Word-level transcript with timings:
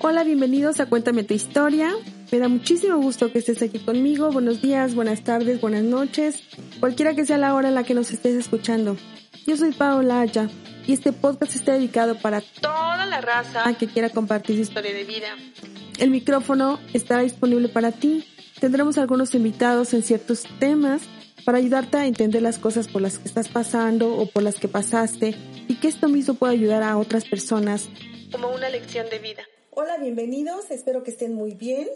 Hola, 0.00 0.22
bienvenidos 0.22 0.80
a 0.80 0.86
Cuéntame 0.86 1.24
tu 1.24 1.32
historia. 1.32 1.94
Me 2.30 2.38
da 2.38 2.48
muchísimo 2.48 2.98
gusto 2.98 3.32
que 3.32 3.38
estés 3.38 3.62
aquí 3.62 3.78
conmigo. 3.78 4.30
Buenos 4.30 4.60
días, 4.60 4.94
buenas 4.94 5.24
tardes, 5.24 5.60
buenas 5.60 5.82
noches, 5.82 6.42
cualquiera 6.78 7.14
que 7.14 7.24
sea 7.24 7.38
la 7.38 7.54
hora 7.54 7.68
en 7.68 7.74
la 7.74 7.84
que 7.84 7.94
nos 7.94 8.10
estés 8.10 8.34
escuchando. 8.34 8.96
Yo 9.46 9.56
soy 9.56 9.72
Paola 9.72 10.20
Aya 10.20 10.50
y 10.86 10.92
este 10.92 11.12
podcast 11.12 11.54
está 11.54 11.72
dedicado 11.72 12.18
para 12.18 12.42
toda 12.42 13.06
la 13.06 13.20
raza 13.22 13.72
que 13.74 13.86
quiera 13.86 14.10
compartir 14.10 14.56
su 14.56 14.62
historia 14.62 14.92
de 14.92 15.04
vida. 15.04 15.28
El 15.98 16.10
micrófono 16.10 16.78
estará 16.92 17.22
disponible 17.22 17.68
para 17.68 17.92
ti. 17.92 18.26
Tendremos 18.60 18.98
algunos 18.98 19.34
invitados 19.34 19.94
en 19.94 20.02
ciertos 20.02 20.42
temas 20.58 21.02
para 21.46 21.58
ayudarte 21.58 21.96
a 21.96 22.06
entender 22.06 22.42
las 22.42 22.58
cosas 22.58 22.88
por 22.88 23.00
las 23.00 23.20
que 23.20 23.28
estás 23.28 23.48
pasando 23.48 24.16
o 24.16 24.26
por 24.26 24.42
las 24.42 24.56
que 24.56 24.66
pasaste 24.66 25.36
y 25.68 25.76
que 25.76 25.86
esto 25.86 26.08
mismo 26.08 26.34
pueda 26.34 26.52
ayudar 26.52 26.82
a 26.82 26.98
otras 26.98 27.24
personas 27.24 27.88
como 28.32 28.52
una 28.52 28.68
lección 28.68 29.08
de 29.10 29.20
vida. 29.20 29.44
Hola, 29.70 29.96
bienvenidos, 29.96 30.72
espero 30.72 31.04
que 31.04 31.12
estén 31.12 31.34
muy 31.34 31.52
bien. 31.54 31.86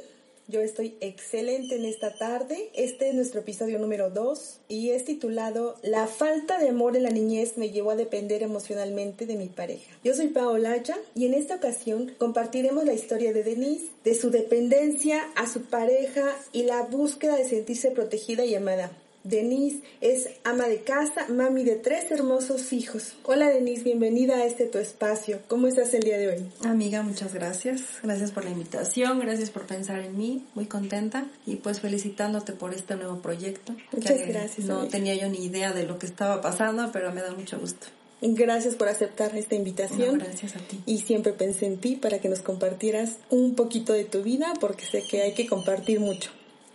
Yo 0.46 0.60
estoy 0.60 0.96
excelente 1.00 1.74
en 1.74 1.84
esta 1.84 2.14
tarde. 2.14 2.70
Este 2.74 3.08
es 3.08 3.14
nuestro 3.14 3.40
episodio 3.40 3.80
número 3.80 4.10
2 4.10 4.60
y 4.68 4.90
es 4.90 5.04
titulado 5.04 5.76
La 5.82 6.06
falta 6.06 6.58
de 6.58 6.68
amor 6.68 6.96
en 6.96 7.02
la 7.02 7.10
niñez 7.10 7.56
me 7.56 7.70
llevó 7.70 7.90
a 7.90 7.96
depender 7.96 8.44
emocionalmente 8.44 9.26
de 9.26 9.34
mi 9.34 9.48
pareja. 9.48 9.90
Yo 10.04 10.14
soy 10.14 10.28
Paola 10.28 10.72
Aya 10.72 10.96
y 11.16 11.26
en 11.26 11.34
esta 11.34 11.56
ocasión 11.56 12.12
compartiremos 12.18 12.84
la 12.84 12.94
historia 12.94 13.32
de 13.32 13.42
Denise, 13.42 13.86
de 14.04 14.14
su 14.14 14.30
dependencia 14.30 15.28
a 15.34 15.48
su 15.48 15.62
pareja 15.62 16.36
y 16.52 16.62
la 16.62 16.82
búsqueda 16.82 17.36
de 17.36 17.48
sentirse 17.48 17.90
protegida 17.90 18.44
y 18.44 18.54
amada. 18.54 18.92
Denise 19.22 19.82
es 20.00 20.30
ama 20.44 20.66
de 20.66 20.80
casa, 20.82 21.26
mami 21.28 21.62
de 21.62 21.76
tres 21.76 22.10
hermosos 22.10 22.72
hijos. 22.72 23.16
Hola 23.24 23.50
Denise, 23.50 23.82
bienvenida 23.82 24.36
a 24.36 24.46
este 24.46 24.64
tu 24.64 24.78
espacio. 24.78 25.40
¿Cómo 25.46 25.66
estás 25.66 25.92
el 25.92 26.02
día 26.02 26.16
de 26.16 26.28
hoy? 26.28 26.46
Amiga, 26.64 27.02
muchas 27.02 27.34
gracias. 27.34 27.82
Gracias 28.02 28.32
por 28.32 28.44
la 28.44 28.50
invitación, 28.50 29.20
gracias 29.20 29.50
por 29.50 29.66
pensar 29.66 30.00
en 30.00 30.16
mí. 30.16 30.46
Muy 30.54 30.64
contenta 30.64 31.26
y 31.46 31.56
pues 31.56 31.80
felicitándote 31.80 32.54
por 32.54 32.72
este 32.72 32.96
nuevo 32.96 33.18
proyecto. 33.18 33.76
Muchas 33.92 34.26
gracias. 34.26 34.66
No 34.66 34.88
tenía 34.88 35.14
yo 35.14 35.28
ni 35.28 35.44
idea 35.44 35.74
de 35.74 35.84
lo 35.84 35.98
que 35.98 36.06
estaba 36.06 36.40
pasando, 36.40 36.90
pero 36.90 37.12
me 37.12 37.20
da 37.20 37.34
mucho 37.34 37.58
gusto. 37.58 37.88
Gracias 38.22 38.74
por 38.74 38.88
aceptar 38.88 39.36
esta 39.36 39.54
invitación. 39.54 40.18
gracias 40.18 40.56
a 40.56 40.60
ti. 40.60 40.80
Y 40.86 40.98
siempre 40.98 41.34
pensé 41.34 41.66
en 41.66 41.78
ti 41.78 41.96
para 41.96 42.20
que 42.20 42.30
nos 42.30 42.40
compartieras 42.40 43.18
un 43.28 43.54
poquito 43.54 43.92
de 43.92 44.04
tu 44.04 44.22
vida 44.22 44.54
porque 44.60 44.86
sé 44.86 45.02
que 45.02 45.20
hay 45.20 45.34
que 45.34 45.46
compartir 45.46 46.00
mucho. 46.00 46.30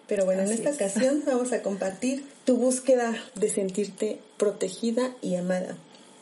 Pero 0.08 0.26
bueno, 0.26 0.44
en 0.44 0.52
esta 0.52 0.72
ocasión 0.72 1.24
vamos 1.26 1.52
a 1.54 1.62
compartir 1.62 2.26
tu 2.46 2.58
búsqueda 2.58 3.16
de 3.36 3.50
sentirte 3.50 4.20
protegida 4.38 5.16
y 5.22 5.36
amada. 5.36 5.78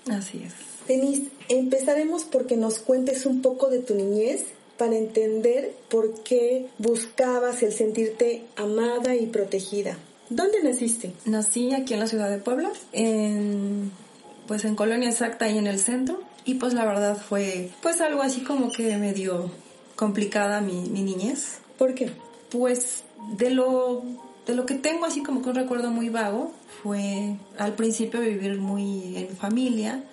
Así 0.10 0.44
es. 0.46 0.54
Denise, 0.88 1.30
empezaremos 1.50 2.24
porque 2.26 2.58
nos 2.58 2.80
cuentes 2.80 3.26
un 3.26 3.42
poco 3.42 3.70
de 3.70 3.80
tu 3.80 3.96
niñez 3.96 4.44
para 4.78 4.98
entender 4.98 5.74
por 5.90 6.24
qué 6.24 6.68
buscabas 6.78 7.64
el 7.64 7.72
sentirte 7.72 8.44
amada 8.56 9.16
y 9.16 9.28
protegida. 9.28 9.98
¿Dónde 10.30 10.64
naciste? 10.64 11.14
Nací 11.26 11.74
aquí 11.74 11.94
en 11.94 12.00
la 12.00 12.08
ciudad 12.08 12.30
de 12.30 12.38
Puebla, 12.38 12.72
en, 12.92 13.92
pues 14.48 14.66
en 14.66 14.76
Colonia 14.76 15.10
Exacta 15.10 15.50
y 15.50 15.58
en 15.58 15.68
el 15.68 15.80
centro. 15.80 16.22
Y 16.46 16.56
pues 16.56 16.74
la 16.74 16.86
verdad 16.86 17.18
fue 17.18 17.70
pues 17.82 18.02
algo 18.02 18.22
así 18.22 18.42
como 18.42 18.72
que 18.72 18.98
medio 18.98 19.52
complicada 19.96 20.60
mi, 20.60 20.90
mi 20.90 21.02
niñez. 21.02 21.60
¿Por 21.78 21.94
qué? 21.94 22.12
Pues 22.50 23.04
de 23.32 23.50
lo, 23.50 24.04
de 24.46 24.56
lo 24.56 24.66
que 24.66 24.76
tengo 24.76 25.06
así 25.06 25.24
como 25.24 25.42
que 25.42 25.50
un 25.50 25.56
recuerdo 25.56 25.92
muy 25.92 26.10
vago 26.10 26.52
fue 26.82 27.38
al 27.58 27.74
principio 27.74 28.22
vivir 28.22 28.60
muy 28.60 29.16
en 29.18 29.36
familia 29.36 30.04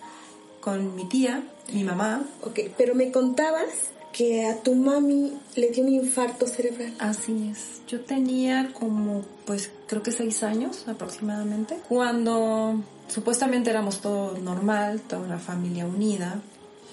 con 0.60 0.94
mi 0.94 1.06
tía, 1.06 1.42
mi 1.72 1.84
mamá. 1.84 2.24
Ok, 2.42 2.60
pero 2.76 2.94
me 2.94 3.10
contabas 3.10 3.68
que 4.12 4.46
a 4.46 4.62
tu 4.62 4.74
mami 4.74 5.32
le 5.56 5.70
dio 5.70 5.84
un 5.84 5.90
infarto 5.90 6.46
cerebral. 6.46 6.94
Así 6.98 7.48
es. 7.50 7.82
Yo 7.86 8.00
tenía 8.00 8.72
como, 8.72 9.24
pues 9.46 9.70
creo 9.86 10.02
que 10.02 10.12
seis 10.12 10.42
años 10.42 10.86
aproximadamente, 10.88 11.78
cuando 11.88 12.82
supuestamente 13.08 13.70
éramos 13.70 14.00
todo 14.00 14.36
normal, 14.38 15.00
toda 15.00 15.22
una 15.22 15.38
familia 15.38 15.86
unida. 15.86 16.40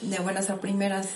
De 0.02 0.20
buenas 0.20 0.52
a 0.52 0.58
primeras 0.58 1.08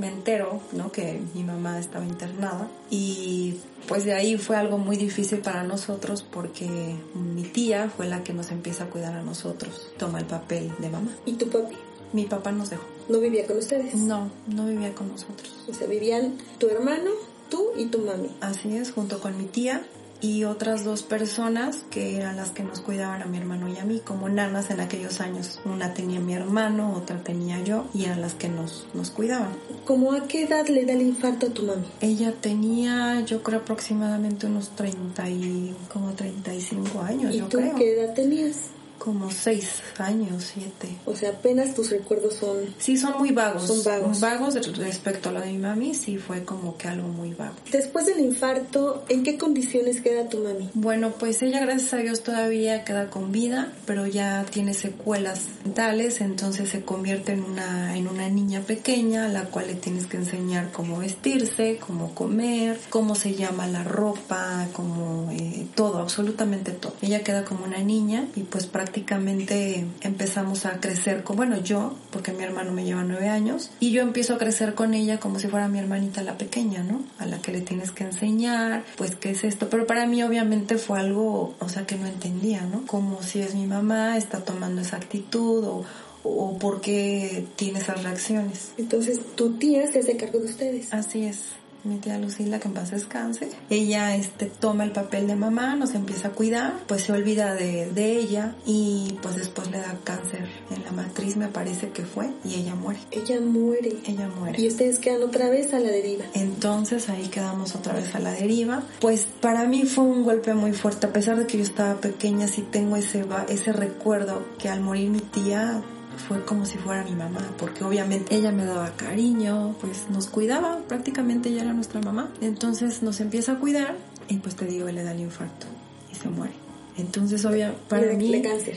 me 0.00 0.08
entero, 0.08 0.60
¿no? 0.72 0.90
Que 0.90 1.20
mi 1.34 1.44
mamá 1.44 1.78
estaba 1.78 2.04
internada 2.04 2.68
y 2.90 3.58
pues 3.86 4.04
de 4.04 4.14
ahí 4.14 4.38
fue 4.38 4.56
algo 4.56 4.78
muy 4.78 4.96
difícil 4.96 5.40
para 5.40 5.62
nosotros 5.62 6.22
porque 6.28 6.68
mi 7.14 7.42
tía 7.42 7.90
fue 7.94 8.08
la 8.08 8.24
que 8.24 8.32
nos 8.32 8.50
empieza 8.50 8.84
a 8.84 8.86
cuidar 8.86 9.14
a 9.14 9.22
nosotros, 9.22 9.92
toma 9.98 10.18
el 10.18 10.26
papel 10.26 10.72
de 10.78 10.88
mamá. 10.88 11.10
¿Y 11.26 11.34
tu 11.34 11.48
papi? 11.48 11.76
Mi 12.12 12.24
papá 12.24 12.50
nos 12.50 12.70
dejó. 12.70 12.84
¿No 13.08 13.20
vivía 13.20 13.46
con 13.46 13.58
ustedes? 13.58 13.94
No, 13.94 14.30
no 14.48 14.66
vivía 14.66 14.94
con 14.94 15.08
nosotros. 15.08 15.52
O 15.68 15.74
sea, 15.74 15.86
vivían 15.86 16.38
tu 16.58 16.68
hermano, 16.68 17.10
tú 17.50 17.68
y 17.76 17.86
tu 17.86 17.98
mami. 17.98 18.30
Así 18.40 18.76
es, 18.76 18.92
junto 18.92 19.20
con 19.20 19.36
mi 19.36 19.44
tía 19.44 19.84
y 20.20 20.44
otras 20.44 20.84
dos 20.84 21.02
personas 21.02 21.84
que 21.90 22.16
eran 22.16 22.36
las 22.36 22.50
que 22.50 22.62
nos 22.62 22.80
cuidaban 22.80 23.22
a 23.22 23.26
mi 23.26 23.38
hermano 23.38 23.68
y 23.68 23.78
a 23.78 23.84
mí 23.84 24.00
como 24.04 24.28
nanas 24.28 24.70
en 24.70 24.80
aquellos 24.80 25.20
años. 25.20 25.60
Una 25.64 25.94
tenía 25.94 26.20
mi 26.20 26.34
hermano, 26.34 26.94
otra 26.94 27.22
tenía 27.22 27.62
yo 27.62 27.86
y 27.94 28.04
eran 28.04 28.20
las 28.20 28.34
que 28.34 28.48
nos, 28.48 28.86
nos 28.94 29.10
cuidaban. 29.10 29.50
¿Cómo 29.84 30.12
a 30.12 30.26
qué 30.26 30.44
edad 30.44 30.66
le 30.68 30.84
da 30.84 30.92
el 30.92 31.02
infarto 31.02 31.46
a 31.46 31.50
tu 31.50 31.62
mami? 31.62 31.86
Ella 32.00 32.32
tenía 32.40 33.20
yo 33.20 33.42
creo 33.42 33.60
aproximadamente 33.60 34.46
unos 34.46 34.70
30 34.70 35.28
y 35.30 35.74
como 35.92 36.12
35 36.12 37.00
años. 37.00 37.34
¿Y 37.34 37.38
yo 37.38 37.46
tú 37.46 37.58
creo. 37.58 37.74
qué 37.76 37.94
edad 37.94 38.14
tenías? 38.14 38.70
Como 39.00 39.30
seis 39.30 39.80
años, 39.96 40.52
siete. 40.52 40.94
O 41.06 41.16
sea, 41.16 41.30
apenas 41.30 41.74
tus 41.74 41.88
recuerdos 41.88 42.34
son... 42.34 42.58
Sí, 42.76 42.98
son 42.98 43.16
muy 43.16 43.30
vagos. 43.32 43.66
Son 43.66 43.82
vagos. 43.82 44.20
Vagos 44.20 44.54
respecto 44.76 45.30
a 45.30 45.32
lo 45.32 45.40
de 45.40 45.52
mi 45.52 45.56
mami, 45.56 45.94
sí 45.94 46.18
fue 46.18 46.44
como 46.44 46.76
que 46.76 46.86
algo 46.86 47.08
muy 47.08 47.32
vago. 47.32 47.54
Después 47.72 48.04
del 48.04 48.20
infarto, 48.20 49.02
¿en 49.08 49.22
qué 49.22 49.38
condiciones 49.38 50.02
queda 50.02 50.28
tu 50.28 50.40
mami? 50.40 50.68
Bueno, 50.74 51.14
pues 51.18 51.40
ella 51.40 51.60
gracias 51.60 51.94
a 51.94 51.96
Dios 51.96 52.22
todavía 52.22 52.84
queda 52.84 53.08
con 53.08 53.32
vida, 53.32 53.72
pero 53.86 54.06
ya 54.06 54.44
tiene 54.50 54.74
secuelas 54.74 55.44
mentales, 55.64 56.20
entonces 56.20 56.68
se 56.68 56.82
convierte 56.82 57.32
en 57.32 57.42
una, 57.42 57.96
en 57.96 58.06
una 58.06 58.28
niña 58.28 58.60
pequeña 58.60 59.24
a 59.24 59.28
la 59.28 59.44
cual 59.44 59.68
le 59.68 59.76
tienes 59.76 60.04
que 60.08 60.18
enseñar 60.18 60.72
cómo 60.72 60.98
vestirse, 60.98 61.78
cómo 61.78 62.14
comer, 62.14 62.78
cómo 62.90 63.14
se 63.14 63.34
llama 63.34 63.66
la 63.66 63.82
ropa, 63.82 64.68
cómo 64.74 65.30
eh, 65.32 65.66
todo, 65.74 66.00
absolutamente 66.00 66.72
todo. 66.72 66.92
Ella 67.00 67.24
queda 67.24 67.46
como 67.46 67.64
una 67.64 67.78
niña 67.78 68.26
y 68.36 68.42
pues 68.42 68.66
prácticamente 68.66 68.89
prácticamente 68.90 69.86
empezamos 70.00 70.66
a 70.66 70.80
crecer 70.80 71.22
con, 71.22 71.36
bueno, 71.36 71.62
yo, 71.62 71.94
porque 72.10 72.32
mi 72.32 72.42
hermano 72.42 72.72
me 72.72 72.84
lleva 72.84 73.04
nueve 73.04 73.28
años, 73.28 73.70
y 73.78 73.92
yo 73.92 74.02
empiezo 74.02 74.34
a 74.34 74.38
crecer 74.38 74.74
con 74.74 74.94
ella 74.94 75.20
como 75.20 75.38
si 75.38 75.46
fuera 75.46 75.68
mi 75.68 75.78
hermanita 75.78 76.24
la 76.24 76.36
pequeña, 76.36 76.82
¿no? 76.82 77.04
A 77.18 77.26
la 77.26 77.40
que 77.40 77.52
le 77.52 77.60
tienes 77.60 77.92
que 77.92 78.02
enseñar, 78.02 78.82
pues, 78.96 79.14
¿qué 79.14 79.30
es 79.30 79.44
esto? 79.44 79.68
Pero 79.70 79.86
para 79.86 80.06
mí 80.06 80.24
obviamente 80.24 80.76
fue 80.76 80.98
algo, 80.98 81.54
o 81.60 81.68
sea, 81.68 81.86
que 81.86 81.94
no 81.94 82.08
entendía, 82.08 82.62
¿no? 82.62 82.84
Como 82.86 83.22
si 83.22 83.40
es 83.40 83.54
mi 83.54 83.66
mamá, 83.66 84.16
está 84.16 84.44
tomando 84.44 84.82
esa 84.82 84.96
actitud 84.96 85.64
o, 85.64 85.84
o 86.24 86.58
por 86.58 86.80
qué 86.80 87.46
tiene 87.54 87.78
esas 87.78 88.02
reacciones. 88.02 88.72
Entonces, 88.76 89.20
tu 89.36 89.52
tía 89.52 89.86
se 89.86 90.00
hace 90.00 90.16
cargo 90.16 90.40
de 90.40 90.46
ustedes. 90.46 90.92
Así 90.92 91.26
es 91.26 91.59
mi 91.84 91.96
tía 91.98 92.18
Lucila, 92.18 92.58
que 92.58 92.68
en 92.68 92.74
paz 92.74 92.90
descanse. 92.90 93.50
Ella 93.68 94.16
este, 94.16 94.46
toma 94.46 94.84
el 94.84 94.92
papel 94.92 95.26
de 95.26 95.36
mamá, 95.36 95.76
nos 95.76 95.94
empieza 95.94 96.28
a 96.28 96.30
cuidar, 96.32 96.74
pues 96.86 97.02
se 97.02 97.12
olvida 97.12 97.54
de, 97.54 97.90
de, 97.90 98.18
ella 98.18 98.54
y 98.66 99.18
pues 99.22 99.36
después 99.36 99.70
le 99.70 99.78
da 99.78 99.96
cáncer 100.04 100.48
en 100.70 100.84
la 100.84 100.92
matriz, 100.92 101.36
me 101.36 101.48
parece 101.48 101.90
que 101.90 102.04
fue, 102.04 102.30
y 102.44 102.54
ella 102.54 102.74
muere. 102.74 103.00
Ella 103.10 103.40
muere. 103.40 103.96
Ella 104.06 104.28
muere. 104.28 104.60
Y 104.60 104.68
ustedes 104.68 104.98
quedan 104.98 105.22
otra 105.22 105.48
vez 105.48 105.72
a 105.72 105.80
la 105.80 105.90
deriva. 105.90 106.24
Entonces 106.34 107.08
ahí 107.08 107.28
quedamos 107.28 107.74
otra 107.74 107.94
vez 107.94 108.14
a 108.14 108.18
la 108.18 108.32
deriva. 108.32 108.82
Pues 109.00 109.26
para 109.40 109.64
mí 109.64 109.84
fue 109.84 110.04
un 110.04 110.24
golpe 110.24 110.54
muy 110.54 110.72
fuerte, 110.72 111.06
a 111.06 111.12
pesar 111.12 111.38
de 111.38 111.46
que 111.46 111.58
yo 111.58 111.64
estaba 111.64 112.00
pequeña, 112.00 112.48
sí 112.48 112.62
tengo 112.62 112.96
ese, 112.96 113.24
ese 113.48 113.72
recuerdo 113.72 114.44
que 114.58 114.68
al 114.68 114.80
morir 114.80 115.10
mi 115.10 115.20
tía 115.20 115.82
fue 116.20 116.44
como 116.44 116.66
si 116.66 116.78
fuera 116.78 117.04
mi 117.04 117.12
mamá, 117.12 117.54
porque 117.58 117.84
obviamente 117.84 118.34
ella 118.34 118.52
me 118.52 118.64
daba 118.64 118.90
cariño, 118.96 119.74
pues 119.80 120.08
nos 120.10 120.28
cuidaba, 120.28 120.78
prácticamente 120.88 121.48
ella 121.48 121.62
era 121.62 121.72
nuestra 121.72 122.00
mamá. 122.00 122.30
Entonces 122.40 123.02
nos 123.02 123.20
empieza 123.20 123.52
a 123.52 123.58
cuidar 123.58 123.96
y 124.28 124.36
pues 124.36 124.56
te 124.56 124.66
digo, 124.66 124.88
le 124.88 125.02
da 125.02 125.12
el 125.12 125.20
infarto 125.20 125.66
y 126.12 126.14
se 126.14 126.28
muere. 126.28 126.54
Entonces, 126.96 127.44
obvia, 127.44 127.74
para 127.88 128.06
le, 128.06 128.16
mí... 128.16 128.28
Le 128.28 128.42
cáncer. 128.42 128.76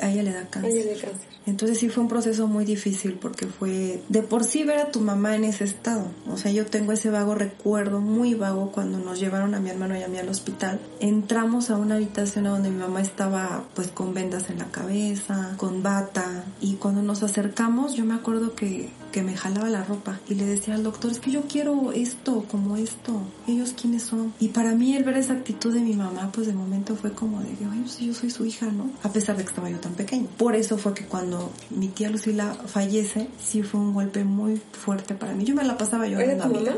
A 0.00 0.10
ella 0.10 0.22
le 0.22 0.32
da 0.32 0.46
cáncer. 0.48 0.70
A 0.70 0.74
ella 0.74 0.84
le 0.84 0.94
da 0.94 1.00
cáncer. 1.00 1.35
Entonces 1.46 1.78
sí 1.78 1.88
fue 1.88 2.02
un 2.02 2.08
proceso 2.08 2.48
muy 2.48 2.64
difícil 2.64 3.14
porque 3.14 3.46
fue 3.46 4.02
de 4.08 4.22
por 4.22 4.44
sí 4.44 4.64
ver 4.64 4.78
a 4.78 4.90
tu 4.90 5.00
mamá 5.00 5.36
en 5.36 5.44
ese 5.44 5.64
estado. 5.64 6.06
O 6.28 6.36
sea, 6.36 6.50
yo 6.50 6.66
tengo 6.66 6.92
ese 6.92 7.10
vago 7.10 7.34
recuerdo, 7.34 8.00
muy 8.00 8.34
vago, 8.34 8.72
cuando 8.72 8.98
nos 8.98 9.20
llevaron 9.20 9.54
a 9.54 9.60
mi 9.60 9.70
hermano 9.70 9.96
y 9.96 10.02
a 10.02 10.08
mí 10.08 10.18
al 10.18 10.28
hospital. 10.28 10.80
Entramos 11.00 11.70
a 11.70 11.76
una 11.76 11.94
habitación 11.94 12.44
donde 12.44 12.70
mi 12.70 12.78
mamá 12.78 13.00
estaba 13.00 13.64
pues 13.74 13.88
con 13.88 14.12
vendas 14.12 14.50
en 14.50 14.58
la 14.58 14.66
cabeza, 14.66 15.54
con 15.56 15.82
bata. 15.82 16.44
Y 16.60 16.74
cuando 16.74 17.02
nos 17.02 17.22
acercamos, 17.22 17.94
yo 17.94 18.04
me 18.04 18.14
acuerdo 18.14 18.54
que, 18.54 18.90
que 19.12 19.22
me 19.22 19.36
jalaba 19.36 19.68
la 19.68 19.84
ropa 19.84 20.20
y 20.28 20.34
le 20.34 20.44
decía 20.44 20.74
al 20.74 20.82
doctor, 20.82 21.10
es 21.10 21.20
que 21.20 21.30
yo 21.30 21.42
quiero 21.42 21.92
esto, 21.92 22.44
como 22.50 22.76
esto. 22.76 23.22
¿Ellos 23.46 23.74
quiénes 23.80 24.02
son? 24.02 24.34
Y 24.40 24.48
para 24.48 24.74
mí 24.74 24.94
el 24.94 25.04
ver 25.04 25.16
esa 25.16 25.34
actitud 25.34 25.72
de 25.72 25.80
mi 25.80 25.94
mamá, 25.94 26.30
pues 26.32 26.46
de 26.46 26.52
momento 26.52 26.96
fue 26.96 27.12
como 27.12 27.40
de, 27.40 27.48
ay, 27.48 27.80
pues 27.82 27.98
yo 27.98 28.14
soy 28.14 28.30
su 28.30 28.44
hija, 28.44 28.66
¿no? 28.66 28.90
A 29.02 29.10
pesar 29.10 29.36
de 29.36 29.42
que 29.42 29.48
estaba 29.48 29.70
yo 29.70 29.78
tan 29.78 29.94
pequeña. 29.94 30.26
Por 30.36 30.54
eso 30.54 30.78
fue 30.78 30.94
que 30.94 31.04
cuando 31.04 31.52
mi 31.70 31.88
tía 31.88 32.10
Lucila 32.10 32.54
fallece, 32.54 33.28
sí 33.42 33.62
fue 33.62 33.80
un 33.80 33.94
golpe 33.94 34.24
muy 34.24 34.60
fuerte 34.72 35.14
para 35.14 35.34
mí. 35.34 35.44
Yo 35.44 35.54
me 35.54 35.64
la 35.64 35.76
pasaba 35.76 36.06
llorando. 36.06 36.32
¿Era 36.32 36.42
tu 36.44 36.54
mamá? 36.54 36.76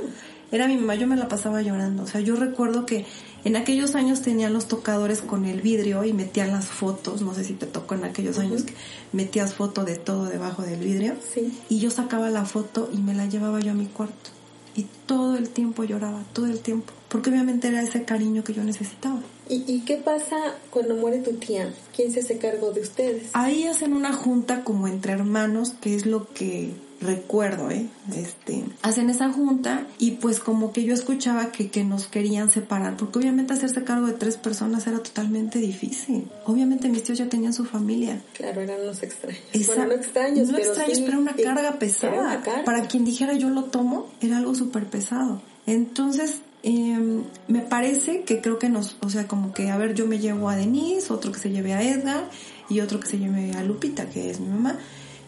Era 0.51 0.67
mi 0.67 0.77
mamá, 0.77 0.95
yo 0.95 1.07
me 1.07 1.17
la 1.17 1.29
pasaba 1.29 1.61
llorando. 1.61 2.05
O 2.05 2.07
sea, 2.07 2.21
yo 2.21 2.35
recuerdo 2.37 2.87
que 2.87 3.05
en 3.45 3.57
aquellos 3.57 3.95
años 3.95 4.23
tenían 4.23 4.53
los 4.53 4.67
tocadores 4.67 5.21
con 5.23 5.45
el 5.45 5.61
vidrio 5.61 6.05
y 6.05 6.13
metían 6.13 6.51
las 6.51 6.67
fotos. 6.67 7.23
No 7.23 7.35
sé 7.35 7.45
si 7.45 7.55
te 7.55 7.67
tocó 7.67 7.95
en 7.95 8.05
aquellos 8.05 8.39
años 8.39 8.63
que 8.63 8.75
metías 9.13 9.55
foto 9.55 9.85
de 9.85 9.97
todo 9.97 10.27
debajo 10.27 10.63
del 10.63 10.81
vidrio. 10.81 11.15
Sí. 11.33 11.57
Y 11.69 11.79
yo 11.79 11.91
sacaba 11.91 12.31
la 12.31 12.45
foto 12.45 12.91
y 12.93 12.99
me 12.99 13.15
la 13.15 13.27
llevaba 13.27 13.61
yo 13.61 13.73
a 13.73 13.75
mi 13.75 13.87
cuarto. 13.87 14.31
Y 14.75 14.87
todo 15.07 15.37
el 15.37 15.49
tiempo 15.49 15.85
lloraba, 15.85 16.23
todo 16.33 16.47
el 16.47 16.61
tiempo. 16.61 16.93
Porque 17.09 17.31
obviamente 17.31 17.69
era 17.69 17.83
ese 17.83 18.05
cariño 18.05 18.45
que 18.45 18.55
yo 18.55 18.63
necesitaba. 18.65 19.21
¿Y, 19.49 19.65
¿Y, 19.67 19.81
qué 19.81 19.97
pasa 19.97 20.37
cuando 20.71 20.95
muere 20.95 21.19
tu 21.19 21.33
tía? 21.33 21.73
¿Quién 21.97 22.13
se 22.13 22.21
hace 22.21 22.39
cargo 22.39 22.71
de 22.73 22.83
ustedes? 22.83 23.31
Ahí 23.33 23.65
hacen 23.67 23.95
una 23.95 24.13
junta 24.13 24.63
como 24.63 24.87
entre 24.87 25.13
hermanos, 25.13 25.75
que 25.81 25.95
es 25.95 26.05
lo 26.05 26.29
que 26.33 26.75
recuerdo, 27.01 27.71
¿eh? 27.71 27.87
Este, 28.15 28.65
hacen 28.83 29.11
esa 29.11 29.31
junta 29.33 29.87
y 29.99 30.13
pues 30.13 30.41
como 30.41 30.73
que 30.73 30.85
yo 30.85 30.95
escuchaba 30.95 31.53
que, 31.53 31.71
que 31.71 31.85
nos 31.85 32.07
querían 32.07 32.51
separar, 32.51 32.97
porque 32.97 33.19
obviamente 33.21 33.53
hacerse 33.53 33.85
cargo 33.85 34.07
de 34.07 34.15
tres 34.15 34.37
personas 34.37 34.87
era 34.87 34.99
totalmente 34.99 35.59
difícil. 35.59 36.29
Obviamente 36.45 36.89
mis 36.89 37.05
tíos 37.05 37.19
ya 37.19 37.29
tenían 37.29 37.53
su 37.53 37.65
familia. 37.65 38.21
Claro, 38.35 38.61
eran 38.61 38.85
los 38.85 39.03
extraños. 39.03 39.41
Esa, 39.53 39.75
bueno, 39.75 39.89
no 39.89 40.01
extraños, 40.01 40.49
no 40.49 40.57
pero 40.57 40.69
extraños, 40.69 40.99
sí, 40.99 41.05
pero 41.07 41.21
una 41.21 41.35
carga 41.35 41.79
pesada. 41.79 42.13
Era 42.13 42.23
una 42.23 42.41
carga. 42.43 42.65
Para 42.65 42.89
quien 42.89 43.05
dijera 43.05 43.35
yo 43.35 43.51
lo 43.51 43.65
tomo, 43.65 44.09
era 44.21 44.39
algo 44.39 44.55
súper 44.55 44.87
pesado. 44.87 45.41
Entonces, 45.67 46.41
eh, 46.63 47.23
me 47.47 47.61
parece 47.61 48.23
que 48.23 48.41
creo 48.41 48.59
que 48.59 48.69
nos, 48.69 48.97
o 49.01 49.11
sea, 49.11 49.29
como 49.29 49.53
que, 49.53 49.71
a 49.71 49.77
ver, 49.77 49.95
yo 49.95 50.07
me 50.07 50.19
llevo 50.19 50.49
a 50.49 50.57
Denise, 50.57 51.13
otro 51.13 51.31
que 51.31 51.39
se 51.39 51.51
lleve 51.51 51.75
a 51.75 51.83
Edgar 51.83 52.29
y 52.69 52.81
otro 52.81 52.99
que 53.01 53.07
se 53.07 53.19
lleve 53.19 53.53
a 53.53 53.63
Lupita, 53.63 54.07
que 54.11 54.31
es 54.31 54.41
mi 54.41 54.49
mamá. 54.49 54.79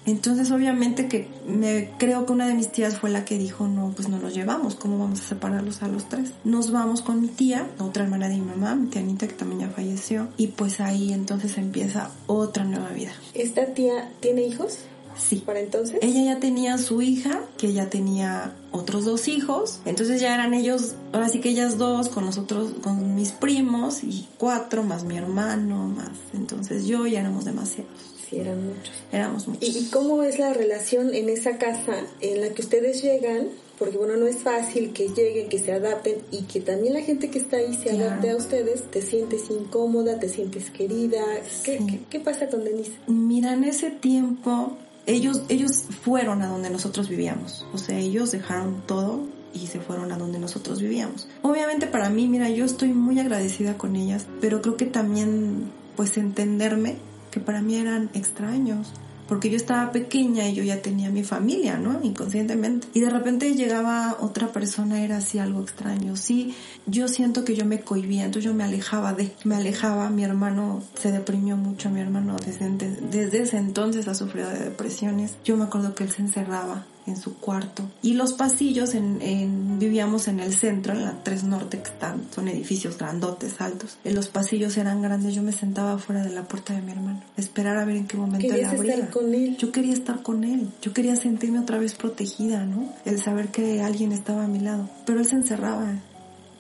Entonces, 0.07 0.51
obviamente 0.51 1.09
que 1.09 1.29
me 1.47 1.91
creo 1.99 2.27
que 2.27 2.33
una 2.33 2.47
de 2.47 2.55
mis 2.55 2.73
tías 2.73 2.99
fue 2.99 3.11
la 3.11 3.25
que 3.25 3.39
dijo, 3.39 3.69
no, 3.69 3.93
pues 3.95 4.09
no 4.09 4.19
los 4.19 4.35
llevamos, 4.35 4.75
¿cómo 4.75 4.99
vamos 4.99 5.21
a 5.21 5.25
separarlos 5.25 5.83
a 5.83 5.89
los 5.89 6.09
tres? 6.09 6.33
Nos 6.45 6.71
vamos 6.71 7.03
con 7.03 7.21
mi 7.21 7.29
tía, 7.29 7.69
otra 7.79 8.05
hermana 8.05 8.29
de 8.29 8.37
mi 8.37 8.43
mamá, 8.43 8.75
mi 8.75 8.89
tía 8.89 9.03
Anita, 9.03 9.29
que 9.29 9.35
también 9.35 9.61
ya 9.61 9.69
falleció, 9.69 10.29
y 10.37 10.49
pues 10.49 10.81
ahí 10.81 11.13
entonces 11.13 11.59
empieza 11.59 12.11
otra 12.27 12.65
nueva 12.65 12.89
vida. 12.91 13.13
¿Esta 13.35 13.67
tía 13.67 14.11
tiene 14.21 14.43
hijos? 14.43 14.79
Sí. 15.17 15.43
¿Para 15.45 15.61
entonces? 15.61 15.99
Ella 16.01 16.35
ya 16.35 16.41
tenía 16.41 16.79
su 16.79 17.03
hija, 17.03 17.43
que 17.59 17.73
ya 17.73 17.91
tenía 17.91 18.55
otros 18.71 19.05
dos 19.05 19.29
hijos. 19.29 19.81
Entonces 19.85 20.21
ya 20.21 20.35
eran 20.35 20.55
ellos, 20.55 20.95
ahora 21.13 21.29
sí 21.29 21.41
que 21.41 21.51
ellas 21.51 21.77
dos, 21.79 22.09
con 22.09 22.25
nosotros, 22.25 22.73
con 22.83 23.15
mis 23.15 23.33
primos, 23.33 24.03
y 24.03 24.27
cuatro, 24.39 24.83
más 24.83 25.05
mi 25.05 25.19
hermano, 25.19 25.89
más. 25.89 26.11
Entonces 26.33 26.87
yo 26.87 27.07
ya 27.07 27.21
éramos 27.21 27.45
demasiados. 27.45 28.10
Sí, 28.31 28.39
eran 28.39 28.65
muchos. 28.65 28.95
Éramos 29.13 29.49
muchos. 29.49 29.69
¿Y, 29.69 29.79
¿Y 29.79 29.85
cómo 29.91 30.23
es 30.23 30.39
la 30.39 30.53
relación 30.55 31.13
en 31.15 31.29
esa 31.29 31.59
casa 31.59 31.97
en 32.21 32.41
la 32.41 32.51
que 32.51 32.63
ustedes 32.63 33.03
llegan? 33.03 33.49
Porque 33.77 33.97
bueno, 33.99 34.17
no 34.17 34.27
es 34.27 34.37
fácil 34.37 34.93
que 34.93 35.09
lleguen, 35.09 35.49
que 35.49 35.59
se 35.59 35.73
adapten 35.73 36.17
y 36.31 36.43
que 36.43 36.61
también 36.61 36.93
la 36.95 37.01
gente 37.01 37.31
que 37.31 37.39
está 37.41 37.57
ahí 37.57 37.75
se 37.75 37.91
Claro. 37.91 38.05
adapte 38.11 38.31
a 38.31 38.37
ustedes. 38.37 38.83
Te 38.91 39.03
sientes 39.03 39.51
incómoda, 39.51 40.21
te 40.21 40.29
sientes 40.29 40.71
querida. 40.71 41.23
¿Qué, 41.65 41.79
Sí. 41.79 41.87
qué, 41.87 42.01
qué 42.09 42.21
pasa 42.21 42.49
con 42.49 42.63
Denise? 42.63 42.93
Mira, 43.09 43.53
en 43.55 43.65
ese 43.65 43.91
tiempo 43.91 44.77
ellos, 45.07 45.43
ellos 45.49 45.85
fueron 46.05 46.43
a 46.43 46.47
donde 46.49 46.71
nosotros 46.71 47.09
vivíamos. 47.09 47.65
O 47.73 47.79
sea, 47.79 47.99
ellos 47.99 48.31
dejaron 48.31 48.83
todo 48.87 49.21
y 49.55 49.67
se 49.67 49.81
fueron 49.81 50.13
a 50.13 50.19
donde 50.19 50.39
nosotros 50.39 50.81
vivíamos. 50.81 51.27
Obviamente 51.43 51.87
para 51.89 52.11
mí, 52.11 52.29
mira, 52.29 52.49
yo 52.51 52.67
estoy 52.67 52.91
muy 52.91 53.19
agradecida 53.19 53.77
con 53.79 53.97
ellas, 53.97 54.27
pero 54.43 54.61
creo 54.63 54.77
que 54.77 54.87
también, 54.87 55.73
pues, 55.97 56.17
entenderme 56.19 56.97
que 57.31 57.41
para 57.41 57.63
mí 57.63 57.77
eran 57.77 58.11
extraños. 58.15 58.93
Porque 59.29 59.49
yo 59.49 59.57
estaba 59.57 59.93
pequeña 59.93 60.49
y 60.49 60.55
yo 60.55 60.65
ya 60.65 60.83
tenía 60.83 61.09
mi 61.09 61.23
familia, 61.23 61.79
¿no? 61.79 62.01
Inconscientemente. 62.03 62.89
Y 62.95 63.01
de 63.01 63.11
repente 63.11 63.55
llegaba 63.55 64.17
otra 64.19 64.49
persona, 64.49 65.05
era 65.05 65.19
así 65.19 65.39
algo 65.39 65.63
extraño. 65.63 66.17
Sí, 66.17 66.53
yo 66.87 67.07
siento 67.07 67.45
que 67.45 67.55
yo 67.55 67.65
me 67.65 67.81
cohibía, 67.81 68.25
entonces 68.25 68.51
yo 68.51 68.57
me 68.57 68.65
alejaba 68.65 69.13
de, 69.13 69.31
me 69.45 69.55
alejaba. 69.55 70.11
Mi 70.11 70.25
hermano 70.25 70.83
se 71.01 71.13
deprimió 71.13 71.57
mucho, 71.57 71.91
mi 71.91 72.01
hermano 72.01 72.39
desde, 72.45 72.71
desde 73.09 73.43
ese 73.43 73.59
entonces 73.59 74.09
ha 74.09 74.17
sufrido 74.17 74.51
de 74.51 74.59
depresiones. 74.65 75.37
Yo 75.45 75.57
me 75.57 75.63
acuerdo 75.63 75.95
que 75.95 76.03
él 76.03 76.11
se 76.11 76.23
encerraba 76.23 76.85
en 77.11 77.17
su 77.17 77.37
cuarto. 77.37 77.83
Y 78.03 78.15
los 78.15 78.33
pasillos, 78.33 78.95
en, 78.95 79.21
en- 79.21 79.79
vivíamos 79.79 80.29
en 80.29 80.41
el 80.41 80.55
centro, 80.55 80.93
en 80.95 81.05
la 81.05 81.23
3 81.23 81.45
Norte, 81.45 81.79
que 81.83 81.91
están, 81.91 82.23
son 82.35 82.49
edificios 82.49 82.97
grandotes, 82.99 83.61
altos. 83.61 83.99
En 84.05 84.15
los 84.15 84.29
pasillos 84.29 84.77
eran 84.79 85.03
grandes, 85.03 85.35
yo 85.35 85.43
me 85.43 85.53
sentaba 85.53 85.99
fuera 85.99 86.23
de 86.25 86.31
la 86.31 86.43
puerta 86.45 86.73
de 86.75 86.83
mi 86.83 86.93
hermano, 86.93 87.23
esperar 87.37 87.77
a 87.77 87.85
ver 87.85 87.97
en 87.97 88.07
qué 88.07 88.17
momento 88.17 88.47
él 88.47 88.65
abría. 88.65 88.95
estar 88.95 89.11
con 89.11 89.35
él. 89.35 89.57
Yo 89.59 89.73
quería 89.73 89.93
estar 89.93 90.23
con 90.23 90.45
él, 90.45 90.69
yo 90.83 90.93
quería 90.93 91.17
sentirme 91.17 91.59
otra 91.59 91.79
vez 91.79 91.95
protegida, 91.95 92.65
¿no? 92.65 92.89
El 93.05 93.21
saber 93.21 93.49
que 93.49 93.83
alguien 93.83 94.13
estaba 94.13 94.45
a 94.45 94.49
mi 94.49 94.61
lado. 94.61 94.89
Pero 95.07 95.21
él 95.21 95.27
se 95.27 95.37
encerraba. 95.37 95.95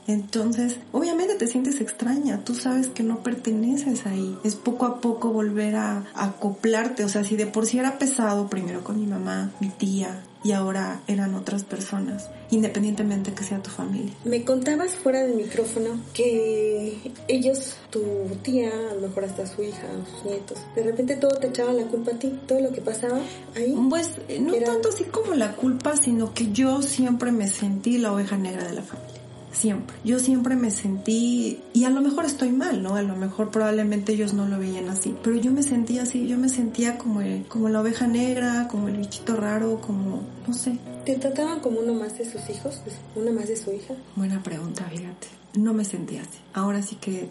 Entonces, 0.06 0.78
obviamente 0.92 1.34
te 1.36 1.46
sientes 1.46 1.80
extraña, 1.80 2.38
tú 2.42 2.54
sabes 2.54 2.88
que 2.88 3.02
no 3.04 3.22
perteneces 3.22 4.06
ahí. 4.06 4.36
Es 4.42 4.56
poco 4.56 4.86
a 4.86 5.00
poco 5.00 5.30
volver 5.30 5.76
a, 5.76 6.04
a 6.14 6.24
acoplarte, 6.24 7.04
o 7.04 7.08
sea, 7.08 7.22
si 7.22 7.36
de 7.36 7.46
por 7.46 7.66
sí 7.66 7.78
era 7.78 7.98
pesado, 7.98 8.48
primero 8.48 8.82
con 8.82 8.98
mi 8.98 9.06
mamá, 9.06 9.52
mi 9.60 9.68
tía, 9.68 10.20
y 10.42 10.52
ahora 10.52 11.00
eran 11.06 11.34
otras 11.34 11.64
personas, 11.64 12.30
independientemente 12.50 13.32
que 13.34 13.44
sea 13.44 13.62
tu 13.62 13.70
familia. 13.70 14.12
Me 14.24 14.44
contabas 14.44 14.92
fuera 14.92 15.22
del 15.22 15.34
micrófono 15.36 16.00
que 16.14 16.98
ellos, 17.28 17.76
tu 17.90 18.00
tía, 18.42 18.70
a 18.90 18.94
lo 18.94 19.08
mejor 19.08 19.24
hasta 19.24 19.46
su 19.46 19.62
hija, 19.62 19.86
sus 20.10 20.24
nietos, 20.30 20.58
de 20.74 20.82
repente 20.82 21.16
todo 21.16 21.32
te 21.38 21.48
echaban 21.48 21.76
la 21.76 21.84
culpa 21.84 22.12
a 22.12 22.18
ti, 22.18 22.38
todo 22.46 22.60
lo 22.60 22.72
que 22.72 22.80
pasaba 22.80 23.18
ahí. 23.54 23.74
Pues 23.90 24.12
eh, 24.28 24.38
no 24.40 24.54
Era- 24.54 24.66
tanto 24.72 24.88
así 24.88 25.04
como 25.04 25.34
la 25.34 25.56
culpa, 25.56 25.96
sino 25.96 26.32
que 26.32 26.50
yo 26.52 26.80
siempre 26.82 27.32
me 27.32 27.48
sentí 27.48 27.98
la 27.98 28.12
oveja 28.12 28.36
negra 28.38 28.64
de 28.64 28.74
la 28.74 28.82
familia. 28.82 29.09
Siempre. 29.52 29.96
Yo 30.04 30.18
siempre 30.20 30.54
me 30.56 30.70
sentí, 30.70 31.58
y 31.72 31.84
a 31.84 31.90
lo 31.90 32.00
mejor 32.00 32.24
estoy 32.24 32.50
mal, 32.52 32.82
¿no? 32.82 32.94
A 32.94 33.02
lo 33.02 33.16
mejor 33.16 33.50
probablemente 33.50 34.12
ellos 34.12 34.32
no 34.32 34.46
lo 34.46 34.58
veían 34.58 34.88
así, 34.88 35.14
pero 35.24 35.36
yo 35.36 35.50
me 35.52 35.62
sentía 35.62 36.02
así, 36.02 36.26
yo 36.28 36.38
me 36.38 36.48
sentía 36.48 36.96
como, 36.98 37.20
el- 37.20 37.44
como 37.48 37.68
la 37.68 37.80
oveja 37.80 38.06
negra, 38.06 38.68
como 38.70 38.88
el 38.88 38.96
bichito 38.96 39.36
raro, 39.36 39.80
como, 39.80 40.22
no 40.46 40.54
sé. 40.54 40.78
¿Te 41.04 41.16
trataban 41.16 41.60
como 41.60 41.80
uno 41.80 41.94
más 41.94 42.16
de 42.16 42.24
sus 42.30 42.48
hijos, 42.48 42.80
una 43.16 43.32
más 43.32 43.48
de 43.48 43.56
su 43.56 43.72
hija? 43.72 43.94
Buena 44.16 44.42
pregunta, 44.42 44.84
fíjate. 44.84 45.26
No 45.58 45.74
me 45.74 45.84
sentía 45.84 46.22
así. 46.22 46.38
Ahora 46.54 46.80
sí 46.82 46.96
que 47.00 47.28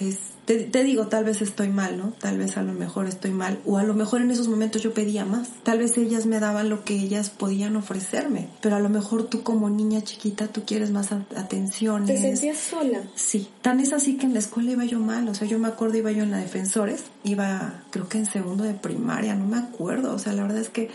es, 0.00 0.18
te, 0.46 0.56
te 0.64 0.82
digo, 0.82 1.06
tal 1.06 1.24
vez 1.24 1.42
estoy 1.42 1.68
mal, 1.68 1.96
¿no? 1.98 2.12
Tal 2.18 2.38
vez 2.38 2.56
a 2.56 2.62
lo 2.62 2.72
mejor 2.72 3.06
estoy 3.06 3.30
mal. 3.30 3.58
O 3.66 3.78
a 3.78 3.84
lo 3.84 3.94
mejor 3.94 4.20
en 4.22 4.30
esos 4.30 4.48
momentos 4.48 4.82
yo 4.82 4.92
pedía 4.94 5.24
más. 5.24 5.48
Tal 5.62 5.78
vez 5.78 5.96
ellas 5.98 6.26
me 6.26 6.40
daban 6.40 6.68
lo 6.68 6.84
que 6.84 6.94
ellas 6.94 7.30
podían 7.30 7.76
ofrecerme. 7.76 8.48
Pero 8.60 8.76
a 8.76 8.80
lo 8.80 8.88
mejor 8.88 9.24
tú 9.24 9.42
como 9.42 9.70
niña 9.70 10.02
chiquita, 10.02 10.48
tú 10.48 10.62
quieres 10.66 10.90
más 10.90 11.12
a- 11.12 11.24
atenciones. 11.36 12.08
¿Te 12.08 12.18
sentías 12.20 12.58
sola? 12.58 13.02
Sí, 13.14 13.48
tan 13.62 13.80
es 13.80 13.92
así 13.92 14.16
que 14.16 14.26
en 14.26 14.32
la 14.32 14.38
escuela 14.40 14.72
iba 14.72 14.84
yo 14.84 14.98
mal, 15.00 15.28
o 15.28 15.34
sea, 15.34 15.46
yo 15.46 15.58
me 15.58 15.68
acuerdo 15.68 15.98
iba 15.98 16.10
yo 16.10 16.22
en 16.22 16.30
la 16.30 16.38
Defensores, 16.38 17.04
iba 17.24 17.82
creo 17.90 18.08
que 18.08 18.18
en 18.18 18.26
segundo 18.26 18.64
de 18.64 18.74
primaria, 18.74 19.34
no 19.34 19.46
me 19.46 19.58
acuerdo, 19.58 20.14
o 20.14 20.18
sea, 20.18 20.32
la 20.32 20.42
verdad 20.42 20.58
es 20.58 20.68
que 20.70 20.88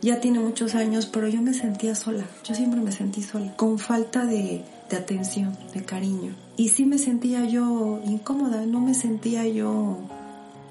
ya 0.00 0.20
tiene 0.20 0.40
muchos 0.40 0.74
años, 0.74 1.06
pero 1.06 1.28
yo 1.28 1.40
me 1.42 1.54
sentía 1.54 1.94
sola, 1.94 2.24
yo 2.44 2.54
siempre 2.54 2.80
me 2.80 2.90
sentí 2.92 3.22
sola, 3.22 3.54
con 3.56 3.78
falta 3.78 4.24
de, 4.26 4.64
de 4.92 4.98
atención, 4.98 5.56
de 5.74 5.82
cariño. 5.82 6.34
Y 6.56 6.68
sí 6.68 6.84
me 6.84 6.98
sentía 6.98 7.44
yo 7.46 8.00
incómoda, 8.04 8.66
no 8.66 8.78
me 8.80 8.92
sentía 8.94 9.46
yo 9.48 9.96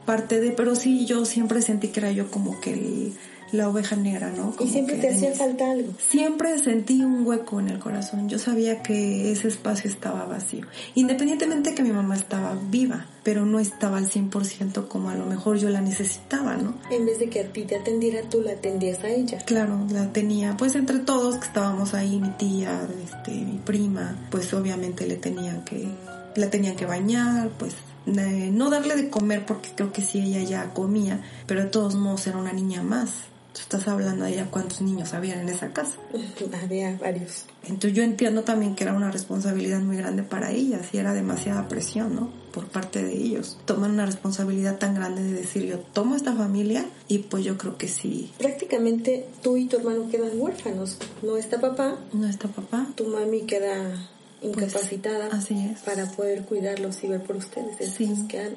parte 0.06 0.40
de, 0.40 0.52
pero 0.52 0.76
sí 0.76 1.06
yo 1.06 1.26
siempre 1.26 1.62
sentí 1.62 1.88
que 1.90 2.00
era 2.00 2.12
yo 2.12 2.30
como 2.32 2.60
que 2.62 2.74
el- 2.74 3.14
la 3.52 3.70
oveja 3.70 3.96
negra, 3.96 4.32
¿no? 4.32 4.54
Y 4.60 4.70
siempre 4.70 4.96
te 4.98 5.10
hacía 5.10 5.34
falta 5.34 5.72
algo. 5.72 5.94
Siempre 6.10 6.58
sentí 6.60 7.02
un 7.02 7.26
hueco 7.26 7.60
en 7.60 7.70
el 7.70 7.80
corazón. 7.80 8.30
Yo 8.30 8.40
sabía 8.40 8.82
que 8.82 9.32
ese 9.32 9.48
espacio 9.48 9.90
estaba 9.90 10.26
vacío. 10.26 10.66
Independientemente 10.96 11.74
que 11.74 11.84
mi 11.84 11.92
mamá 11.92 12.16
estaba 12.16 12.58
viva, 12.70 13.06
pero 13.24 13.46
no 13.46 13.60
estaba 13.60 13.98
al 13.98 14.10
100% 14.10 14.88
como 14.88 15.10
a 15.10 15.16
lo 15.16 15.26
mejor 15.26 15.58
yo 15.58 15.70
la 15.70 15.82
necesitaba, 15.82 16.56
¿no? 16.56 16.76
En 16.90 17.06
vez 17.06 17.20
de 17.20 17.30
que 17.30 17.42
a 17.42 17.48
ti 17.52 17.64
te 17.64 17.76
atendiera, 17.76 18.22
tú 18.30 18.42
la 18.42 18.54
atendías 18.54 19.04
a 19.04 19.10
ella. 19.10 19.40
Claro, 19.46 19.86
la 19.92 20.12
tenía, 20.12 20.56
pues 20.58 20.76
entre 20.76 21.00
todos 21.00 21.36
que 21.36 21.46
estábamos 21.46 21.94
ahí, 21.94 22.20
mi 22.20 22.30
tía, 22.32 22.88
este, 23.04 23.32
mi 23.32 23.58
prima, 23.58 24.16
pues 24.30 24.54
obviamente 24.54 25.06
le 25.08 25.18
tenían 25.18 25.64
que, 25.66 25.88
la 26.36 26.50
tenía 26.50 26.76
que 26.76 26.86
bañar, 26.86 27.50
pues 27.58 27.76
no 28.06 28.70
darle 28.70 28.96
de 28.96 29.10
comer 29.10 29.46
porque 29.46 29.70
creo 29.76 29.92
que 29.92 30.02
sí 30.02 30.20
ella 30.20 30.42
ya 30.42 30.74
comía, 30.74 31.22
pero 31.46 31.62
de 31.62 31.68
todos 31.68 31.96
modos 31.96 32.26
era 32.28 32.38
una 32.38 32.54
niña 32.54 32.82
más. 32.82 33.31
Tú 33.54 33.60
estás 33.60 33.86
hablando 33.90 34.24
de 34.24 34.32
ella 34.32 34.48
cuántos 34.50 34.82
niños 34.82 35.14
había 35.14 35.42
en 35.42 35.50
esa 35.50 35.74
casa. 35.74 35.96
Había 36.64 36.98
varios. 36.98 37.46
Entonces 37.64 37.94
yo 37.94 38.04
entiendo 38.04 38.44
también 38.44 38.76
que 38.76 38.86
era 38.86 38.94
una 38.94 39.12
responsabilidad 39.12 39.82
muy 39.82 39.98
grande 39.98 40.24
para 40.24 40.52
ellas 40.52 40.88
y 40.94 40.98
era 40.98 41.14
demasiada 41.14 41.68
presión, 41.68 42.16
¿no? 42.16 42.30
Por 42.54 42.68
parte 42.68 43.04
de 43.04 43.14
ellos. 43.14 43.58
Toman 43.66 43.92
una 43.92 44.06
responsabilidad 44.06 44.78
tan 44.78 44.96
grande 44.96 45.24
de 45.24 45.34
decir 45.34 45.66
yo 45.66 45.80
tomo 45.80 46.16
esta 46.16 46.34
familia 46.34 46.86
y 47.10 47.20
pues 47.20 47.44
yo 47.44 47.58
creo 47.58 47.78
que 47.78 47.90
sí. 47.90 48.32
Prácticamente 48.38 49.28
tú 49.42 49.58
y 49.58 49.66
tu 49.66 49.78
hermano 49.78 50.10
quedan 50.10 50.32
huérfanos. 50.40 50.98
No 51.22 51.36
está 51.36 51.60
papá. 51.60 51.98
No 52.14 52.28
está 52.28 52.48
papá. 52.48 52.88
Tu 52.96 53.06
mami 53.06 53.42
queda 53.42 54.08
incapacitada. 54.42 55.30
Pues, 55.30 55.44
así 55.44 55.70
es. 55.72 55.80
Para 55.82 56.06
poder 56.06 56.44
cuidarlos 56.46 57.04
y 57.04 57.08
ver 57.08 57.22
por 57.22 57.36
ustedes. 57.36 57.72
Entonces 57.82 58.18
sí. 58.18 58.28
quedan 58.30 58.56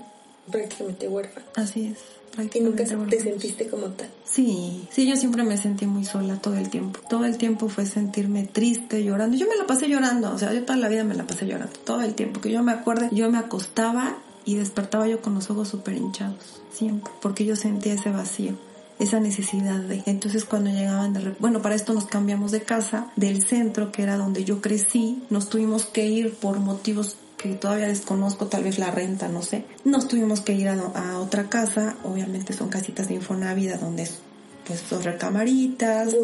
prácticamente 0.51 1.09
huérfanos. 1.09 1.49
Así 1.57 1.87
es. 1.87 1.99
¿Y 2.55 2.61
nunca 2.61 2.85
te 2.85 3.21
sentiste 3.21 3.69
como 3.69 3.87
tal? 3.89 4.09
Sí, 4.35 4.89
sí, 4.91 5.07
yo 5.07 5.15
siempre 5.15 5.45
me 5.45 5.57
sentí 5.57 5.87
muy 5.87 6.05
sola 6.05 6.35
todo 6.35 6.57
el 6.57 6.69
tiempo. 6.69 6.99
Todo 7.09 7.25
el 7.25 7.39
tiempo 7.39 7.69
fue 7.69 7.87
sentirme 7.87 8.43
triste, 8.43 9.05
llorando. 9.05 9.37
Yo 9.37 9.47
me 9.49 9.55
la 9.55 9.65
pasé 9.65 9.89
llorando, 9.89 10.33
o 10.33 10.39
sea, 10.39 10.53
yo 10.53 10.65
toda 10.65 10.77
la 10.77 10.89
vida 10.89 11.05
me 11.05 11.15
la 11.15 11.25
pasé 11.25 11.47
llorando, 11.47 11.73
todo 11.85 12.01
el 12.01 12.15
tiempo. 12.15 12.41
Que 12.41 12.51
yo 12.51 12.61
me 12.65 12.73
acuerdo, 12.73 13.07
yo 13.13 13.31
me 13.31 13.39
acostaba 13.39 14.17
y 14.45 14.57
despertaba 14.57 15.07
yo 15.07 15.23
con 15.23 15.35
los 15.35 15.51
ojos 15.51 15.69
súper 15.69 15.97
hinchados, 15.97 16.61
siempre, 16.73 17.13
porque 17.23 17.45
yo 17.45 17.55
sentía 17.55 17.95
ese 17.95 18.11
vacío 18.11 18.55
esa 18.99 19.19
necesidad 19.21 19.81
de. 19.81 20.03
Entonces 20.07 20.45
cuando 20.45 20.71
llegaban 20.71 21.13
de... 21.13 21.35
Bueno, 21.41 21.63
para 21.63 21.75
esto 21.75 21.95
nos 21.95 22.07
cambiamos 22.07 22.53
de 22.53 22.63
casa, 22.63 23.11
del 23.17 23.45
centro, 23.45 23.91
que 23.91 24.03
era 24.03 24.17
donde 24.17 24.45
yo 24.45 24.61
crecí, 24.61 25.23
nos 25.31 25.49
tuvimos 25.49 25.87
que 25.87 26.07
ir 26.07 26.35
por 26.35 26.61
motivos 26.61 27.17
que 27.45 27.57
todavía 27.57 27.89
desconozco, 27.89 28.47
tal 28.47 28.65
vez 28.65 28.79
la 28.79 28.91
renta, 28.91 29.29
no 29.29 29.43
sé. 29.43 29.67
Nos 29.85 30.09
tuvimos 30.09 30.41
que 30.41 30.55
ir 30.55 30.67
a, 30.69 31.19
otra 31.19 31.51
casa, 31.51 31.95
obviamente 32.03 32.55
son 32.55 32.71
casitas 32.71 33.09
de 33.09 33.17
Infonavida 33.17 33.77
donde 33.77 34.09
pues 34.67 34.89
dos 34.89 35.05
recamaritas. 35.05 36.17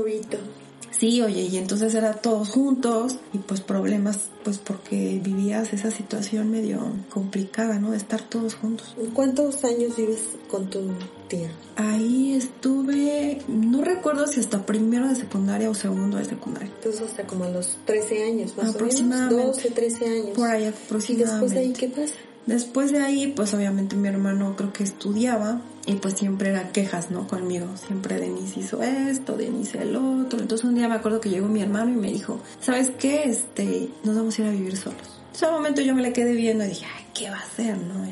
Sí, 1.00 1.22
oye, 1.22 1.44
y 1.44 1.56
entonces 1.56 1.94
era 1.94 2.12
todos 2.12 2.50
juntos 2.50 3.16
y 3.32 3.38
pues 3.38 3.62
problemas, 3.62 4.28
pues 4.44 4.58
porque 4.58 5.18
vivías 5.24 5.72
esa 5.72 5.90
situación 5.90 6.50
medio 6.50 6.92
complicada, 7.08 7.78
¿no? 7.78 7.92
De 7.92 7.96
estar 7.96 8.20
todos 8.20 8.54
juntos. 8.54 8.94
¿Cuántos 9.14 9.64
años 9.64 9.96
vives 9.96 10.20
con 10.50 10.68
tu 10.68 10.90
tía? 11.28 11.50
Ahí 11.76 12.34
estuve, 12.34 13.40
no 13.48 13.80
recuerdo 13.80 14.26
si 14.26 14.40
hasta 14.40 14.66
primero 14.66 15.08
de 15.08 15.14
secundaria 15.14 15.70
o 15.70 15.74
segundo 15.74 16.18
de 16.18 16.26
secundaria. 16.26 16.70
Entonces 16.76 17.00
hasta 17.00 17.26
como 17.26 17.44
a 17.44 17.48
los 17.48 17.78
13 17.86 18.24
años 18.24 18.54
más 18.58 18.74
Aproximadamente. 18.74 19.34
o 19.36 19.38
menos, 19.38 19.56
12, 19.56 19.70
13 19.70 20.04
años. 20.04 20.36
Por 20.36 20.50
ahí 20.50 20.66
aproximadamente. 20.66 21.14
¿Y 21.14 21.16
después 21.16 21.52
de 21.52 21.58
ahí 21.60 21.72
qué 21.72 21.88
pasa? 21.88 22.14
Después 22.44 22.92
de 22.92 22.98
ahí, 22.98 23.32
pues 23.34 23.54
obviamente 23.54 23.96
mi 23.96 24.08
hermano 24.08 24.54
creo 24.54 24.72
que 24.72 24.84
estudiaba 24.84 25.62
y 25.90 25.96
pues 25.96 26.14
siempre 26.14 26.50
era 26.50 26.70
quejas, 26.70 27.10
¿no? 27.10 27.26
Conmigo. 27.26 27.66
Siempre 27.76 28.18
Denise 28.20 28.60
hizo 28.60 28.80
esto, 28.82 29.36
Denise 29.36 29.82
el 29.82 29.96
otro. 29.96 30.38
Entonces 30.38 30.64
un 30.64 30.76
día 30.76 30.88
me 30.88 30.94
acuerdo 30.94 31.20
que 31.20 31.30
llegó 31.30 31.48
mi 31.48 31.62
hermano 31.62 31.90
y 31.90 31.96
me 31.96 32.12
dijo, 32.12 32.40
¿sabes 32.60 32.92
qué? 32.96 33.24
Este, 33.24 33.88
nos 34.04 34.14
vamos 34.14 34.38
a 34.38 34.42
ir 34.42 34.48
a 34.48 34.50
vivir 34.52 34.76
solos. 34.76 35.20
En 35.30 35.34
ese 35.34 35.50
momento 35.50 35.80
yo 35.80 35.94
me 35.94 36.02
le 36.02 36.12
quedé 36.12 36.34
viendo 36.34 36.64
y 36.64 36.68
dije, 36.68 36.86
ay, 36.96 37.06
¿qué 37.12 37.28
va 37.28 37.38
a 37.38 37.42
hacer, 37.42 37.76
no? 37.76 38.08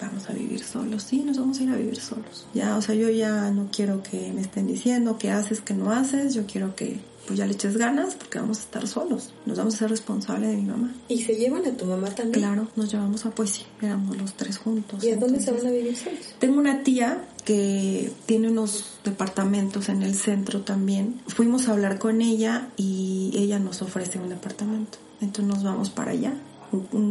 vamos 0.00 0.28
a 0.28 0.32
vivir 0.32 0.62
solos. 0.62 1.04
Sí, 1.04 1.22
nos 1.22 1.38
vamos 1.38 1.60
a 1.60 1.62
ir 1.62 1.70
a 1.70 1.76
vivir 1.76 2.00
solos. 2.00 2.46
Ya, 2.52 2.76
o 2.76 2.82
sea, 2.82 2.94
yo 2.94 3.08
ya 3.08 3.50
no 3.52 3.68
quiero 3.70 4.02
que 4.02 4.32
me 4.34 4.40
estén 4.40 4.66
diciendo 4.66 5.16
qué 5.16 5.30
haces, 5.30 5.60
qué 5.60 5.74
no 5.74 5.92
haces. 5.92 6.34
Yo 6.34 6.44
quiero 6.44 6.74
que 6.74 6.98
pues 7.26 7.38
ya 7.38 7.46
le 7.46 7.52
eches 7.52 7.76
ganas 7.76 8.14
porque 8.14 8.38
vamos 8.38 8.58
a 8.58 8.60
estar 8.62 8.86
solos. 8.86 9.30
Nos 9.46 9.58
vamos 9.58 9.74
a 9.74 9.78
ser 9.78 9.90
responsables 9.90 10.50
de 10.50 10.56
mi 10.56 10.62
mamá. 10.62 10.92
¿Y 11.08 11.22
se 11.22 11.36
llevan 11.36 11.66
a 11.66 11.72
tu 11.72 11.84
mamá 11.84 12.08
también? 12.10 12.32
Claro, 12.32 12.68
nos 12.76 12.90
llevamos 12.90 13.24
a 13.26 13.30
pues 13.30 13.50
sí, 13.50 13.62
éramos 13.80 14.16
los 14.16 14.34
tres 14.34 14.58
juntos. 14.58 15.02
¿Y 15.04 15.10
a 15.10 15.16
dónde 15.16 15.40
se 15.40 15.52
van 15.52 15.66
a 15.66 15.70
vivir 15.70 15.96
solos? 15.96 16.34
Tengo 16.38 16.58
una 16.58 16.82
tía 16.82 17.24
que 17.44 18.12
tiene 18.26 18.50
unos 18.50 18.98
departamentos 19.04 19.88
en 19.88 20.02
el 20.02 20.14
centro 20.14 20.62
también. 20.62 21.20
Fuimos 21.26 21.68
a 21.68 21.72
hablar 21.72 21.98
con 21.98 22.22
ella 22.22 22.68
y 22.76 23.32
ella 23.34 23.58
nos 23.58 23.82
ofrece 23.82 24.18
un 24.18 24.28
departamento. 24.28 24.98
Entonces 25.20 25.54
nos 25.54 25.62
vamos 25.62 25.90
para 25.90 26.12
allá 26.12 26.34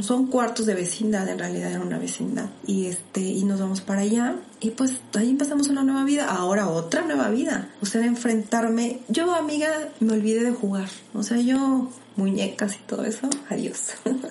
son 0.02 0.28
cuartos 0.28 0.66
de 0.66 0.74
vecindad, 0.74 1.28
en 1.28 1.40
realidad 1.40 1.72
era 1.72 1.82
una 1.82 2.00
vecindad. 2.00 2.50
Y 2.66 2.88
este, 2.88 3.22
y 3.22 3.44
nos 3.44 3.60
vamos 3.60 3.82
para 3.82 4.02
allá. 4.02 4.36
Y 4.60 4.72
pues 4.72 5.00
ahí 5.16 5.30
empezamos 5.30 5.68
una 5.70 5.84
nueva 5.84 6.04
vida, 6.04 6.26
ahora 6.26 6.68
otra 6.68 7.04
nueva 7.04 7.30
vida. 7.30 7.70
O 7.82 7.86
sea, 7.86 8.06
enfrentarme. 8.06 9.00
Yo, 9.08 9.34
amiga, 9.36 9.70
me 10.00 10.14
olvidé 10.14 10.44
de 10.44 10.52
jugar. 10.52 10.90
O 11.14 11.24
sea, 11.24 11.40
yo, 11.40 11.90
muñecas 12.16 12.76
y 12.76 12.80
todo 12.88 13.06
eso, 13.06 13.30
adiós. 13.50 13.94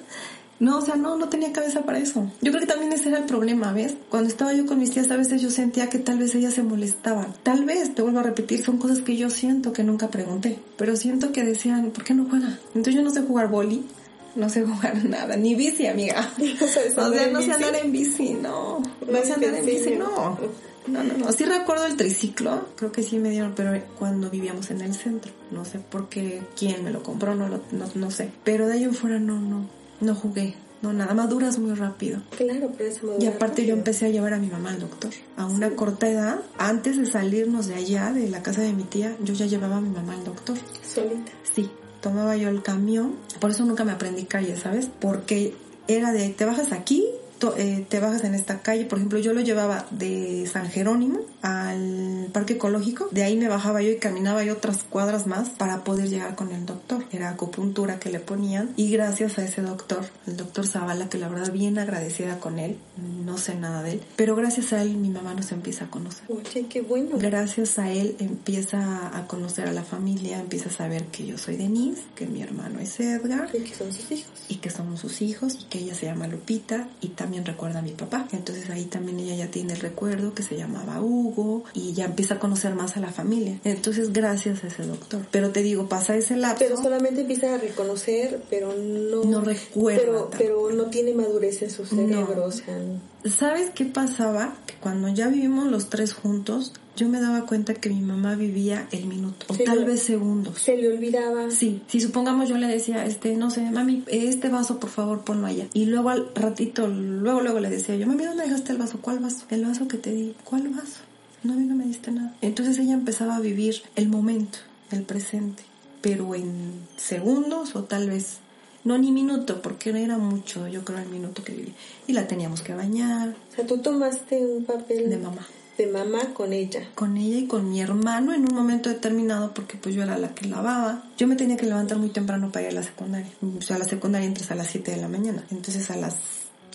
No, 0.61 0.77
o 0.77 0.83
sea, 0.83 0.95
no, 0.95 1.17
no 1.17 1.31
tenía 1.31 1.55
cabeza 1.55 1.87
para 1.87 1.99
eso. 1.99 2.31
Yo 2.43 2.53
creo 2.53 2.61
que 2.61 2.67
también 2.67 2.93
ese 2.93 3.09
era 3.09 3.17
el 3.17 3.25
problema, 3.25 3.73
¿ves? 3.73 3.95
Cuando 4.11 4.29
estaba 4.29 4.53
yo 4.53 4.67
con 4.67 4.79
mis 4.79 4.91
tías, 4.91 5.11
a 5.11 5.17
veces 5.17 5.41
yo 5.41 5.51
sentía 5.51 5.89
que 5.89 5.99
tal 5.99 6.19
vez 6.19 6.35
ellas 6.35 6.53
se 6.53 6.63
molestaban. 6.63 7.33
Tal 7.43 7.65
vez, 7.65 7.95
te 7.95 8.03
vuelvo 8.03 8.19
a 8.19 8.25
repetir, 8.25 8.63
son 8.63 8.77
cosas 8.77 9.01
que 9.01 9.17
yo 9.17 9.31
siento 9.31 9.73
que 9.73 9.85
nunca 9.85 10.11
pregunté. 10.11 10.59
Pero 10.77 10.97
siento 10.97 11.33
que 11.33 11.45
decían, 11.45 11.93
¿por 11.93 12.05
qué 12.05 12.13
no 12.13 12.27
juega? 12.29 12.59
Entonces 12.75 12.95
yo 12.95 13.01
no 13.01 13.09
sé 13.09 13.23
jugar 13.23 13.49
boli, 13.49 13.87
no 14.35 14.49
sé 14.49 14.65
jugar 14.65 15.05
nada, 15.09 15.37
ni 15.37 15.55
bici, 15.55 15.87
amiga. 15.87 16.33
o 16.39 16.67
sea, 16.67 17.27
no 17.29 17.43
sé 17.43 17.53
andar 17.53 17.75
en 17.77 17.93
bici, 17.93 18.35
no. 18.35 18.83
No 19.11 19.25
sé 19.25 19.33
andar 19.33 19.55
en 19.55 19.67
bici, 19.67 19.91
no. 19.97 20.39
No, 20.87 21.05
no, 21.05 21.15
no. 21.15 21.33
Sí 21.33 21.45
recuerdo 21.45 21.87
el 21.87 21.97
triciclo, 21.97 22.67
creo 22.77 22.91
que 22.91 23.03
sí 23.03 23.19
me 23.19 23.31
dieron, 23.31 23.53
pero 23.55 23.79
cuando 23.99 24.31
vivíamos 24.31 24.71
en 24.71 24.81
el 24.81 24.95
centro. 24.95 25.31
No 25.51 25.65
sé 25.65 25.79
por 25.79 26.09
qué, 26.09 26.43
quién 26.59 26.83
me 26.85 26.91
lo 26.91 27.03
compró, 27.03 27.35
no, 27.35 27.49
no, 27.49 27.61
no 27.95 28.11
sé. 28.11 28.31
Pero 28.45 28.67
de 28.67 28.75
ahí 28.75 28.85
en 28.85 28.95
fuera 28.95 29.19
no, 29.19 29.39
no, 29.39 29.67
no 30.01 30.15
jugué. 30.15 30.55
No, 30.83 30.95
nada, 30.95 31.13
maduras 31.13 31.59
muy 31.59 31.75
rápido. 31.75 32.23
Claro, 32.35 32.73
pero 32.77 32.89
eso 32.89 33.17
Y 33.21 33.27
aparte 33.27 33.67
yo 33.67 33.75
empecé 33.75 34.07
a 34.07 34.09
llevar 34.09 34.33
a 34.33 34.39
mi 34.39 34.47
mamá 34.47 34.71
al 34.71 34.81
doctor. 34.81 35.11
A 35.37 35.45
una 35.45 35.71
corta 35.77 36.09
edad, 36.09 36.41
antes 36.57 36.97
de 36.97 37.05
salirnos 37.05 37.67
de 37.67 37.75
allá, 37.75 38.13
de 38.13 38.31
la 38.31 38.43
casa 38.43 38.63
de 38.63 38.73
mi 38.73 38.85
tía, 38.85 39.15
yo 39.23 39.35
ya 39.35 39.45
llevaba 39.45 39.77
a 39.77 39.81
mi 39.83 39.91
mamá 39.91 40.15
al 40.15 40.25
doctor. 40.25 40.57
¿Solita? 40.83 41.33
Sí, 41.43 41.71
tomaba 42.01 42.37
yo 42.37 42.49
el 42.49 42.63
camión, 42.63 43.15
por 43.41 43.51
eso 43.51 43.65
nunca 43.65 43.85
me 43.85 43.93
aprendí 43.93 44.25
calle, 44.25 44.57
¿sabes? 44.57 44.89
Porque 45.01 45.55
era 45.89 46.13
de, 46.13 46.29
te 46.31 46.45
bajas 46.45 46.73
aquí, 46.73 47.07
eh, 47.57 47.87
te 47.89 48.01
bajas 48.01 48.25
en 48.25 48.35
esta 48.35 48.61
calle. 48.61 48.85
Por 48.85 48.99
ejemplo, 48.99 49.19
yo 49.19 49.33
lo 49.33 49.41
llevaba 49.41 49.87
de 49.91 50.49
San 50.53 50.69
Jerónimo 50.69 51.21
al 51.43 52.29
parque 52.33 52.55
ecológico. 52.55 53.09
De 53.11 53.23
ahí 53.23 53.37
me 53.37 53.49
bajaba 53.49 53.83
yo 53.83 53.91
y 53.91 53.97
caminaba 53.97 54.45
yo 54.45 54.55
otras 54.55 54.83
cuadras 54.83 55.27
más 55.27 55.51
para 55.51 55.85
poder 55.85 56.09
llegar 56.09 56.35
con 56.35 56.53
el 56.53 56.67
doctor. 56.67 57.05
Era 57.13 57.31
acupuntura 57.31 57.99
que 57.99 58.11
le 58.11 58.21
ponían. 58.21 58.71
Y 58.77 58.91
gracias 58.91 59.39
a 59.39 59.45
ese 59.45 59.63
doctor, 59.63 60.05
el 60.27 60.37
doctor 60.37 60.67
Zavala, 60.67 61.09
que 61.09 61.19
la 61.19 61.29
verdad 61.29 61.53
bien 61.53 61.79
agradecida 61.79 62.39
con 62.39 62.59
él, 62.59 62.79
no 63.25 63.39
sé 63.39 63.55
nada 63.55 63.83
de 63.83 63.93
él, 63.93 64.03
pero 64.17 64.37
gracias 64.37 64.73
a 64.73 64.83
él 64.83 64.97
mi 64.97 65.09
mamá 65.09 65.35
nos 65.35 65.53
empieza 65.53 65.87
a 65.87 65.91
conocer. 65.91 66.25
Oye, 66.29 66.67
qué 66.69 66.83
bueno. 66.83 67.17
Gracias 67.19 67.79
a 67.79 67.91
él 67.91 68.17
empieza 68.19 69.17
a 69.17 69.27
conocer 69.27 69.69
a 69.69 69.73
la 69.73 69.83
familia, 69.83 70.41
empieza 70.41 70.69
a 70.69 70.73
saber 70.73 71.07
que 71.07 71.27
yo 71.27 71.39
soy 71.39 71.57
Denise, 71.57 72.03
que 72.15 72.27
mi 72.27 72.43
hermano 72.43 72.81
es 72.81 73.01
Edgar. 73.01 73.49
Y 73.55 73.61
que 73.61 73.75
son 73.75 73.93
sus 73.93 74.11
hijos. 74.11 74.33
Y 74.49 74.57
que 74.57 74.71
somos 74.71 75.01
sus 75.01 75.23
hijos 75.23 75.59
y 75.61 75.65
que 75.65 75.79
ella 75.79 75.95
se 75.95 76.07
llama 76.07 76.27
Lupita 76.27 76.89
y 77.01 77.09
también 77.09 77.30
también 77.31 77.47
recuerda 77.47 77.79
a 77.79 77.83
mi 77.83 77.93
papá. 77.93 78.27
Entonces 78.33 78.69
ahí 78.71 78.87
también 78.87 79.21
ella 79.21 79.37
ya 79.37 79.51
tiene 79.53 79.75
el 79.75 79.79
recuerdo 79.79 80.35
que 80.35 80.43
se 80.43 80.57
llamaba 80.57 81.01
Hugo 81.01 81.63
y 81.75 81.93
ya 81.93 82.07
empieza 82.07 82.35
a 82.35 82.39
conocer 82.41 82.75
más 82.75 82.97
a 82.97 83.01
la 83.01 83.13
familia. 83.13 83.57
Entonces 83.63 84.13
gracias 84.13 84.65
a 84.65 84.67
ese 84.67 84.83
doctor. 84.83 85.25
Pero 85.31 85.51
te 85.51 85.63
digo, 85.63 85.89
pasa 85.89 86.17
ese 86.17 86.37
lapso. 86.37 86.65
Pero 86.65 86.77
solamente 86.77 87.21
empieza 87.21 87.55
a 87.55 87.59
reconocer, 87.59 88.43
pero 88.51 88.75
no... 88.75 89.23
No 89.23 89.43
recuerda. 89.43 90.03
Pero, 90.03 90.31
pero 90.37 90.71
no 90.73 90.87
tiene 90.87 91.15
madurez 91.15 91.63
en 91.63 91.71
su 91.71 91.87
cerebro, 91.87 92.47
o 92.47 92.51
sea... 92.51 92.77
¿Sabes 93.25 93.71
qué 93.71 93.85
pasaba? 93.85 94.57
Que 94.67 94.75
cuando 94.81 95.07
ya 95.09 95.29
vivimos 95.29 95.71
los 95.71 95.89
tres 95.89 96.15
juntos, 96.15 96.73
yo 97.01 97.09
me 97.09 97.19
daba 97.19 97.47
cuenta 97.47 97.73
que 97.73 97.89
mi 97.89 98.03
mamá 98.03 98.35
vivía 98.35 98.87
el 98.93 99.07
minuto 99.07 99.47
o 99.49 99.57
tal 99.57 99.87
vez 99.87 100.03
segundos. 100.03 100.61
Se 100.61 100.77
le 100.77 100.87
olvidaba. 100.89 101.51
Sí, 101.51 101.81
si 101.89 101.99
supongamos 101.99 102.51
yo 102.51 102.59
le 102.59 102.67
decía, 102.67 103.07
este, 103.07 103.37
no 103.37 103.51
sé, 103.51 103.63
mami, 103.71 104.05
este 104.07 104.51
vaso 104.51 104.79
por 104.79 104.91
favor 104.91 105.25
ponlo 105.25 105.47
allá. 105.47 105.67
Y 105.73 105.87
luego 105.87 106.11
al 106.11 106.31
ratito, 106.35 106.89
luego, 106.89 107.41
luego 107.41 107.59
le 107.59 107.71
decía 107.71 107.97
yo, 107.97 108.07
mami, 108.07 108.25
¿dónde 108.25 108.45
dejaste 108.45 108.73
el 108.73 108.79
vaso? 108.79 108.99
¿Cuál 109.01 109.21
vaso? 109.21 109.47
El 109.49 109.65
vaso 109.65 109.89
que 109.89 109.97
te 109.97 110.13
di. 110.13 110.35
¿Cuál 110.45 110.69
vaso? 110.69 110.99
No, 111.43 111.55
a 111.55 111.57
mí 111.57 111.65
no 111.65 111.75
me 111.75 111.87
diste 111.87 112.11
nada. 112.11 112.35
Entonces 112.43 112.79
ella 112.79 112.93
empezaba 112.93 113.37
a 113.37 113.41
vivir 113.41 113.77
el 113.97 114.11
momento, 114.11 114.59
el 114.91 115.05
presente, 115.05 115.63
pero 116.03 116.35
en 116.35 116.81
segundos 116.99 117.77
o 117.77 117.85
tal 117.85 118.11
vez 118.11 118.41
no 118.85 118.99
ni 118.99 119.11
minuto, 119.11 119.63
porque 119.63 119.91
no 119.91 119.99
era 119.99 120.19
mucho, 120.19 120.69
yo 120.69 120.85
creo 120.85 120.99
el 120.99 121.09
minuto 121.09 121.43
que 121.43 121.53
viví. 121.53 121.73
Y 122.07 122.13
la 122.13 122.27
teníamos 122.27 122.61
que 122.61 122.75
bañar. 122.75 123.31
O 123.53 123.57
sea, 123.57 123.67
tú 123.67 123.79
tomaste 123.79 124.45
un 124.45 124.67
papel 124.67 125.09
de 125.09 125.17
mamá 125.17 125.47
de 125.81 125.87
mamá 125.87 126.35
con 126.35 126.53
ella. 126.53 126.89
Con 126.95 127.17
ella 127.17 127.39
y 127.39 127.47
con 127.47 127.71
mi 127.71 127.81
hermano 127.81 128.35
en 128.35 128.43
un 128.43 128.55
momento 128.55 128.91
determinado 128.91 129.55
porque 129.55 129.79
pues 129.79 129.95
yo 129.95 130.03
era 130.03 130.19
la 130.19 130.35
que 130.35 130.47
lavaba. 130.47 131.05
Yo 131.17 131.27
me 131.27 131.37
tenía 131.37 131.57
que 131.57 131.67
levantar 131.67 131.99
muy 131.99 132.11
temprano 132.11 132.53
para 132.53 132.67
ir 132.67 132.73
a 132.73 132.75
la 132.75 132.83
secundaria. 132.83 133.31
O 133.59 133.63
sea, 133.63 133.77
a 133.77 133.79
la 133.79 133.87
secundaria 133.87 134.27
entras 134.27 134.51
a 134.51 134.55
las 134.55 134.69
7 134.69 134.91
de 134.91 134.97
la 134.99 135.09
mañana. 135.09 135.45
Entonces 135.51 135.91
a 135.91 135.97
las 135.97 136.17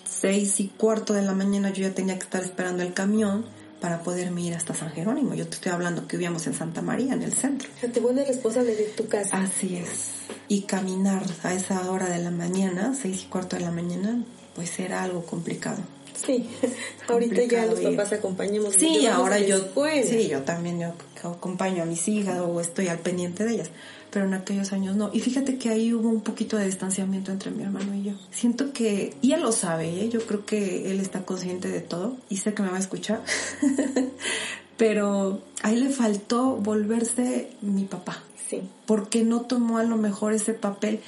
6 0.03 0.59
y 0.59 0.67
cuarto 0.69 1.13
de 1.13 1.21
la 1.21 1.33
mañana 1.33 1.69
yo 1.69 1.83
ya 1.83 1.93
tenía 1.93 2.17
que 2.17 2.23
estar 2.23 2.43
esperando 2.43 2.81
el 2.81 2.93
camión 2.93 3.45
para 3.79 4.01
poderme 4.01 4.41
ir 4.41 4.55
hasta 4.55 4.73
San 4.73 4.89
Jerónimo. 4.89 5.35
Yo 5.35 5.47
te 5.47 5.55
estoy 5.55 5.71
hablando 5.71 6.07
que 6.07 6.17
vivíamos 6.17 6.47
en 6.47 6.55
Santa 6.55 6.81
María, 6.81 7.13
en 7.13 7.21
el 7.21 7.33
centro. 7.33 7.69
O 7.75 7.79
sea, 7.79 7.91
te 7.91 7.99
vuelves 7.99 8.27
responsable 8.27 8.75
de 8.75 8.85
tu 8.85 9.07
casa. 9.07 9.37
Así 9.37 9.75
es. 9.75 10.13
Y 10.47 10.61
caminar 10.61 11.23
a 11.43 11.53
esa 11.53 11.91
hora 11.91 12.09
de 12.09 12.23
la 12.23 12.31
mañana, 12.31 12.95
seis 12.99 13.23
y 13.23 13.25
cuarto 13.27 13.55
de 13.55 13.61
la 13.61 13.71
mañana, 13.71 14.23
pues 14.55 14.79
era 14.79 15.03
algo 15.03 15.25
complicado. 15.25 15.77
Sí, 16.15 16.47
ahorita 17.07 17.43
ya 17.43 17.65
los 17.65 17.79
papás 17.79 18.13
acompañamos. 18.13 18.75
Sí, 18.75 19.05
ahora 19.07 19.39
yo, 19.39 19.57
sí, 20.03 20.27
yo 20.29 20.41
también 20.41 20.79
yo 20.79 20.93
acompaño 21.23 21.83
a 21.83 21.85
mis 21.85 22.07
hijas 22.07 22.39
o 22.39 22.61
estoy 22.61 22.87
al 22.87 22.99
pendiente 22.99 23.43
de 23.43 23.53
ellas, 23.53 23.71
pero 24.11 24.25
en 24.25 24.33
aquellos 24.33 24.71
años 24.73 24.95
no. 24.95 25.09
Y 25.13 25.19
fíjate 25.19 25.57
que 25.57 25.69
ahí 25.69 25.93
hubo 25.93 26.09
un 26.09 26.21
poquito 26.21 26.57
de 26.57 26.65
distanciamiento 26.65 27.31
entre 27.31 27.51
mi 27.51 27.63
hermano 27.63 27.93
y 27.95 28.03
yo. 28.03 28.13
Siento 28.31 28.73
que, 28.73 29.13
y 29.21 29.33
él 29.33 29.41
lo 29.41 29.51
sabe, 29.51 29.89
¿eh? 29.89 30.09
yo 30.09 30.21
creo 30.25 30.45
que 30.45 30.91
él 30.91 30.99
está 30.99 31.25
consciente 31.25 31.69
de 31.69 31.81
todo 31.81 32.17
y 32.29 32.37
sé 32.37 32.53
que 32.53 32.63
me 32.63 32.69
va 32.69 32.77
a 32.77 32.79
escuchar, 32.79 33.23
pero 34.77 35.41
a 35.63 35.71
él 35.71 35.81
le 35.81 35.89
faltó 35.89 36.55
volverse 36.55 37.49
mi 37.61 37.85
papá. 37.85 38.23
Sí. 38.49 38.61
Porque 38.85 39.23
no 39.23 39.41
tomó 39.41 39.79
a 39.79 39.83
lo 39.83 39.97
mejor 39.97 40.33
ese 40.33 40.53
papel 40.53 40.99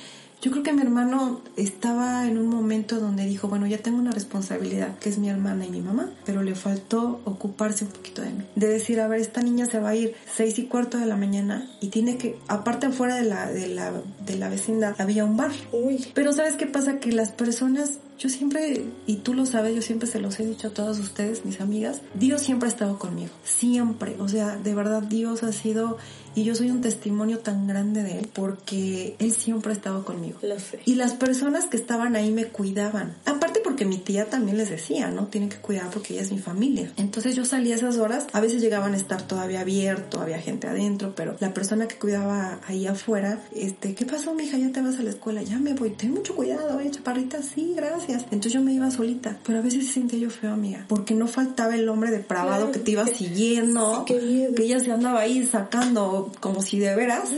yo 0.42 0.52
creo 0.52 0.64
que 0.64 0.74
mi 0.74 0.82
hermano 0.82 1.42
estaba 1.56 2.28
en 2.28 2.38
un 2.38 2.48
momento 2.48 3.00
donde 3.00 3.26
dijo, 3.26 3.48
bueno, 3.48 3.66
ya 3.66 3.80
tengo 3.80 3.98
una 3.98 4.12
responsabilidad, 4.12 4.98
que 5.00 5.10
es 5.10 5.18
mi 5.18 5.30
hermana 5.30 5.66
y 5.66 5.70
mi 5.70 5.82
mamá, 5.82 6.12
pero 6.26 6.44
le 6.44 6.54
faltó 6.54 7.22
ocuparse 7.26 7.86
un 7.86 7.92
poquito 7.92 8.22
de 8.22 8.32
mí. 8.32 8.46
De 8.56 8.68
decir, 8.68 9.00
a 9.00 9.08
ver, 9.08 9.20
esta 9.20 9.42
niña 9.42 9.66
se 9.66 9.80
va 9.80 9.90
a 9.90 9.96
ir 9.96 10.16
seis 10.32 10.60
y 10.60 10.66
cuarto 10.66 10.98
de 10.98 11.06
la 11.06 11.18
mañana 11.18 11.70
y 11.82 11.88
tiene 11.88 12.18
que, 12.18 12.38
aparte 12.48 12.88
afuera 12.88 13.16
de 13.16 13.24
la, 13.24 13.52
de 13.52 13.68
la, 13.68 13.92
de 14.26 14.36
la 14.36 14.50
vecindad, 14.50 14.96
había 15.00 15.26
un 15.26 15.38
bar. 15.38 15.52
Uy. 15.72 16.06
Pero 16.14 16.32
¿sabes 16.34 16.56
qué 16.56 16.68
pasa? 16.68 17.00
Que 17.00 17.12
las 17.12 17.32
personas 17.32 18.00
yo 18.18 18.30
siempre, 18.30 18.86
y 19.06 19.18
tú 19.18 19.34
lo 19.34 19.46
sabes, 19.46 19.76
yo 19.76 19.82
siempre 19.82 20.08
se 20.08 20.20
los 20.20 20.40
he 20.40 20.46
dicho 20.46 20.70
a 20.70 20.72
todas 20.72 20.98
ustedes, 20.98 21.46
mis 21.46 21.62
amigas, 21.62 22.02
Dios 22.16 22.42
siempre 22.42 22.68
ha 22.68 22.72
estado 22.72 22.98
conmigo, 22.98 23.32
siempre, 23.44 24.16
o 24.20 24.28
sea, 24.28 24.58
de 24.58 24.74
verdad 24.74 25.04
Dios 25.04 25.44
ha 25.44 25.52
sido, 25.52 25.98
y 26.34 26.44
yo 26.44 26.56
soy 26.56 26.72
un 26.72 26.82
testimonio 26.82 27.40
tan 27.40 27.68
grande 27.68 28.04
de 28.04 28.20
Él, 28.20 28.30
porque 28.34 29.16
Él 29.20 29.34
siempre 29.34 29.72
ha 29.72 29.76
estado 29.76 30.04
conmigo. 30.04 30.40
Lo 30.42 30.60
sé. 30.60 30.80
Y 30.86 30.96
las 30.96 31.14
personas 31.14 31.66
que 31.66 31.78
estaban 31.78 32.16
ahí 32.16 32.32
me 32.32 32.46
cuidaban. 32.46 33.16
Aparte 33.26 33.60
porque 33.64 33.86
mi 33.86 33.98
tía 33.98 34.26
también 34.26 34.58
les 34.58 34.70
decía, 34.70 35.10
¿no? 35.10 35.28
Tienen 35.28 35.50
que 35.50 35.58
cuidar 35.58 35.90
porque 35.90 36.14
ella 36.14 36.22
es 36.22 36.32
mi 36.32 36.40
familia. 36.40 36.92
Entonces 36.98 37.36
yo 37.36 37.44
salía 37.46 37.76
a 37.76 37.78
esas 37.78 37.98
horas, 37.98 38.28
a 38.34 38.40
veces 38.40 38.62
llegaban 38.62 38.94
a 38.94 38.98
estar 38.98 39.24
todavía 39.24 39.62
abierto, 39.62 40.22
había 40.22 40.40
gente 40.40 40.68
adentro, 40.68 41.14
pero 41.16 41.36
la 41.40 41.54
persona 41.54 41.88
que 41.88 41.98
cuidaba 41.98 42.60
ahí 42.68 42.86
afuera, 42.86 43.42
este, 43.56 43.96
¿qué 43.96 44.06
pasó, 44.06 44.36
mija? 44.36 44.58
Ya 44.58 44.72
te 44.72 44.82
vas 44.82 45.00
a 45.00 45.04
la 45.04 45.10
escuela, 45.10 45.42
ya 45.42 45.58
me 45.58 45.74
voy, 45.74 45.92
ten 45.92 46.12
mucho 46.12 46.36
cuidado, 46.36 46.80
eh, 46.80 46.92
chaparrita, 46.92 47.42
sí, 47.42 47.74
gracias 47.76 48.07
entonces 48.14 48.54
yo 48.54 48.62
me 48.62 48.74
iba 48.74 48.90
solita. 48.92 49.38
Pero 49.46 49.60
a 49.60 49.62
veces 49.62 49.88
se 49.88 49.94
sentía 49.94 50.20
yo 50.20 50.30
feo, 50.30 50.54
amiga. 50.54 50.86
Porque 50.88 51.14
no 51.14 51.28
faltaba 51.28 51.76
el 51.76 51.88
hombre 51.90 52.12
depravado 52.12 52.72
que 52.72 52.80
te 52.80 52.92
iba 52.92 53.06
siguiendo. 53.06 54.06
que 54.06 54.54
ella 54.58 54.80
se 54.80 54.92
andaba 54.92 55.22
ahí 55.22 55.46
sacando 55.46 56.32
como 56.40 56.62
si 56.62 56.80
de 56.80 56.96
veras, 56.96 57.30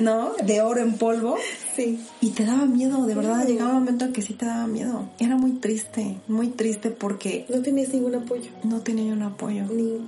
¿no? 0.00 0.32
De 0.44 0.60
oro 0.62 0.80
en 0.80 0.94
polvo. 0.94 1.36
Sí. 1.76 2.00
Y 2.20 2.30
te 2.30 2.44
daba 2.44 2.66
miedo, 2.66 3.04
de 3.04 3.14
verdad. 3.14 3.46
Llegaba 3.46 3.70
un 3.70 3.80
momento 3.80 4.04
en 4.04 4.12
que 4.12 4.22
sí 4.22 4.34
te 4.34 4.46
daba 4.46 4.66
miedo. 4.66 5.08
Era 5.18 5.36
muy 5.36 5.52
triste, 5.52 6.20
muy 6.28 6.48
triste 6.48 6.90
porque... 6.90 7.46
No 7.48 7.62
tenías 7.62 7.88
ningún 7.92 8.14
apoyo. 8.14 8.50
No 8.62 8.80
tenía 8.80 9.12
un 9.12 9.22
apoyo. 9.22 9.64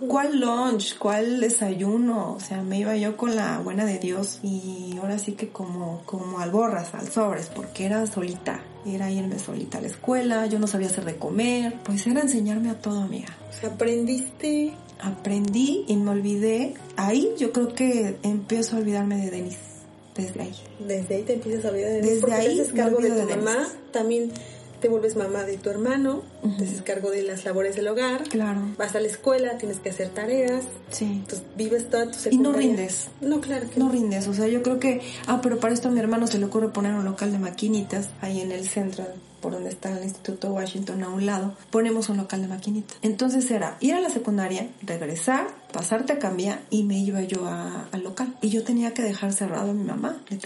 ¿Cuál 0.06 0.40
lunch? 0.40 0.96
¿Cuál 0.98 1.40
desayuno? 1.40 2.34
O 2.34 2.40
sea, 2.40 2.62
me 2.62 2.78
iba 2.78 2.96
yo 2.96 3.16
con 3.16 3.34
la 3.34 3.58
buena 3.58 3.84
de 3.84 3.98
Dios 3.98 4.40
y 4.42 4.96
ahora 5.00 5.18
sí 5.18 5.32
que 5.32 5.48
como, 5.48 6.02
como 6.06 6.38
alborras, 6.38 6.94
al 6.94 7.08
sobres, 7.08 7.50
porque 7.54 7.84
era 7.84 8.06
solita 8.06 8.60
era 8.94 9.10
irme 9.10 9.38
solita 9.38 9.78
a 9.78 9.80
la 9.80 9.88
escuela, 9.88 10.46
yo 10.46 10.58
no 10.58 10.66
sabía 10.66 10.88
hacer 10.88 11.04
de 11.04 11.16
comer, 11.16 11.74
pues 11.84 12.06
era 12.06 12.20
enseñarme 12.20 12.70
a 12.70 12.74
todo, 12.74 13.00
amiga. 13.00 13.28
Aprendiste. 13.64 14.72
Aprendí 15.00 15.84
y 15.88 15.96
me 15.96 16.10
olvidé. 16.10 16.74
Ahí 16.96 17.30
yo 17.38 17.52
creo 17.52 17.74
que 17.74 18.16
empiezo 18.22 18.76
a 18.76 18.78
olvidarme 18.78 19.16
de 19.16 19.30
Denise. 19.30 19.58
Desde 20.14 20.40
ahí. 20.40 20.54
Desde 20.86 21.16
ahí 21.16 21.22
te 21.22 21.34
empiezas 21.34 21.66
a 21.66 21.68
olvidar 21.68 21.90
de 21.90 21.96
Denise. 21.96 22.14
Desde 22.14 22.32
ahí. 22.32 22.62
Te 22.66 22.72
cargo 22.72 22.98
de 22.98 23.10
tu 23.10 23.28
mamá. 23.28 23.68
También 23.92 24.32
te 24.80 24.88
vuelves 24.88 25.16
mamá 25.16 25.44
de 25.44 25.56
tu 25.56 25.70
hermano, 25.70 26.22
te 26.56 26.64
haces 26.64 26.82
cargo 26.82 27.10
de 27.10 27.22
las 27.22 27.44
labores 27.44 27.76
del 27.76 27.88
hogar, 27.88 28.24
claro. 28.24 28.60
vas 28.78 28.94
a 28.94 29.00
la 29.00 29.06
escuela, 29.06 29.58
tienes 29.58 29.78
que 29.78 29.90
hacer 29.90 30.08
tareas, 30.10 30.64
sí. 30.90 31.04
entonces 31.04 31.42
vives 31.56 31.88
toda 31.90 32.10
tu 32.10 32.16
Y 32.30 32.38
no 32.38 32.52
rindes. 32.52 33.08
No, 33.20 33.40
claro 33.40 33.68
que 33.70 33.78
no. 33.78 33.86
No 33.86 33.92
rindes, 33.92 34.26
o 34.28 34.34
sea, 34.34 34.48
yo 34.48 34.62
creo 34.62 34.78
que, 34.78 35.00
ah, 35.26 35.40
pero 35.42 35.58
para 35.58 35.74
esto 35.74 35.88
a 35.88 35.90
mi 35.90 36.00
hermano 36.00 36.26
se 36.26 36.38
le 36.38 36.46
ocurre 36.46 36.68
poner 36.68 36.94
un 36.94 37.04
local 37.04 37.32
de 37.32 37.38
maquinitas 37.38 38.10
ahí 38.20 38.40
en 38.40 38.52
el 38.52 38.68
centro 38.68 39.04
por 39.46 39.52
donde 39.52 39.70
está 39.70 39.96
el 39.96 40.02
Instituto 40.02 40.52
Washington 40.52 41.04
a 41.04 41.08
un 41.08 41.24
lado, 41.24 41.54
ponemos 41.70 42.08
un 42.08 42.16
local 42.16 42.42
de 42.42 42.48
maquinitas. 42.48 42.96
Entonces 43.02 43.48
era 43.52 43.76
ir 43.78 43.94
a 43.94 44.00
la 44.00 44.10
secundaria, 44.10 44.68
regresar, 44.82 45.46
pasarte 45.72 46.14
a 46.14 46.18
cambiar 46.18 46.62
y 46.68 46.82
me 46.82 46.98
iba 46.98 47.20
yo 47.22 47.46
al 47.46 48.02
local. 48.02 48.34
Y 48.42 48.48
yo 48.48 48.64
tenía 48.64 48.92
que 48.92 49.02
dejar 49.02 49.32
cerrado 49.32 49.70
a 49.70 49.74
mi 49.74 49.84
mamá. 49.84 50.16
Le 50.30 50.36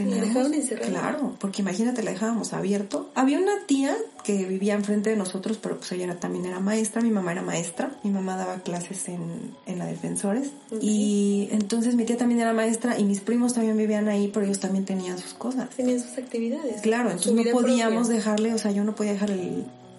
encerrado? 0.58 0.90
Claro, 0.90 1.36
porque 1.40 1.62
imagínate, 1.62 2.02
la 2.02 2.10
dejábamos 2.10 2.52
abierto. 2.52 3.08
Había 3.14 3.38
una 3.38 3.64
tía 3.66 3.96
que 4.22 4.44
vivía 4.44 4.74
enfrente 4.74 5.08
de 5.08 5.16
nosotros, 5.16 5.58
pero 5.62 5.79
pues 5.80 5.92
ella 5.92 6.14
también 6.20 6.44
era 6.46 6.60
maestra, 6.60 7.00
mi 7.02 7.10
mamá 7.10 7.32
era 7.32 7.42
maestra, 7.42 7.90
mi 8.04 8.10
mamá 8.10 8.36
daba 8.36 8.60
clases 8.60 9.08
en, 9.08 9.54
en 9.66 9.78
la 9.78 9.86
Defensores. 9.86 10.50
Y 10.80 11.48
entonces 11.50 11.94
mi 11.94 12.04
tía 12.04 12.16
también 12.16 12.40
era 12.40 12.52
maestra 12.52 12.98
y 12.98 13.04
mis 13.04 13.20
primos 13.20 13.54
también 13.54 13.76
vivían 13.76 14.08
ahí, 14.08 14.30
pero 14.32 14.46
ellos 14.46 14.60
también 14.60 14.84
tenían 14.84 15.18
sus 15.18 15.34
cosas. 15.34 15.70
Tenían 15.70 16.00
sus 16.00 16.16
actividades. 16.18 16.82
Claro, 16.82 17.10
entonces 17.10 17.34
no 17.34 17.50
podíamos 17.50 18.08
dejarle, 18.08 18.54
o 18.54 18.58
sea, 18.58 18.70
yo 18.70 18.84
no 18.84 18.94
podía 18.94 19.12
dejar 19.12 19.30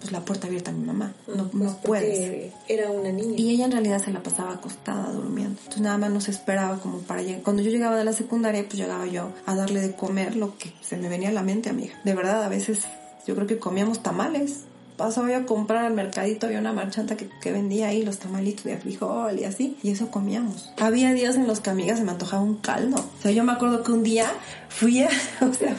pues, 0.00 0.12
la 0.12 0.24
puerta 0.24 0.46
abierta 0.46 0.70
a 0.70 0.74
mi 0.74 0.84
mamá. 0.84 1.12
No, 1.26 1.48
pues 1.48 1.64
no 1.64 1.76
puedes. 1.78 2.52
Era 2.68 2.90
una 2.90 3.12
niña. 3.12 3.34
Y 3.36 3.50
ella 3.50 3.66
en 3.66 3.72
realidad 3.72 4.02
se 4.02 4.12
la 4.12 4.22
pasaba 4.22 4.54
acostada 4.54 5.12
durmiendo. 5.12 5.58
Entonces 5.58 5.82
nada 5.82 5.98
más 5.98 6.10
nos 6.10 6.28
esperaba 6.28 6.78
como 6.78 6.98
para 6.98 7.22
llegar. 7.22 7.42
Cuando 7.42 7.62
yo 7.62 7.70
llegaba 7.70 7.96
de 7.96 8.04
la 8.04 8.12
secundaria, 8.12 8.64
pues 8.64 8.76
llegaba 8.76 9.06
yo 9.06 9.30
a 9.46 9.54
darle 9.54 9.80
de 9.80 9.92
comer 9.92 10.36
lo 10.36 10.56
que 10.58 10.72
se 10.80 10.96
me 10.96 11.08
venía 11.08 11.30
a 11.30 11.32
la 11.32 11.42
mente, 11.42 11.70
amiga. 11.70 11.94
De 12.04 12.14
verdad, 12.14 12.42
a 12.44 12.48
veces 12.48 12.82
yo 13.26 13.34
creo 13.34 13.46
que 13.46 13.58
comíamos 13.58 14.02
tamales 14.02 14.64
pasaba 15.02 15.30
yo 15.30 15.38
a 15.38 15.46
comprar 15.46 15.84
al 15.84 15.94
mercadito, 15.94 16.46
había 16.46 16.60
una 16.60 16.72
marchanta 16.72 17.16
que, 17.16 17.28
que, 17.40 17.50
vendía 17.50 17.88
ahí 17.88 18.04
los 18.04 18.18
tamalitos 18.18 18.64
de 18.64 18.76
frijol 18.76 19.36
y 19.36 19.44
así, 19.44 19.76
y 19.82 19.90
eso 19.90 20.12
comíamos. 20.12 20.70
Había 20.78 21.12
días 21.12 21.34
en 21.34 21.48
los 21.48 21.58
que 21.58 21.70
amigas 21.70 21.98
se 21.98 22.04
me 22.04 22.12
antojaba 22.12 22.40
un 22.40 22.58
caldo. 22.58 22.96
O 22.98 23.22
sea, 23.22 23.32
yo 23.32 23.42
me 23.42 23.50
acuerdo 23.50 23.82
que 23.82 23.90
un 23.90 24.04
día 24.04 24.32
fui 24.68 25.02
a, 25.02 25.08
o 25.40 25.52
sea, 25.52 25.76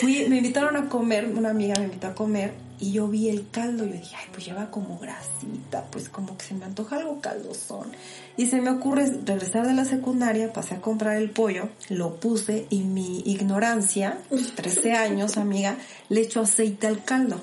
fui, 0.00 0.26
me 0.28 0.36
invitaron 0.36 0.76
a 0.76 0.90
comer, 0.90 1.32
una 1.34 1.48
amiga 1.48 1.76
me 1.78 1.86
invitó 1.86 2.08
a 2.08 2.14
comer 2.14 2.52
y 2.78 2.92
yo 2.92 3.08
vi 3.08 3.30
el 3.30 3.48
caldo 3.48 3.86
yo 3.86 3.92
dije, 3.92 4.16
ay, 4.18 4.26
pues 4.32 4.44
lleva 4.44 4.70
como 4.70 4.98
grasita, 4.98 5.84
pues 5.90 6.10
como 6.10 6.36
que 6.36 6.44
se 6.44 6.54
me 6.54 6.64
antoja 6.64 6.96
algo 6.96 7.20
caldosón. 7.20 7.92
Y 8.36 8.46
se 8.46 8.60
me 8.60 8.70
ocurre 8.70 9.08
regresar 9.24 9.66
de 9.66 9.72
la 9.72 9.84
secundaria, 9.84 10.52
pasé 10.52 10.74
a 10.74 10.80
comprar 10.80 11.16
el 11.16 11.30
pollo, 11.30 11.68
lo 11.88 12.16
puse 12.16 12.66
y 12.70 12.82
mi 12.82 13.20
ignorancia, 13.20 14.18
13 14.56 14.92
años, 14.92 15.38
amiga, 15.38 15.76
le 16.08 16.20
echo 16.20 16.40
aceite 16.40 16.88
al 16.88 17.02
caldo. 17.02 17.40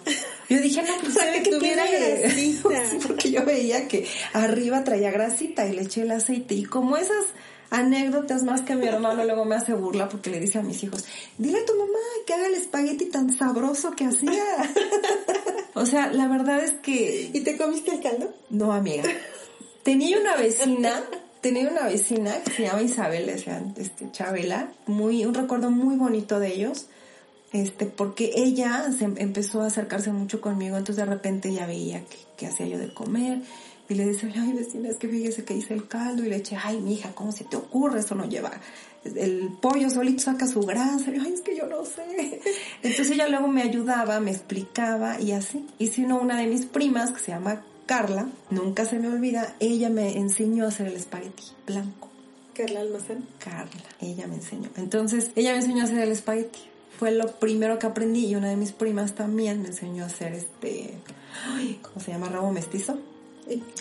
Yo 0.50 0.60
dije, 0.60 0.82
no, 0.82 0.94
pues 1.02 1.14
sabe 1.14 1.44
que 1.44 1.52
tuviera 1.52 1.86
grasita. 1.86 2.82
porque 3.08 3.32
yo 3.32 3.46
veía 3.46 3.88
que 3.88 4.08
arriba 4.34 4.84
traía 4.84 5.12
grasita 5.12 5.68
y 5.68 5.74
le 5.74 5.84
eché 5.84 6.02
el 6.02 6.12
aceite. 6.12 6.56
Y 6.56 6.66
como 6.66 6.98
esas 6.98 7.26
anécdotas 7.70 8.44
más 8.44 8.62
que 8.62 8.76
mi 8.76 8.88
hermano 8.88 9.24
luego 9.26 9.46
me 9.46 9.56
hace 9.56 9.74
burla 9.74 10.10
porque 10.10 10.32
le 10.32 10.40
dice 10.40 10.58
a 10.58 10.64
mis 10.64 10.84
hijos, 10.84 11.06
dile 11.38 11.60
a 11.60 11.66
tu 11.66 11.76
mamá 11.76 12.00
que 12.26 12.34
haga 12.34 12.48
el 12.48 12.56
espagueti 12.56 13.06
tan 13.06 13.32
sabroso 13.32 13.92
que 13.92 14.06
hacía. 14.06 14.44
o 15.76 15.86
sea, 15.86 16.12
la 16.12 16.28
verdad 16.28 16.64
es 16.64 16.74
que... 16.74 17.30
¿Y 17.32 17.42
te 17.42 17.58
comiste 17.58 17.92
el 17.92 18.02
caldo? 18.02 18.34
No, 18.50 18.74
amiga. 18.74 19.04
Tenía 19.84 20.20
una 20.20 20.36
vecina, 20.36 21.04
tenía 21.42 21.70
una 21.70 21.84
vecina 21.84 22.44
que 22.44 22.52
se 22.52 22.64
llama 22.64 22.82
Isabel, 22.82 23.28
decían, 23.28 23.74
este, 23.78 24.12
Chabela, 24.12 24.72
muy, 24.88 25.26
un 25.26 25.34
recuerdo 25.34 25.70
muy 25.70 25.96
bonito 25.96 26.40
de 26.40 26.54
ellos, 26.54 26.88
este, 27.52 27.86
porque 27.86 28.32
ella 28.36 28.92
se 28.98 29.06
empezó 29.06 29.62
a 29.62 29.68
acercarse 29.68 30.12
mucho 30.12 30.42
conmigo, 30.42 30.78
entonces 30.78 31.04
de 31.04 31.12
repente 31.12 31.54
ya 31.54 31.66
veía 31.66 32.04
que, 32.06 32.18
que 32.38 32.48
hacía 32.48 32.68
yo 32.68 32.78
de 32.78 32.94
comer, 32.94 33.42
y 33.90 33.96
le 33.96 34.08
dice, 34.08 34.32
ay 34.36 34.54
vecina, 34.54 34.90
es 34.90 34.98
que 34.98 35.08
fíjese 35.08 35.44
que 35.44 35.56
hice 35.56 35.74
el 35.74 35.88
caldo, 35.88 36.24
y 36.24 36.30
le 36.30 36.36
eché, 36.38 36.58
ay 36.64 36.80
mija, 36.80 37.12
¿cómo 37.16 37.32
se 37.32 37.44
te 37.44 37.58
ocurre? 37.58 38.00
Eso 38.00 38.14
no 38.14 38.26
lleva, 38.26 38.52
el 39.04 39.50
pollo 39.62 39.90
solito 39.90 40.24
saca 40.24 40.46
su 40.46 40.62
grasa, 40.62 41.12
y, 41.12 41.20
ay 41.20 41.34
es 41.34 41.42
que 41.42 41.56
yo 41.56 41.66
no 41.68 41.86
sé. 41.86 42.42
Entonces 42.84 43.12
ella 43.12 43.28
luego 43.28 43.48
me 43.48 43.62
ayudaba, 43.62 44.20
me 44.20 44.32
explicaba, 44.32 45.20
y 45.20 45.32
así. 45.32 45.66
Y 45.80 45.88
si 45.88 46.04
no, 46.04 46.20
una 46.20 46.38
de 46.40 46.48
mis 46.48 46.66
primas, 46.66 47.12
que 47.12 47.20
se 47.20 47.32
llama 47.32 47.64
Carla, 47.86 48.28
nunca 48.52 48.86
se 48.86 49.00
me 49.00 49.08
olvida, 49.08 49.56
ella 49.60 49.90
me 49.90 50.18
enseñó 50.18 50.66
a 50.66 50.68
hacer 50.68 50.88
el 50.88 50.96
espagueti 50.96 51.44
blanco. 51.66 52.10
Carla 52.54 52.82
Almazán. 52.82 53.26
Carla, 53.40 53.90
ella 54.02 54.28
me 54.28 54.36
enseñó. 54.36 54.70
Entonces, 54.76 55.32
ella 55.36 55.54
me 55.54 55.60
enseñó 55.60 55.82
a 55.82 55.86
hacer 55.86 56.00
el 56.00 56.12
espagueti. 56.12 56.60
Fue 57.00 57.12
lo 57.12 57.32
primero 57.32 57.80
que 57.80 57.88
aprendí 57.88 58.26
y 58.26 58.36
una 58.36 58.50
de 58.50 58.58
mis 58.58 58.74
primas 58.74 59.14
también 59.14 59.62
me 59.62 59.70
enseñó 59.70 60.04
a 60.04 60.08
hacer 60.08 60.34
este, 60.34 60.96
¿cómo 61.82 62.04
se 62.04 62.12
llama? 62.12 62.28
Rabo 62.28 62.52
mestizo 62.52 63.00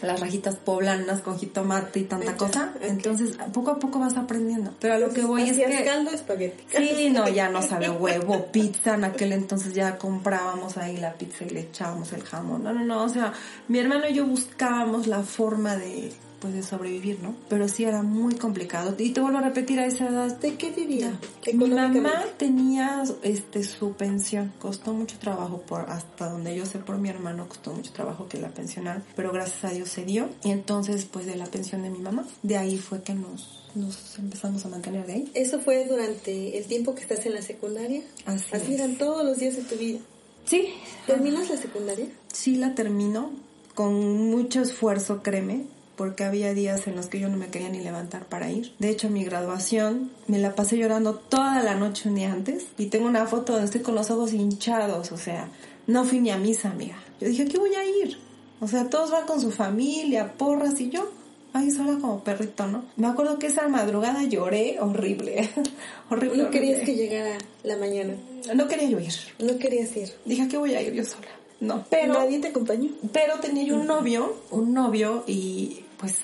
las 0.03 0.21
rajitas 0.21 0.57
poblanas 0.57 1.21
con 1.21 1.39
jitomate 1.39 2.01
y 2.01 2.05
tanta 2.05 2.37
cosa. 2.37 2.73
Entonces, 2.81 3.37
poco 3.53 3.73
a 3.73 3.79
poco 3.79 3.99
vas 3.99 4.17
aprendiendo. 4.17 4.73
Pero 4.81 4.95
a 4.95 4.99
lo 4.99 5.13
que 5.13 5.23
voy 5.23 5.43
es 5.43 5.57
que... 5.57 5.85
caldo 5.85 6.11
espagueti. 6.11 6.65
Sí, 6.75 7.11
no, 7.11 7.29
ya 7.29 7.49
no 7.51 7.63
sabe 7.63 7.91
huevo, 7.91 8.47
pizza. 8.47 8.95
En 8.95 9.05
aquel 9.05 9.33
entonces 9.33 9.75
ya 9.75 9.99
comprábamos 9.99 10.77
ahí 10.79 10.97
la 10.97 11.15
pizza 11.15 11.45
y 11.45 11.51
le 11.51 11.61
echábamos 11.61 12.13
el 12.13 12.23
jamón. 12.23 12.63
No, 12.63 12.73
no, 12.73 12.85
no. 12.85 13.05
O 13.05 13.09
sea, 13.09 13.33
mi 13.69 13.79
hermano 13.79 14.09
y 14.09 14.15
yo 14.15 14.27
buscábamos 14.27 15.07
la 15.07 15.23
forma 15.23 15.77
de 15.77 16.13
pues 16.40 16.55
de 16.55 16.62
sobrevivir, 16.62 17.20
¿no? 17.22 17.35
Pero 17.48 17.68
sí 17.68 17.85
era 17.85 18.03
muy 18.03 18.35
complicado. 18.35 18.94
Y 18.98 19.11
te 19.11 19.20
vuelvo 19.20 19.38
a 19.38 19.42
repetir 19.42 19.81
a 19.81 19.87
esa 19.87 20.09
edad. 20.09 20.38
¿De 20.38 20.55
qué 20.57 20.70
vivía? 20.70 21.18
Mi 21.53 21.68
mamá 21.68 22.24
tenía 22.37 23.03
este 23.22 23.64
su 23.64 23.92
pensión, 23.92 24.53
costó 24.59 24.92
mucho 24.92 25.18
trabajo 25.18 25.62
por 25.62 25.90
hasta 25.90 26.29
donde 26.29 26.57
yo 26.57 26.66
sé 26.66 26.79
por 26.79 26.98
mi 26.98 27.09
hermano 27.09 27.48
costó 27.48 27.72
mucho 27.72 27.92
trabajo 27.92 28.29
que 28.29 28.38
la 28.38 28.48
pensionaran, 28.48 29.05
pero 29.16 29.33
gracias 29.33 29.64
a 29.64 29.74
Dios 29.74 29.88
se 29.88 30.05
dio 30.05 30.29
y 30.44 30.51
entonces 30.51 31.05
pues 31.07 31.27
de 31.27 31.37
la 31.37 31.46
pensión 31.46 31.83
de 31.83 31.90
mi 31.90 31.98
mamá, 31.98 32.27
de 32.42 32.57
ahí 32.57 32.79
fue 32.79 33.03
que 33.03 33.14
nos 33.14 33.59
nos 33.74 34.18
empezamos 34.18 34.64
a 34.64 34.68
mantener 34.68 35.07
de 35.07 35.12
ahí. 35.12 35.31
¿Eso 35.35 35.61
fue 35.61 35.87
durante 35.87 36.59
el 36.59 36.64
tiempo 36.64 36.94
que 36.94 37.03
estás 37.03 37.24
en 37.27 37.35
la 37.35 37.42
secundaria? 37.42 38.03
Así, 38.24 38.48
Así 38.53 38.74
eran 38.74 38.96
todos 38.96 39.24
los 39.24 39.38
días 39.38 39.57
de 39.57 39.62
tu 39.62 39.77
vida. 39.77 40.01
Sí. 40.44 40.68
¿Terminas 41.07 41.51
la 41.51 41.57
secundaria? 41.57 42.07
Sí, 42.33 42.57
la 42.57 42.74
termino 42.74 43.31
con 43.74 43.94
mucho 44.31 44.62
esfuerzo, 44.62 45.22
créeme, 45.22 45.66
porque 45.99 46.25
había 46.25 46.55
días 46.55 46.87
en 46.87 46.97
los 46.97 47.09
que 47.09 47.19
yo 47.19 47.29
no 47.29 47.37
me 47.37 47.49
quería 47.49 47.69
ni 47.69 47.81
levantar 47.81 48.25
para 48.25 48.51
ir. 48.51 48.73
De 48.79 48.89
hecho, 48.89 49.11
mi 49.11 49.25
graduación 49.25 50.11
me 50.29 50.39
la 50.39 50.55
pasé 50.55 50.79
llorando 50.79 51.17
toda 51.17 51.63
la 51.63 51.75
noche 51.75 52.09
un 52.09 52.15
día 52.15 52.33
antes 52.33 52.67
y 52.79 52.87
tengo 52.87 53.07
una 53.07 53.27
foto 53.27 53.53
donde 53.53 53.67
estoy 53.67 53.83
con 53.83 53.97
los 53.97 54.11
ojos 54.11 54.33
hinchados, 54.33 55.13
o 55.13 55.19
sea, 55.19 55.49
no 55.87 56.05
fui 56.05 56.21
ni 56.21 56.31
a 56.31 56.39
misa, 56.39 56.71
amiga. 56.71 56.97
Yo 57.21 57.29
dije, 57.29 57.47
¿qué 57.47 57.59
voy 57.59 57.75
a 57.75 57.85
ir? 57.85 58.17
O 58.61 58.69
sea, 58.69 58.89
todos 58.89 59.11
van 59.11 59.27
con 59.27 59.41
su 59.41 59.51
familia, 59.51 60.33
porras 60.39 60.81
y 60.81 60.89
yo 60.89 61.11
ahí 61.53 61.71
sola 61.71 61.99
como 62.01 62.23
perrito, 62.23 62.67
¿no? 62.67 62.85
Me 62.97 63.09
acuerdo 63.09 63.39
que 63.39 63.49
esa 63.49 63.69
madrugada 63.69 64.23
lloré 64.25 64.79
horrible, 64.81 65.49
horrible. 66.11 66.45
¿No 66.45 66.51
querías 66.51 66.83
que 66.83 66.95
llegara 66.95 67.39
la 67.65 67.77
mañana? 67.77 68.15
No 68.55 68.69
quería 68.69 68.89
yo 68.89 69.01
ir. 69.01 69.15
No 69.41 69.59
querías 69.59 69.97
ir. 69.97 70.13
Dije, 70.25 70.47
¿qué 70.49 70.57
voy 70.57 70.75
a 70.75 70.83
ir 70.83 70.93
yo 70.93 71.05
sola? 71.05 71.29
No, 71.61 71.85
pero... 71.91 72.15
¿Nadie 72.15 72.39
te 72.39 72.49
acompañó? 72.49 72.91
Pero 73.13 73.41
tenía 73.41 73.65
yo 73.65 73.77
un 73.77 73.87
novio, 73.87 74.37
un 74.51 74.73
novio 74.73 75.25
y 75.27 75.85
pues, 75.99 76.15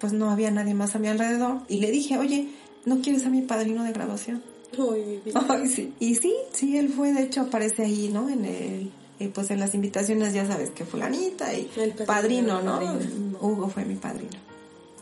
pues 0.00 0.12
no 0.12 0.30
había 0.30 0.50
nadie 0.50 0.74
más 0.74 0.94
a 0.94 0.98
mi 0.98 1.08
alrededor. 1.08 1.60
Y 1.68 1.80
le 1.80 1.90
dije, 1.90 2.18
oye, 2.18 2.48
¿no 2.84 3.00
quieres 3.00 3.22
ser 3.22 3.30
mi 3.30 3.42
padrino 3.42 3.84
de 3.84 3.92
graduación? 3.92 4.42
Ay, 5.48 5.68
sí. 5.68 5.92
Y 6.00 6.14
sí, 6.16 6.34
sí, 6.52 6.76
él 6.76 6.88
fue, 6.88 7.12
de 7.12 7.22
hecho 7.22 7.42
aparece 7.42 7.84
ahí, 7.84 8.10
¿no? 8.12 8.28
En 8.28 8.44
el... 8.44 8.92
Y 9.18 9.28
pues 9.28 9.50
en 9.50 9.60
las 9.60 9.74
invitaciones 9.74 10.34
ya 10.34 10.46
sabes 10.46 10.70
que 10.70 10.84
fulanita 10.84 11.54
y 11.54 11.70
El 11.76 11.92
padrino, 11.92 12.60
¿no? 12.60 12.78
padrino. 12.78 13.38
Hugo 13.40 13.70
fue 13.70 13.86
mi 13.86 13.94
padrino. 13.94 14.36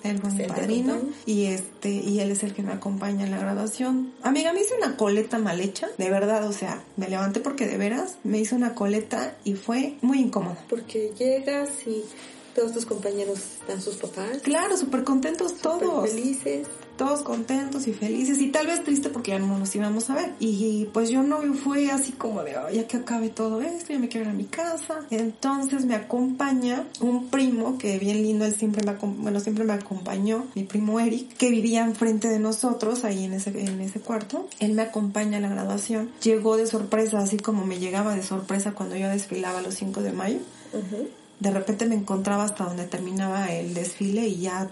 Él 0.05 0.19
fue 0.19 0.31
mi 0.31 0.43
¿Él 0.43 0.47
te 0.47 0.55
padrino 0.55 1.01
y 1.27 1.47
este 1.47 1.91
y 1.91 2.21
él 2.21 2.31
es 2.31 2.45
el 2.45 2.55
que 2.55 2.63
me 2.63 2.73
acompaña 2.73 3.25
en 3.25 3.33
la 3.33 3.39
graduación. 3.39 4.13
Amiga, 4.23 4.53
me 4.53 4.61
hice 4.61 4.75
una 4.77 4.97
coleta 4.97 5.39
mal 5.39 5.61
hecha, 5.61 5.89
de 5.99 6.11
verdad, 6.11 6.47
o 6.47 6.53
sea, 6.53 6.85
me 6.97 7.09
levanté 7.09 7.41
porque 7.41 7.67
de 7.67 7.77
veras 7.77 8.19
me 8.23 8.39
hice 8.39 8.55
una 8.55 8.77
coleta 8.77 9.37
y 9.43 9.55
fue 9.55 9.97
muy 10.01 10.21
incómoda. 10.21 10.59
Porque 10.69 11.13
llegas 11.19 11.71
y 11.87 12.05
todos 12.55 12.73
tus 12.73 12.87
compañeros 12.87 13.39
dan 13.69 13.81
sus 13.83 13.97
papás. 13.97 14.39
Claro, 14.43 14.77
súper 14.77 15.05
contentos 15.05 15.55
todos. 15.57 15.81
súper 15.83 16.11
felices. 16.11 16.67
todos 16.97 17.23
contentos 17.23 17.89
y 17.89 17.93
felices 17.93 18.41
y 18.41 18.53
tal 18.53 18.69
vez 18.69 18.85
triste 18.85 19.09
porque 19.09 19.33
ya 19.33 19.41
no 19.41 19.59
nos 19.59 19.75
íbamos 19.75 20.11
a 20.11 20.15
ver. 20.15 20.33
Y 20.39 20.89
pues 20.93 21.11
yo 21.11 21.25
no 21.25 21.43
fue 21.55 21.91
así 21.91 22.13
como 22.13 22.45
de, 22.45 22.55
"Ay, 22.57 22.77
ya 22.77 22.87
que 22.87 22.99
acabe 22.99 23.31
todo 23.31 23.61
esto, 23.63 23.93
ya 23.93 23.99
me 23.99 24.09
quiero 24.09 24.27
ir 24.27 24.31
a 24.31 24.35
mi 24.35 24.45
casa. 24.45 25.01
Entonces 25.11 25.87
me 25.87 25.97
acompaña 25.97 26.85
un 27.01 27.27
primo 27.31 27.79
que 27.79 27.99
bien 27.99 28.23
lindo, 28.23 28.45
él 28.45 28.55
siempre 28.55 28.85
me, 28.87 28.93
bueno, 28.95 29.41
siempre 29.41 29.65
me 29.65 29.73
acompañó, 29.73 30.47
mi 30.55 30.63
primo 30.63 31.01
Eric, 31.01 31.37
que 31.37 31.51
vivía 31.51 31.83
enfrente 31.85 32.29
de 32.29 32.39
nosotros 32.39 33.03
ahí 33.05 33.25
en 33.25 33.33
ese, 33.33 33.51
en 33.51 33.81
ese 33.81 33.99
cuarto. 33.99 34.49
Él 34.61 34.75
me 34.75 34.83
acompaña 34.83 35.39
a 35.39 35.41
la 35.41 35.49
graduación. 35.49 36.13
Llegó 36.23 36.57
de 36.57 36.69
sorpresa, 36.69 37.19
así 37.19 37.39
como 37.39 37.67
me 37.67 37.81
llegaba 37.81 38.15
de 38.15 38.23
sorpresa 38.23 38.71
cuando 38.73 38.95
yo 38.95 39.09
desfilaba 39.09 39.63
los 39.63 39.75
5 39.75 40.01
de 40.01 40.13
mayo. 40.13 40.39
De 41.41 41.51
repente 41.51 41.87
me 41.87 41.95
encontraba 41.95 42.45
hasta 42.45 42.65
donde 42.65 42.85
terminaba 42.85 43.53
el 43.53 43.75
desfile 43.75 44.27
y 44.29 44.41
ya 44.41 44.71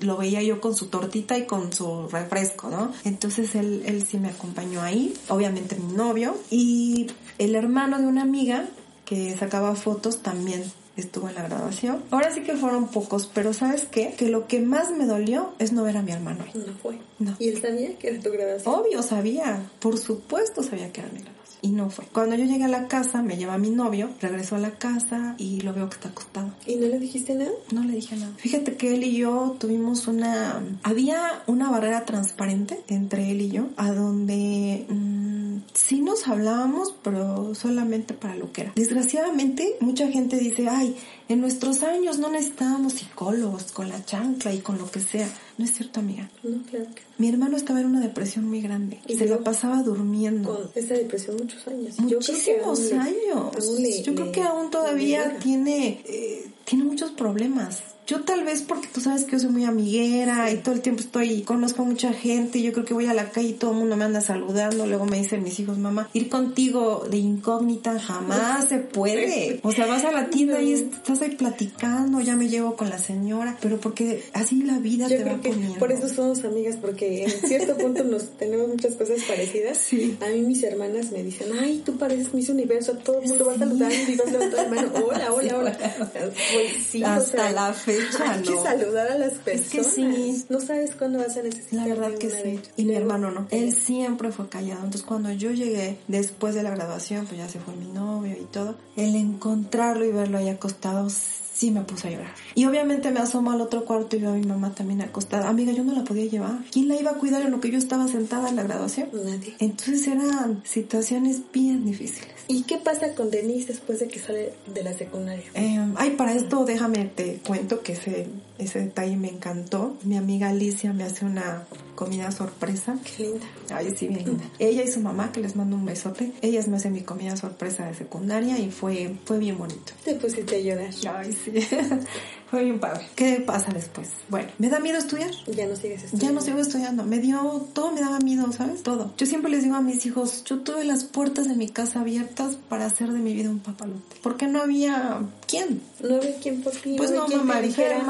lo 0.00 0.16
veía 0.16 0.42
yo 0.42 0.60
con 0.60 0.74
su 0.74 0.86
tortita 0.86 1.38
y 1.38 1.46
con 1.46 1.72
su 1.72 2.08
refresco, 2.08 2.68
¿no? 2.68 2.92
Entonces 3.04 3.54
él, 3.54 3.82
él 3.86 4.04
sí 4.04 4.18
me 4.18 4.28
acompañó 4.28 4.82
ahí, 4.82 5.14
obviamente 5.28 5.76
mi 5.76 5.92
novio 5.92 6.36
y 6.50 7.06
el 7.38 7.54
hermano 7.54 7.98
de 7.98 8.06
una 8.06 8.22
amiga 8.22 8.68
que 9.04 9.36
sacaba 9.36 9.74
fotos 9.74 10.22
también 10.22 10.64
estuvo 10.96 11.28
en 11.28 11.34
la 11.34 11.42
graduación. 11.42 12.02
Ahora 12.10 12.32
sí 12.32 12.42
que 12.42 12.54
fueron 12.54 12.88
pocos, 12.88 13.28
pero 13.32 13.52
¿sabes 13.52 13.86
qué? 13.90 14.14
Que 14.16 14.28
lo 14.28 14.46
que 14.46 14.60
más 14.60 14.90
me 14.90 15.06
dolió 15.06 15.52
es 15.58 15.72
no 15.72 15.82
ver 15.84 15.96
a 15.96 16.02
mi 16.02 16.12
hermano 16.12 16.44
ahí. 16.44 16.52
No 16.66 16.72
fue. 16.74 16.98
No. 17.18 17.34
¿Y 17.38 17.48
él 17.48 17.60
sabía 17.60 17.96
que 17.98 18.08
era 18.08 18.20
tu 18.20 18.30
grabación? 18.30 18.74
Obvio, 18.74 19.02
sabía, 19.02 19.70
por 19.80 19.98
supuesto 19.98 20.62
sabía 20.62 20.92
que 20.92 21.00
era 21.00 21.10
mi 21.10 21.20
graduación. 21.20 21.41
Y 21.62 21.70
no 21.70 21.90
fue. 21.90 22.04
Cuando 22.12 22.34
yo 22.34 22.44
llegué 22.44 22.64
a 22.64 22.68
la 22.68 22.88
casa, 22.88 23.22
me 23.22 23.36
lleva 23.36 23.56
mi 23.56 23.70
novio, 23.70 24.10
regresó 24.20 24.56
a 24.56 24.58
la 24.58 24.72
casa 24.72 25.36
y 25.38 25.60
lo 25.60 25.72
veo 25.72 25.88
que 25.88 25.94
está 25.94 26.08
acostado. 26.08 26.52
¿Y 26.66 26.74
no 26.74 26.88
le 26.88 26.98
dijiste 26.98 27.34
nada? 27.34 27.52
No 27.72 27.84
le 27.84 27.94
dije 27.94 28.16
nada. 28.16 28.32
Fíjate 28.36 28.76
que 28.76 28.94
él 28.94 29.04
y 29.04 29.16
yo 29.16 29.56
tuvimos 29.60 30.08
una... 30.08 30.60
Había 30.82 31.42
una 31.46 31.70
barrera 31.70 32.04
transparente 32.04 32.82
entre 32.88 33.30
él 33.30 33.42
y 33.42 33.50
yo, 33.50 33.68
a 33.76 33.92
donde 33.92 34.86
mm, 34.88 35.58
sí 35.72 36.00
nos 36.00 36.26
hablábamos, 36.26 36.94
pero 37.02 37.54
solamente 37.54 38.12
para 38.12 38.34
lo 38.34 38.52
que 38.52 38.62
era. 38.62 38.72
Desgraciadamente, 38.74 39.76
mucha 39.80 40.08
gente 40.08 40.38
dice, 40.38 40.68
ay, 40.68 40.96
en 41.32 41.40
nuestros 41.40 41.82
años 41.82 42.18
no 42.18 42.30
necesitábamos 42.30 42.94
psicólogos 42.94 43.72
con 43.72 43.88
la 43.88 44.04
chancla 44.04 44.52
y 44.54 44.60
con 44.60 44.78
lo 44.78 44.90
que 44.90 45.00
sea. 45.00 45.28
No 45.58 45.64
es 45.64 45.72
cierto, 45.72 46.00
amiga. 46.00 46.30
No, 46.42 46.62
claro 46.62 46.86
que 46.94 47.02
Mi 47.18 47.28
hermano 47.28 47.56
estaba 47.56 47.80
en 47.80 47.86
una 47.86 48.00
depresión 48.00 48.48
muy 48.48 48.60
grande. 48.60 49.00
Y 49.06 49.16
Se 49.16 49.26
la 49.26 49.38
pasaba 49.38 49.82
durmiendo. 49.82 50.54
con 50.56 50.70
esa 50.74 50.94
depresión 50.94 51.36
muchos 51.36 51.66
años. 51.68 51.96
Yo 51.96 52.04
creo 52.06 52.08
que 52.20 52.32
Muchísimos 52.32 52.80
le- 52.80 52.96
años. 52.98 53.66
aún 53.68 53.82
le- 53.82 54.02
Yo 54.02 54.14
creo 54.14 54.32
que 54.32 54.42
aún 54.42 54.70
todavía 54.70 55.38
tiene, 55.38 56.02
eh, 56.06 56.46
tiene 56.72 56.86
muchos 56.86 57.10
problemas. 57.10 57.82
Yo 58.04 58.22
tal 58.22 58.42
vez 58.44 58.62
porque 58.62 58.88
tú 58.92 59.00
sabes 59.00 59.24
que 59.24 59.32
yo 59.32 59.38
soy 59.38 59.50
muy 59.50 59.64
amiguera 59.64 60.50
y 60.50 60.56
todo 60.56 60.74
el 60.74 60.80
tiempo 60.80 61.02
estoy, 61.02 61.42
conozco 61.42 61.82
a 61.82 61.84
mucha 61.84 62.12
gente 62.12 62.60
yo 62.60 62.72
creo 62.72 62.84
que 62.84 62.94
voy 62.94 63.06
a 63.06 63.14
la 63.14 63.30
calle 63.30 63.50
y 63.50 63.52
todo 63.52 63.70
el 63.70 63.76
mundo 63.76 63.96
me 63.96 64.04
anda 64.04 64.20
saludando. 64.20 64.86
Luego 64.86 65.06
me 65.06 65.18
dicen 65.18 65.44
mis 65.44 65.60
hijos, 65.60 65.78
mamá, 65.78 66.08
ir 66.12 66.28
contigo 66.28 67.06
de 67.08 67.18
incógnita 67.18 67.98
jamás 68.00 68.68
se 68.68 68.78
puede. 68.78 69.60
O 69.62 69.70
sea, 69.70 69.86
vas 69.86 70.04
a 70.04 70.10
la 70.10 70.30
tienda 70.30 70.60
y 70.60 70.72
estás 70.72 71.22
ahí 71.22 71.36
platicando, 71.36 72.20
ya 72.20 72.34
me 72.34 72.48
llevo 72.48 72.74
con 72.74 72.90
la 72.90 72.98
señora, 72.98 73.56
pero 73.62 73.78
porque 73.78 74.24
así 74.32 74.62
la 74.62 74.78
vida 74.78 75.06
Yo 75.06 75.18
te 75.18 75.24
va 75.24 75.40
que 75.40 75.50
poniendo. 75.50 75.78
por 75.78 75.92
eso 75.92 76.08
somos 76.08 76.44
amigas, 76.44 76.76
porque 76.80 77.24
en 77.24 77.30
cierto 77.30 77.76
punto 77.76 78.02
nos 78.02 78.30
tenemos 78.38 78.66
muchas 78.66 78.96
cosas 78.96 79.22
parecidas. 79.28 79.78
Sí. 79.78 80.16
A 80.20 80.28
mí 80.30 80.40
mis 80.40 80.62
hermanas 80.64 81.12
me 81.12 81.22
dicen, 81.22 81.48
ay, 81.60 81.82
tú 81.84 81.96
pareces 81.98 82.34
Miss 82.34 82.48
Universo, 82.48 82.94
todo 82.94 83.20
el 83.20 83.28
mundo 83.28 83.46
va 83.46 83.56
saludando 83.56 83.94
y 84.08 84.16
vas 84.16 84.32
levantando 84.32 84.56
la 84.56 84.68
mano, 84.68 85.06
hola, 85.06 85.32
hola, 85.32 85.58
hola. 85.58 85.78
Sí, 86.68 87.02
o 87.02 87.06
Hasta 87.06 87.30
sea, 87.38 87.52
la 87.52 87.72
fecha, 87.72 88.32
Hay 88.32 88.42
que 88.42 88.50
¿no? 88.50 88.62
saludar 88.62 89.10
a 89.12 89.18
las 89.18 89.32
Es 89.32 89.38
personas. 89.38 89.70
que 89.70 89.84
sí. 89.84 90.44
No 90.48 90.60
sabes 90.60 90.94
cuándo 90.96 91.18
vas 91.18 91.36
a 91.36 91.42
necesitar 91.42 91.86
La 91.88 91.94
verdad 91.94 92.18
que 92.18 92.28
de 92.28 92.42
sí. 92.42 92.60
Y 92.76 92.84
mi 92.84 92.94
hermano 92.94 93.30
no. 93.30 93.46
Él 93.50 93.74
siempre 93.74 94.32
fue 94.32 94.48
callado. 94.48 94.80
Entonces 94.84 95.02
cuando 95.02 95.30
yo 95.32 95.50
llegué 95.50 95.98
después 96.08 96.54
de 96.54 96.62
la 96.62 96.70
graduación, 96.70 97.26
pues 97.26 97.38
ya 97.38 97.48
se 97.48 97.58
fue 97.60 97.74
mi 97.74 97.86
novio 97.86 98.36
y 98.40 98.44
todo. 98.44 98.76
El 98.96 99.14
encontrarlo 99.16 100.04
y 100.04 100.12
verlo 100.12 100.38
ahí 100.38 100.48
acostado 100.48 101.08
sí 101.10 101.70
me 101.70 101.82
puse 101.82 102.08
a 102.08 102.10
llorar. 102.10 102.34
Y 102.54 102.64
obviamente 102.66 103.10
me 103.12 103.20
asomo 103.20 103.52
al 103.52 103.60
otro 103.60 103.84
cuarto 103.84 104.16
y 104.16 104.20
veo 104.20 104.30
a 104.30 104.34
mi 104.34 104.44
mamá 104.44 104.74
también 104.74 105.00
acostada. 105.02 105.48
Amiga, 105.48 105.70
yo 105.72 105.84
no 105.84 105.92
la 105.94 106.02
podía 106.02 106.24
llevar. 106.24 106.58
¿Quién 106.72 106.88
la 106.88 106.96
iba 107.00 107.12
a 107.12 107.14
cuidar 107.14 107.42
en 107.42 107.50
lo 107.52 107.60
que 107.60 107.70
yo 107.70 107.78
estaba 107.78 108.08
sentada 108.08 108.48
en 108.48 108.56
la 108.56 108.64
graduación? 108.64 109.10
Nadie. 109.12 109.54
Entonces 109.60 110.06
eran 110.08 110.62
situaciones 110.64 111.40
bien 111.52 111.84
difíciles. 111.84 112.30
¿Y 112.52 112.64
qué 112.64 112.76
pasa 112.76 113.14
con 113.14 113.30
Denise 113.30 113.68
después 113.68 113.98
de 113.98 114.08
que 114.08 114.18
sale 114.18 114.52
de 114.66 114.82
la 114.82 114.92
secundaria? 114.92 115.44
Eh, 115.54 115.78
ay, 115.96 116.10
para 116.10 116.34
esto 116.34 116.66
déjame 116.66 117.06
te 117.06 117.36
cuento 117.36 117.80
que 117.80 117.92
ese, 117.92 118.26
ese 118.58 118.80
detalle 118.80 119.16
me 119.16 119.28
encantó. 119.28 119.96
Mi 120.04 120.18
amiga 120.18 120.50
Alicia 120.50 120.92
me 120.92 121.04
hace 121.04 121.24
una 121.24 121.64
comida 121.94 122.30
sorpresa. 122.30 122.98
Qué 123.04 123.22
linda. 123.22 123.46
Ay, 123.70 123.94
sí, 123.96 124.08
bien 124.08 124.26
linda. 124.26 124.44
Ella 124.58 124.84
y 124.84 124.88
su 124.88 125.00
mamá, 125.00 125.32
que 125.32 125.40
les 125.40 125.56
mando 125.56 125.76
un 125.76 125.86
besote, 125.86 126.32
ellas 126.42 126.68
me 126.68 126.76
hacen 126.76 126.92
mi 126.92 127.00
comida 127.00 127.36
sorpresa 127.36 127.86
de 127.86 127.94
secundaria 127.94 128.58
y 128.58 128.70
fue, 128.70 129.14
fue 129.24 129.38
bien 129.38 129.56
bonito. 129.56 129.94
Te 130.04 130.14
pusiste 130.16 130.56
a 130.56 130.60
llorar. 130.60 130.90
Ay, 131.16 131.32
sí. 131.32 131.52
fue 132.52 132.64
bien 132.64 132.78
padre. 132.78 133.06
¿Qué 133.16 133.42
pasa 133.44 133.72
después? 133.72 134.10
Bueno, 134.28 134.48
me 134.58 134.68
da 134.68 134.78
miedo 134.78 134.98
estudiar. 134.98 135.30
Ya 135.46 135.66
no 135.66 135.74
sigues 135.74 136.04
estudiando. 136.04 136.18
Ya 136.26 136.32
no 136.32 136.40
sigo 136.42 136.58
estudiando. 136.60 137.02
Me 137.02 137.18
dio, 137.18 137.66
todo 137.72 137.92
me 137.92 138.02
daba 138.02 138.18
miedo, 138.18 138.52
¿sabes? 138.52 138.82
Todo. 138.82 139.10
Yo 139.16 139.24
siempre 139.24 139.50
les 139.50 139.62
digo 139.64 139.74
a 139.76 139.80
mis 139.80 140.04
hijos, 140.04 140.44
yo 140.44 140.58
tuve 140.60 140.84
las 140.84 141.04
puertas 141.04 141.48
de 141.48 141.54
mi 141.56 141.70
casa 141.70 142.00
abiertas 142.00 142.58
para 142.68 142.84
hacer 142.84 143.10
de 143.10 143.20
mi 143.20 143.32
vida 143.32 143.48
un 143.48 143.60
papalote. 143.60 144.16
Porque 144.22 144.46
no 144.48 144.60
había 144.60 145.20
quién. 145.48 145.80
No 146.02 146.16
había 146.16 146.36
quien 146.40 146.60
por 146.62 146.72
ti. 146.74 146.96
Pues 146.98 147.10
no, 147.10 147.24
te 147.24 147.36
mamá 147.36 147.60
dijera, 147.62 148.04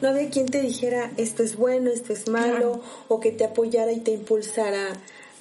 no 0.00 0.08
había 0.08 0.30
quien 0.30 0.46
te 0.46 0.62
dijera 0.62 1.10
esto 1.16 1.42
es 1.42 1.56
bueno, 1.56 1.90
esto 1.90 2.12
es 2.12 2.28
malo, 2.28 2.52
Claro. 2.54 2.82
o 3.08 3.18
que 3.18 3.32
te 3.32 3.44
apoyara 3.44 3.90
y 3.92 3.98
te 3.98 4.12
impulsara 4.12 4.92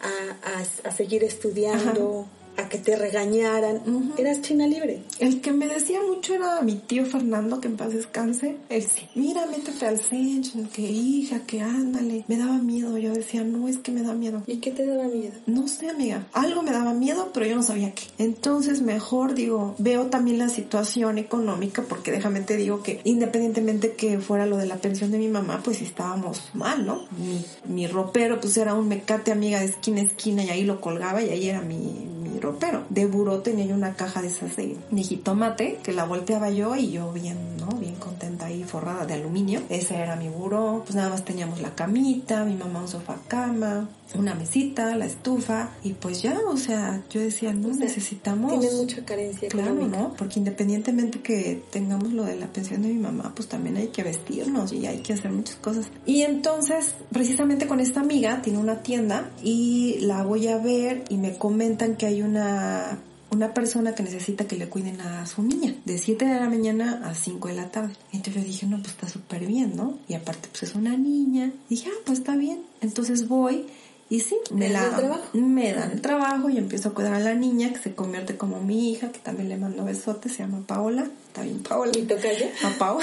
a, 0.02 0.08
a- 0.08 0.90
a 0.90 0.92
seguir 0.92 1.24
estudiando. 1.24 2.26
A 2.58 2.70
que 2.70 2.78
te 2.78 2.96
regañaran. 2.96 3.82
Eras 4.18 4.42
china 4.42 4.68
libre. 4.68 5.04
El 5.20 5.42
que 5.42 5.52
me 5.52 5.68
decía 5.68 6.00
mucho 6.02 6.34
era 6.34 6.62
mi 6.62 6.76
tío 6.76 7.06
Fernando, 7.06 7.62
que 7.62 7.68
en 7.68 7.78
paz 7.78 7.94
descanse. 7.94 8.58
Él 8.70 8.84
sí, 8.84 9.08
mira, 9.16 9.46
métete 9.46 9.86
al 9.86 10.00
centro, 10.00 10.62
que 10.74 10.82
hija, 10.82 11.42
que 11.46 11.62
ándale. 11.62 12.26
Me 12.28 12.38
daba 12.38 12.58
miedo, 12.58 12.98
yo 12.98 13.14
decía, 13.14 13.44
no, 13.44 13.68
es 13.68 13.78
que 13.78 13.92
me 13.92 14.02
da 14.02 14.14
miedo. 14.14 14.44
¿Y 14.48 14.58
qué 14.58 14.72
te 14.72 14.86
daba 14.86 15.04
miedo? 15.04 15.34
No 15.46 15.68
sé, 15.68 15.90
amiga. 15.90 16.28
Algo 16.34 16.64
me 16.64 16.72
daba 16.72 16.94
miedo, 16.94 17.32
pero 17.34 17.46
yo 17.46 17.56
no 17.56 17.64
sabía 17.64 17.94
qué. 17.94 18.04
Entonces, 18.18 18.82
mejor 18.82 19.34
digo, 19.34 19.76
veo 19.78 20.08
también 20.08 20.40
la 20.40 20.50
situación 20.50 21.18
económica, 21.18 21.84
porque 21.88 22.12
déjame 22.12 22.42
te 22.42 22.58
digo 22.58 22.84
que 22.84 23.02
independientemente 23.04 23.94
que 23.94 24.20
fuera 24.20 24.46
lo 24.46 24.58
de 24.58 24.66
la 24.66 24.78
pensión 24.78 25.12
de 25.12 25.18
mi 25.18 25.28
mamá, 25.28 25.62
pues 25.64 25.82
estábamos 25.82 26.50
mal, 26.54 26.86
¿no? 26.86 27.06
Mi, 27.18 27.46
mi 27.66 27.88
ropero, 27.88 28.40
pues 28.40 28.58
era 28.58 28.74
un 28.74 28.88
mecate 28.88 29.32
amiga 29.32 29.60
de 29.60 29.66
esquina 29.66 30.02
a 30.02 30.06
esquina 30.06 30.44
y 30.44 30.50
ahí 30.50 30.64
lo 30.64 30.82
colgaba 30.82 31.22
y 31.22 31.30
ahí 31.30 31.50
era 31.50 31.62
mi, 31.62 32.08
mi 32.38 32.42
ropero. 32.42 32.84
De 32.90 33.06
buró 33.08 33.40
tenía 33.40 33.66
yo 33.66 33.76
una 33.76 33.96
caja 33.96 34.22
de 34.22 34.28
esas 34.28 34.56
de, 34.56 34.78
de 34.92 35.80
que 35.84 35.92
la 35.92 36.06
volteaba 36.06 36.50
yo 36.52 36.76
y 36.76 36.92
yo 36.92 37.12
bien, 37.12 37.58
¿no? 37.58 37.68
Bien 37.78 37.96
contenta 37.96 38.46
ahí 38.46 38.64
forrada 38.64 39.06
de 39.06 39.16
aluminio. 39.16 39.62
Ese 39.70 39.96
era 39.96 40.16
mi 40.16 40.30
buró. 40.30 40.84
Pues 40.86 40.96
nada 40.96 41.10
más 41.10 41.26
teníamos 41.26 41.60
la 41.62 41.74
camita, 41.74 42.46
mi 42.46 42.56
mamá 42.56 42.82
un 42.82 42.88
sofá 42.88 43.18
cama, 43.28 43.90
una 44.16 44.36
mesita, 44.36 44.96
la 44.96 45.06
estufa 45.06 45.72
y 45.84 45.94
pues 45.94 46.22
ya, 46.22 46.40
o 46.48 46.58
sea, 46.58 47.04
yo 47.10 47.22
decía, 47.22 47.54
no, 47.54 47.70
necesitamos... 47.70 48.52
Tienes 48.52 48.74
mucha 48.76 49.04
carencia 49.06 49.50
Claro, 49.50 49.72
económica. 49.72 49.98
¿no? 49.98 50.14
Porque 50.14 50.40
independientemente 50.40 51.20
que 51.20 51.62
tengamos 51.72 52.14
lo 52.14 52.24
de 52.24 52.36
la 52.36 52.48
pensión 52.48 52.82
de 52.82 52.90
mi 52.90 53.00
mamá, 53.00 53.34
pues 53.36 53.48
también 53.48 53.78
hay 53.78 53.88
que 53.88 54.04
vestirnos 54.04 54.72
y 54.74 54.86
hay 54.88 55.00
que 55.00 55.14
hacer 55.14 55.32
muchas 55.32 55.58
cosas. 55.58 55.88
Y 56.06 56.22
entonces, 56.22 56.96
precisamente 57.12 57.68
con 57.68 57.80
esta 57.80 58.00
amiga, 58.00 58.42
tiene 58.42 58.60
una 58.60 58.82
tienda 58.82 59.30
y 59.44 59.98
la 60.02 60.24
voy 60.24 60.48
a 60.48 60.58
ver 60.58 61.04
y 61.10 61.18
me 61.18 61.38
comentan 61.38 61.96
que 61.96 62.06
hay 62.06 62.22
una 62.22 63.00
una 63.30 63.54
persona 63.54 63.94
que 63.94 64.04
necesita 64.04 64.48
que 64.48 64.56
le 64.56 64.70
cuiden 64.70 65.02
a 65.02 65.26
su 65.26 65.44
niña 65.44 65.76
de 65.86 65.98
7 65.98 66.26
de 66.26 66.40
la 66.40 66.50
mañana 66.50 67.02
a 67.04 67.14
5 67.14 67.50
de 67.50 67.56
la 67.56 67.70
tarde. 67.70 67.94
Entonces 68.14 68.42
yo 68.42 68.48
dije, 68.48 68.66
no, 68.68 68.78
pues 68.78 68.92
está 68.92 69.10
súper 69.10 69.46
bien, 69.46 69.76
¿no? 69.76 69.98
Y 70.08 70.14
aparte, 70.14 70.48
pues 70.50 70.64
es 70.64 70.76
una 70.76 70.96
niña. 70.96 71.52
dije, 71.70 71.90
ah, 71.92 72.00
pues 72.06 72.20
está 72.20 72.36
bien. 72.36 72.62
Entonces 72.82 73.28
voy 73.28 73.66
y 74.10 74.22
sí, 74.22 74.38
me, 74.52 74.68
¿Te 74.68 74.74
dan 74.74 75.10
la, 75.10 75.22
me 75.34 75.74
dan 75.74 75.92
el 75.92 76.02
trabajo 76.02 76.50
y 76.50 76.58
empiezo 76.58 76.90
a 76.90 76.94
cuidar 76.94 77.14
a 77.14 77.20
la 77.20 77.34
niña 77.34 77.74
que 77.74 77.80
se 77.80 77.94
convierte 77.94 78.38
como 78.38 78.62
mi 78.62 78.92
hija, 78.92 79.12
que 79.12 79.20
también 79.20 79.50
le 79.50 79.58
mando 79.58 79.84
besotes, 79.84 80.32
se 80.32 80.40
llama 80.40 80.64
Paola. 80.66 81.08
Está 81.28 81.42
bien, 81.42 81.60
Paola. 81.60 81.92
¿Y 81.94 82.04
tocaya? 82.04 82.50
A 82.64 82.70
Pau. 82.78 83.00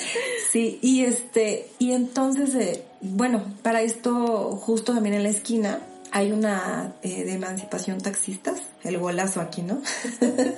sí, 0.52 0.80
y 0.82 1.04
este, 1.04 1.68
y 1.78 1.92
entonces, 1.92 2.54
eh, 2.56 2.82
bueno, 3.00 3.44
para 3.62 3.82
esto, 3.82 4.56
justo 4.56 4.94
también 4.94 5.14
en 5.14 5.22
la 5.22 5.28
esquina, 5.28 5.80
hay 6.10 6.32
una 6.32 6.94
eh, 7.02 7.24
de 7.24 7.34
emancipación 7.34 8.00
taxistas, 8.00 8.62
el 8.82 8.98
golazo 8.98 9.40
aquí, 9.40 9.62
¿no? 9.62 9.80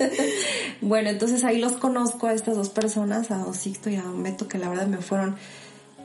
bueno, 0.81 1.09
entonces 1.09 1.43
ahí 1.43 1.59
los 1.59 1.73
conozco 1.73 2.27
a 2.27 2.33
estas 2.33 2.55
dos 2.55 2.69
personas, 2.69 3.29
a 3.29 3.37
don 3.37 3.53
Sixto 3.53 3.91
y 3.91 3.97
a 3.97 4.01
don 4.01 4.23
Beto, 4.23 4.47
que 4.47 4.57
la 4.57 4.69
verdad 4.69 4.87
me 4.87 4.97
fueron 4.97 5.35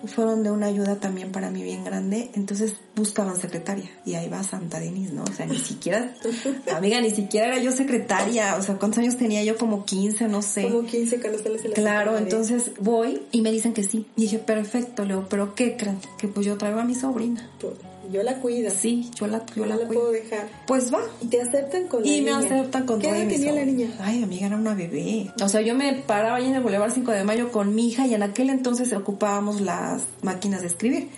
fueron 0.06 0.42
de 0.42 0.50
una 0.50 0.66
ayuda 0.66 0.96
también 0.96 1.32
para 1.32 1.50
mí 1.50 1.62
bien 1.62 1.84
grande, 1.84 2.30
entonces 2.34 2.74
buscaban 2.94 3.36
secretaria 3.36 3.90
y 4.04 4.14
ahí 4.14 4.28
va 4.28 4.42
Santa 4.42 4.80
Denis, 4.80 5.12
¿no? 5.12 5.24
O 5.24 5.32
sea, 5.32 5.46
ni 5.46 5.58
siquiera, 5.58 6.14
amiga, 6.74 7.00
ni 7.00 7.10
siquiera 7.10 7.48
era 7.48 7.58
yo 7.58 7.72
secretaria, 7.72 8.56
o 8.56 8.62
sea, 8.62 8.76
¿cuántos 8.76 8.98
años 8.98 9.16
tenía 9.16 9.42
yo? 9.44 9.56
Como 9.56 9.84
15, 9.84 10.28
no 10.28 10.42
sé. 10.42 10.62
Como 10.64 10.84
15 10.84 11.20
cuando 11.20 11.38
la 11.38 11.74
Claro, 11.74 12.18
entonces 12.18 12.72
voy 12.80 13.22
y 13.32 13.40
me 13.40 13.52
dicen 13.52 13.72
que 13.72 13.82
sí. 13.82 14.06
Y 14.16 14.22
dije, 14.22 14.38
perfecto, 14.38 15.04
Leo, 15.04 15.26
pero 15.28 15.54
¿qué 15.54 15.76
creen? 15.76 15.98
Que 16.18 16.28
pues 16.28 16.46
yo 16.46 16.56
traigo 16.56 16.80
a 16.80 16.84
mi 16.84 16.94
sobrina. 16.94 17.48
Yo 18.12 18.22
la 18.22 18.36
cuido. 18.40 18.70
Sí, 18.70 19.10
yo 19.14 19.26
la, 19.26 19.44
yo 19.54 19.62
no 19.64 19.66
la 19.66 19.76
la 19.76 19.86
cuido. 19.86 20.02
puedo 20.02 20.12
dejar. 20.12 20.48
Pues 20.66 20.92
va. 20.92 21.00
Y 21.20 21.26
te 21.26 21.40
aceptan 21.40 21.86
con 21.88 22.02
la 22.02 22.08
Y 22.08 22.20
me 22.22 22.30
niña. 22.32 22.38
aceptan 22.38 22.86
con 22.86 23.00
¿Qué 23.00 23.08
edad 23.08 23.28
tenía 23.28 23.52
la 23.52 23.64
niña? 23.64 23.88
Ay, 24.00 24.22
amiga, 24.22 24.46
era 24.46 24.56
una 24.56 24.74
bebé. 24.74 25.30
O 25.42 25.48
sea, 25.48 25.60
yo 25.62 25.74
me 25.74 25.92
paraba 25.94 26.36
ahí 26.36 26.46
en 26.46 26.54
el 26.54 26.62
Boulevard 26.62 26.92
5 26.92 27.10
de 27.12 27.24
Mayo 27.24 27.50
con 27.52 27.74
mi 27.74 27.88
hija 27.88 28.06
y 28.06 28.14
en 28.14 28.22
aquel 28.22 28.50
entonces 28.50 28.92
ocupábamos 28.92 29.60
las 29.60 30.02
máquinas 30.22 30.60
de 30.60 30.66
escribir. 30.68 31.08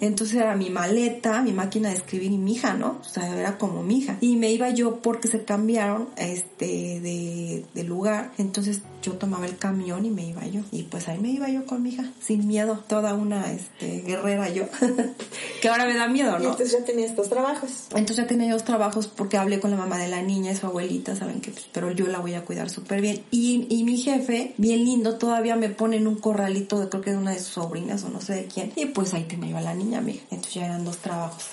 Entonces 0.00 0.36
era 0.36 0.56
mi 0.56 0.70
maleta, 0.70 1.42
mi 1.42 1.52
máquina 1.52 1.88
de 1.90 1.96
escribir 1.96 2.32
y 2.32 2.38
mi 2.38 2.52
hija, 2.54 2.74
¿no? 2.74 2.98
O 3.00 3.04
sea, 3.04 3.38
era 3.38 3.58
como 3.58 3.82
mi 3.82 3.98
hija. 3.98 4.18
Y 4.20 4.36
me 4.36 4.50
iba 4.52 4.70
yo 4.70 4.96
porque 5.00 5.28
se 5.28 5.44
cambiaron 5.44 6.08
este 6.16 7.00
de, 7.00 7.64
de 7.74 7.84
lugar. 7.84 8.32
Entonces 8.38 8.82
yo 9.02 9.12
tomaba 9.14 9.46
el 9.46 9.58
camión 9.58 10.06
y 10.06 10.10
me 10.10 10.26
iba 10.26 10.46
yo. 10.46 10.62
Y 10.70 10.84
pues 10.84 11.08
ahí 11.08 11.18
me 11.18 11.30
iba 11.30 11.48
yo 11.48 11.66
con 11.66 11.82
mi 11.82 11.90
hija, 11.90 12.10
sin 12.20 12.46
miedo. 12.46 12.82
Toda 12.88 13.14
una 13.14 13.52
este, 13.52 14.00
guerrera 14.00 14.48
yo. 14.48 14.64
que 15.60 15.68
ahora 15.68 15.86
me 15.86 15.94
da 15.94 16.08
miedo, 16.08 16.30
Y 16.38 16.44
¿no? 16.44 16.50
entonces 16.50 16.72
ya 16.72 16.84
tenía 16.84 17.06
estos 17.06 17.28
trabajos. 17.28 17.88
Entonces 17.90 18.16
ya 18.16 18.26
tenía 18.26 18.52
dos 18.52 18.64
trabajos 18.64 19.08
porque 19.08 19.36
hablé 19.36 19.60
con 19.60 19.70
la 19.70 19.76
mamá 19.76 19.98
de 19.98 20.08
la 20.08 20.22
niña 20.22 20.52
y 20.52 20.56
su 20.56 20.66
abuelita, 20.66 21.16
saben 21.16 21.40
que 21.40 21.50
pues, 21.50 21.66
pero 21.72 21.90
yo 21.90 22.06
la 22.06 22.20
voy 22.20 22.34
a 22.34 22.44
cuidar 22.44 22.70
súper 22.70 23.00
bien. 23.00 23.22
Y, 23.30 23.66
y 23.68 23.84
mi 23.84 23.98
jefe, 23.98 24.54
bien 24.56 24.84
lindo, 24.84 25.18
todavía 25.18 25.56
me 25.56 25.68
pone 25.68 25.96
en 25.96 26.06
un 26.06 26.16
corralito 26.16 26.80
de 26.80 26.88
creo 26.88 27.02
que 27.02 27.10
de 27.10 27.16
una 27.18 27.32
de 27.32 27.38
sus 27.38 27.54
sobrinas 27.54 28.04
o 28.04 28.08
no 28.08 28.20
sé 28.20 28.34
de 28.34 28.44
quién. 28.46 28.72
Y 28.76 28.86
pues 28.86 29.12
ahí 29.14 29.24
tenía 29.24 29.50
yo 29.50 29.56
a 29.58 29.62
la 29.62 29.74
niña, 29.74 29.98
amiga. 29.98 30.20
Entonces 30.30 30.54
ya 30.54 30.66
eran 30.66 30.84
dos 30.84 30.98
trabajos. 30.98 31.44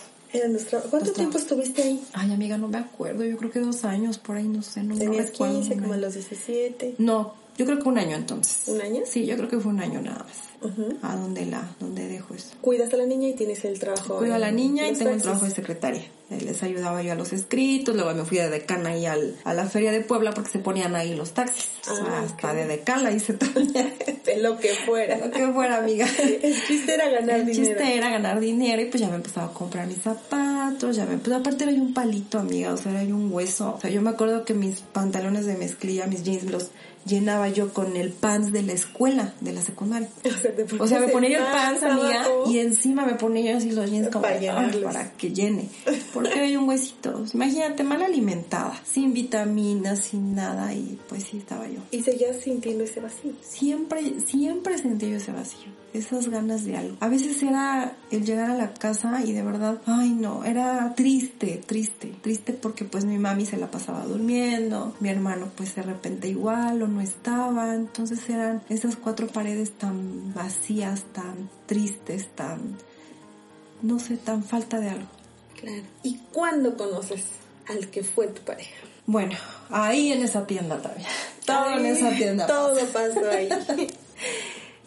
¿Cuánto 0.89 1.12
tiempo 1.12 1.38
estuviste 1.39 1.81
ahí? 1.81 2.03
Ay, 2.13 2.31
amiga, 2.31 2.57
no 2.57 2.67
me 2.67 2.77
acuerdo. 2.77 3.25
Yo 3.25 3.35
creo 3.38 3.49
que 3.51 3.59
dos 3.59 3.83
años 3.83 4.19
por 4.19 4.38
ahí, 4.38 4.47
no 4.47 4.62
sé, 4.62 4.83
no, 4.83 4.93
no 4.93 4.99
Tenías 4.99 5.31
recuerdo. 5.31 5.59
15, 5.62 5.73
un 5.73 5.79
como 5.81 5.93
a 5.93 5.97
los 5.97 6.13
17. 6.13 6.95
No, 6.99 7.33
yo 7.59 7.65
creo 7.65 7.77
que 7.79 7.89
un 7.89 7.97
año 7.99 8.15
entonces. 8.15 8.67
¿Un 8.67 8.81
año? 8.81 9.01
Sí, 9.05 9.25
yo 9.25 9.35
creo 9.35 9.49
que 9.49 9.59
fue 9.59 9.71
un 9.73 9.81
año 9.81 10.01
nada 10.01 10.19
más. 10.25 10.37
Ujú. 10.71 10.97
¿A 11.03 11.15
dónde 11.15 11.45
la, 11.45 11.69
dónde 11.79 12.07
dejo 12.07 12.33
eso? 12.33 12.49
Cuidas 12.61 12.93
a 12.93 12.97
la 12.97 13.05
niña 13.05 13.27
y 13.29 13.33
tienes 13.33 13.63
el 13.65 13.79
trabajo. 13.79 14.17
Cuido 14.17 14.35
a 14.35 14.39
la 14.39 14.51
niña 14.51 14.87
y 14.87 14.93
tengo 14.93 15.05
taxis. 15.11 15.23
trabajo 15.23 15.45
de 15.45 15.51
secretaria. 15.51 16.03
Eh, 16.31 16.41
Les 16.41 16.61
ayudaba 16.63 17.01
yo 17.01 17.11
a 17.13 17.15
los 17.15 17.31
escritos, 17.33 17.95
luego 17.95 18.13
me 18.13 18.23
fui 18.25 18.37
de 18.37 18.49
decán 18.49 18.85
ahí 18.85 19.05
al, 19.05 19.35
a 19.45 19.53
la 19.53 19.65
feria 19.65 19.91
de 19.91 20.01
Puebla 20.01 20.31
porque 20.31 20.49
se 20.51 20.59
ponían 20.59 20.95
ahí 20.95 21.15
los 21.15 21.31
taxis. 21.33 21.67
O 21.89 21.95
sea, 21.95 22.05
Ah, 22.07 22.23
hasta 22.25 22.53
de 22.53 22.65
decán 22.67 23.03
la 23.03 23.11
hice 23.11 23.33
también. 23.33 23.93
De 24.25 24.37
lo 24.41 24.57
que 24.59 24.69
fuera. 24.85 25.17
Lo 25.17 25.31
que 25.31 25.47
fuera, 25.53 25.77
amiga. 25.77 26.05
El 26.41 26.53
chiste 26.67 26.93
era 26.93 27.09
ganar 27.09 27.39
El 27.39 27.45
dinero. 27.47 27.65
chiste 27.67 27.95
era 27.97 28.09
ganar 28.09 28.39
dinero 28.39 28.81
y 28.81 28.85
pues 28.85 29.01
ya 29.01 29.09
me 29.09 29.15
empezaba 29.15 29.47
a 29.47 29.53
comprar 29.53 29.87
mis 29.87 30.01
zapatos, 30.01 30.95
ya 30.95 31.05
me 31.05 31.17
pues 31.17 31.35
aparte 31.35 31.63
era 31.63 31.73
un 31.73 31.93
palito, 31.93 32.37
amiga, 32.37 32.73
o 32.73 32.77
sea, 32.77 33.01
era 33.01 33.15
un 33.15 33.31
hueso. 33.31 33.73
O 33.75 33.79
sea, 33.81 33.89
yo 33.89 34.01
me 34.01 34.09
acuerdo 34.11 34.45
que 34.45 34.53
mis 34.53 34.81
pantalones 34.81 35.45
de 35.45 35.55
mezclilla, 35.55 36.05
mis 36.05 36.23
jeans, 36.23 36.43
los 36.51 36.69
llenaba 37.05 37.49
yo 37.49 37.73
con 37.73 37.95
el 37.97 38.12
pants 38.12 38.51
de 38.51 38.62
la 38.63 38.73
escuela, 38.73 39.33
de 39.41 39.53
la 39.53 39.62
secundaria. 39.62 40.09
O 40.25 40.38
sea, 40.41 40.55
te 40.55 40.65
O 40.79 40.88
sea, 40.88 40.99
me 40.99 41.07
ponía 41.09 41.38
el 41.38 41.43
el 41.45 41.51
pants, 41.51 41.83
amiga, 41.83 42.21
abajo. 42.23 42.43
y 42.51 42.59
encima 42.59 43.05
me 43.05 43.15
ponía 43.15 43.51
yo 43.51 43.57
así 43.57 43.71
los 43.71 43.89
jeans 43.89 44.09
como 44.09 44.23
Para. 44.23 44.38
"Ay, 44.59 44.81
para 44.83 45.12
que 45.13 45.31
llene. 45.31 45.69
Porque 46.13 46.51
yo 46.51 46.62
un 46.62 46.69
huesito. 46.69 47.25
Imagínate, 47.33 47.83
mal 47.83 48.01
alimentada, 48.01 48.79
sin 48.85 49.13
vitaminas, 49.13 49.99
sin 49.99 50.35
nada, 50.35 50.73
y 50.73 50.99
pues 51.07 51.23
sí 51.23 51.38
estaba 51.38 51.67
yo. 51.67 51.79
Y 51.91 52.03
seguías 52.03 52.38
sintiendo 52.41 52.83
ese 52.83 52.99
vacío. 52.99 53.31
Siempre, 53.41 54.19
siempre 54.25 54.77
sentí 54.77 55.09
yo 55.09 55.17
ese 55.17 55.31
vacío, 55.31 55.69
esas 55.93 56.30
ganas 56.30 56.65
de 56.65 56.78
algo. 56.78 56.97
A 56.99 57.08
veces 57.08 57.41
era 57.43 57.93
el 58.12 58.25
llegar 58.25 58.52
a 58.52 58.56
la 58.56 58.73
casa 58.73 59.21
y 59.23 59.34
de 59.34 59.43
verdad, 59.43 59.82
ay 59.86 60.10
no, 60.10 60.43
era 60.43 60.93
triste, 60.95 61.62
triste, 61.65 62.13
triste 62.21 62.54
porque 62.54 62.86
pues 62.86 63.06
mi 63.06 63.17
mami 63.17 63.45
se 63.45 63.58
la 63.58 63.71
pasaba 63.71 64.06
durmiendo, 64.06 64.95
mi 64.99 65.10
hermano 65.10 65.49
pues 65.56 65.75
de 65.75 65.84
repente 65.84 66.28
igual 66.28 66.82
o 66.82 66.88
no 66.88 67.02
estaba, 67.02 67.73
entonces 67.75 68.30
eran 68.30 68.62
esas 68.69 68.95
cuatro 68.95 69.28
paredes 69.28 69.71
tan 69.71 70.34
vacías, 70.34 71.04
tan 71.13 71.49
tristes, 71.65 72.28
tan, 72.36 72.78
no 73.82 73.99
sé, 73.99 74.17
tan 74.17 74.43
falta 74.43 74.80
de 74.80 74.89
algo. 74.89 75.08
Claro. 75.60 75.84
¿Y 76.04 76.17
cuándo 76.32 76.78
conoces 76.78 77.25
al 77.67 77.89
que 77.89 78.04
fue 78.04 78.28
tu 78.28 78.41
pareja? 78.43 78.71
Bueno, 79.06 79.36
ahí 79.69 80.12
en 80.12 80.23
esa 80.23 80.45
tienda 80.45 80.80
también. 80.82 81.08
Todo 81.45 81.80
en 81.80 81.86
esa 81.88 82.12
tienda. 82.12 82.45
Todo 82.45 82.80
pasó 82.93 83.30
ahí. 83.30 83.49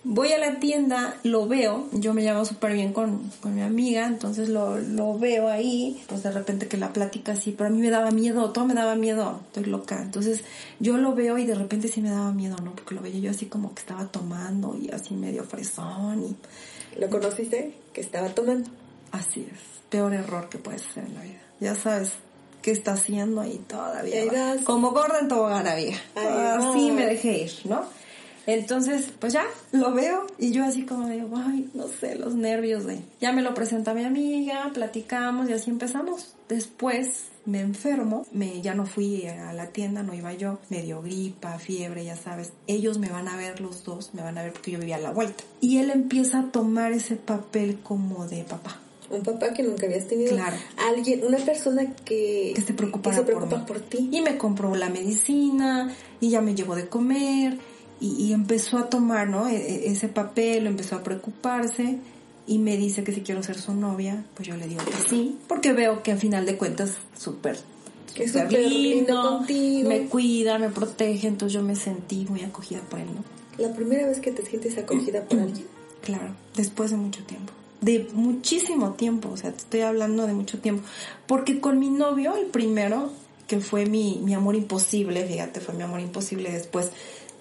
Voy 0.05 0.33
a 0.33 0.39
la 0.39 0.59
tienda, 0.59 1.17
lo 1.23 1.47
veo, 1.47 1.89
yo 1.93 2.13
me 2.13 2.23
llevo 2.23 2.45
súper 2.45 2.73
bien 2.73 2.93
con, 2.93 3.31
con 3.41 3.55
mi 3.55 3.63
amiga, 3.63 4.07
entonces 4.07 4.49
lo, 4.49 4.77
lo 4.79 5.17
veo 5.17 5.49
ahí, 5.49 6.03
pues 6.09 6.25
de 6.25 6.33
repente 6.33 6.67
que 6.67 6.77
la 6.77 6.93
plática 6.93 7.33
así, 7.33 7.53
pero 7.53 7.69
a 7.69 7.73
mí 7.73 7.79
me 7.79 7.91
daba 7.91 8.11
miedo, 8.11 8.51
todo 8.51 8.65
me 8.67 8.75
daba 8.75 8.97
miedo, 8.97 9.41
estoy 9.47 9.67
loca. 9.67 10.03
Entonces 10.03 10.43
yo 10.81 10.97
lo 10.97 11.15
veo 11.15 11.39
y 11.39 11.47
de 11.47 11.55
repente 11.55 11.87
sí 11.87 12.03
me 12.03 12.11
daba 12.11 12.33
miedo, 12.33 12.57
¿no? 12.65 12.75
Porque 12.75 12.97
lo 12.97 13.01
veía 13.01 13.21
yo 13.21 13.31
así 13.31 13.47
como 13.47 13.75
que 13.75 13.81
estaba 13.81 14.07
tomando 14.07 14.77
y 14.77 14.91
así 14.91 15.15
medio 15.15 15.45
fresón 15.45 16.25
y 16.25 16.37
¿Lo 16.99 17.09
conociste? 17.09 17.75
Que 17.93 18.01
estaba 18.01 18.29
tomando. 18.31 18.71
así 19.13 19.47
es, 19.51 19.61
peor 19.89 20.15
error 20.15 20.49
que 20.49 20.59
puedes 20.59 20.87
hacer 20.87 21.05
en 21.05 21.15
la 21.15 21.23
vida. 21.23 21.41
Ya 21.61 21.75
sabes 21.75 22.13
qué 22.61 22.71
está 22.71 22.95
haciendo 22.95 23.41
ahí 23.41 23.63
todavía. 23.67 24.57
Como 24.65 24.91
gorda 24.91 25.21
en 25.21 25.29
tobogán, 25.29 25.67
amiga. 25.67 25.97
Así 26.17 26.91
me 26.91 27.07
dejé 27.07 27.45
ir, 27.45 27.53
¿no? 27.65 27.85
Entonces, 28.47 29.13
pues 29.19 29.33
ya, 29.33 29.45
lo 29.71 29.93
veo 29.93 30.27
y 30.39 30.51
yo 30.51 30.65
así 30.65 30.83
como 30.83 31.09
digo, 31.09 31.29
ay, 31.37 31.71
no 31.75 31.87
sé, 31.89 32.17
los 32.17 32.35
nervios 32.35 32.85
de... 32.85 33.01
Ya 33.21 33.33
me 33.33 33.43
lo 33.43 33.55
presenta 33.55 33.95
mi 33.95 34.05
amiga, 34.05 34.71
platicamos 34.75 35.49
y 35.49 35.53
así 35.53 35.71
empezamos. 35.71 36.35
Después 36.49 37.27
me 37.45 37.61
enfermo, 37.61 38.27
me, 38.33 38.61
ya 38.61 38.75
no 38.75 38.87
fui 38.87 39.27
a 39.27 39.53
la 39.53 39.69
tienda, 39.69 40.03
no 40.03 40.15
iba 40.15 40.33
yo, 40.33 40.59
me 40.71 40.83
dio 40.83 41.03
gripa, 41.03 41.59
fiebre, 41.59 42.05
ya 42.05 42.17
sabes. 42.17 42.53
Ellos 42.67 42.99
me 42.99 43.11
van 43.11 43.29
a 43.29 43.37
ver 43.37 43.61
los 43.61 43.85
dos, 43.85 44.15
me 44.15 44.23
van 44.23 44.39
a 44.39 44.43
ver 44.43 44.53
porque 44.53 44.73
yo 44.73 44.79
vivía 44.79 44.97
a 44.97 45.01
la 45.01 45.13
vuelta. 45.13 45.45
Y 45.61 45.79
él 45.79 45.91
empieza 45.91 46.41
a 46.41 46.51
tomar 46.51 46.93
ese 46.93 47.17
papel 47.17 47.79
como 47.83 48.27
de 48.27 48.45
papá. 48.45 48.81
un 49.11 49.23
papá 49.23 49.53
que 49.53 49.63
nunca 49.63 49.87
habías 49.87 50.09
tenido. 50.09 50.33
Claro. 50.33 50.57
Alguien, 50.89 51.25
una 51.25 51.39
persona 51.39 51.95
que, 52.05 52.53
que 52.55 52.61
se 52.61 52.75
que 52.75 53.13
se 53.13 53.23
preocupa 53.23 53.49
por, 53.49 53.67
por, 53.67 53.81
ti. 53.81 54.09
Y 54.13 54.21
me 54.21 54.37
compró 54.37 54.75
la 54.75 54.89
medicina 54.89 55.93
y 56.21 56.31
ya 56.31 56.41
me 56.41 56.55
llevó 56.55 56.75
de 56.75 56.89
comer 56.89 57.59
y, 58.03 58.23
y 58.25 58.33
empezó 58.33 58.77
a 58.79 58.91
tomar, 58.91 59.29
¿no? 59.29 59.49
E- 59.49 59.57
e- 59.57 59.91
ese 59.93 60.09
papel, 60.09 60.67
empezó 60.67 60.97
a 60.97 61.03
preocuparse 61.03 61.99
y 62.47 62.59
me 62.59 62.77
dice 62.77 63.05
que 63.05 63.13
si 63.13 63.21
quiero 63.23 63.43
ser 63.43 63.57
su 63.59 63.73
novia, 63.75 64.25
pues 64.35 64.49
yo 64.49 64.57
le 64.57 64.67
digo 64.67 64.83
que 64.85 65.09
sí, 65.09 65.39
porque 65.49 65.73
veo 65.73 66.03
que 66.03 66.13
al 66.13 66.19
final 66.19 66.45
de 66.45 66.57
cuentas 66.57 66.97
súper 67.17 67.57
Que 68.15 68.25
es 68.25 68.33
súper 68.33 68.69
lindo 68.71 69.23
contigo. 69.23 69.89
me 69.89 70.07
cuida, 70.09 70.59
me 70.59 70.69
protege, 70.69 71.29
entonces 71.29 71.55
yo 71.55 71.63
me 71.63 71.77
sentí 71.77 72.27
muy 72.29 72.43
acogida 72.43 72.81
por 72.83 72.99
él, 72.99 73.07
¿no? 73.15 73.23
La 73.65 73.73
primera 73.75 74.07
vez 74.09 74.19
que 74.19 74.33
te 74.33 74.45
sientes 74.45 74.77
acogida 74.79 75.23
por 75.23 75.39
alguien. 75.47 75.67
Claro, 76.03 76.35
después 76.57 76.91
de 76.91 76.97
mucho 76.97 77.23
tiempo. 77.25 77.53
De 77.81 78.09
muchísimo 78.13 78.93
tiempo, 78.95 79.29
o 79.31 79.37
sea, 79.37 79.53
te 79.53 79.59
estoy 79.59 79.81
hablando 79.83 80.27
de 80.27 80.33
mucho 80.33 80.59
tiempo. 80.59 80.83
Porque 81.29 81.61
con 81.61 81.79
mi 81.79 81.91
novio, 81.91 82.37
el 82.37 82.47
primero, 82.47 83.13
que 83.47 83.61
fue 83.61 83.87
mi, 83.87 84.21
mi 84.25 84.35
amor 84.35 84.57
imposible, 84.57 85.25
fíjate, 85.27 85.61
fue 85.61 85.75
mi 85.75 85.83
amor 85.83 86.01
imposible, 86.01 86.51
después 86.51 86.91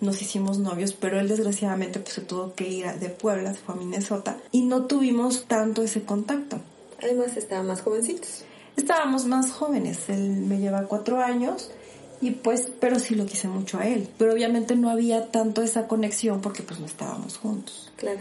nos 0.02 0.22
hicimos 0.22 0.58
novios, 0.58 0.94
pero 0.94 1.20
él 1.20 1.28
desgraciadamente 1.28 2.00
pues 2.00 2.16
se 2.16 2.22
tuvo 2.22 2.54
que 2.54 2.68
ir 2.68 2.86
de 2.88 3.10
Puebla, 3.10 3.54
se 3.54 3.60
fue 3.60 3.76
a 3.76 3.78
Minnesota, 3.78 4.38
y 4.52 4.64
no 4.64 4.86
tuvimos 4.86 5.46
tanto 5.46 5.84
ese 5.84 6.04
contacto. 6.04 6.60
Además 7.02 7.38
estaban 7.38 7.68
más 7.68 7.82
jovencitos. 7.82 8.44
Estábamos 8.76 9.26
más 9.26 9.52
jóvenes, 9.52 10.10
él 10.10 10.30
me 10.32 10.60
lleva 10.60 10.84
cuatro 10.84 11.22
años, 11.22 11.72
y 12.22 12.32
pues, 12.32 12.72
pero 12.80 13.00
sí 13.00 13.16
lo 13.16 13.26
quise 13.26 13.48
mucho 13.48 13.80
a 13.80 13.88
él. 13.88 14.08
Pero 14.18 14.34
obviamente 14.34 14.76
no 14.76 14.90
había 14.90 15.32
tanto 15.32 15.64
esa 15.64 15.88
conexión 15.88 16.42
porque 16.42 16.62
pues 16.64 16.80
no 16.80 16.86
estábamos 16.86 17.38
juntos. 17.38 17.92
Claro. 17.96 18.20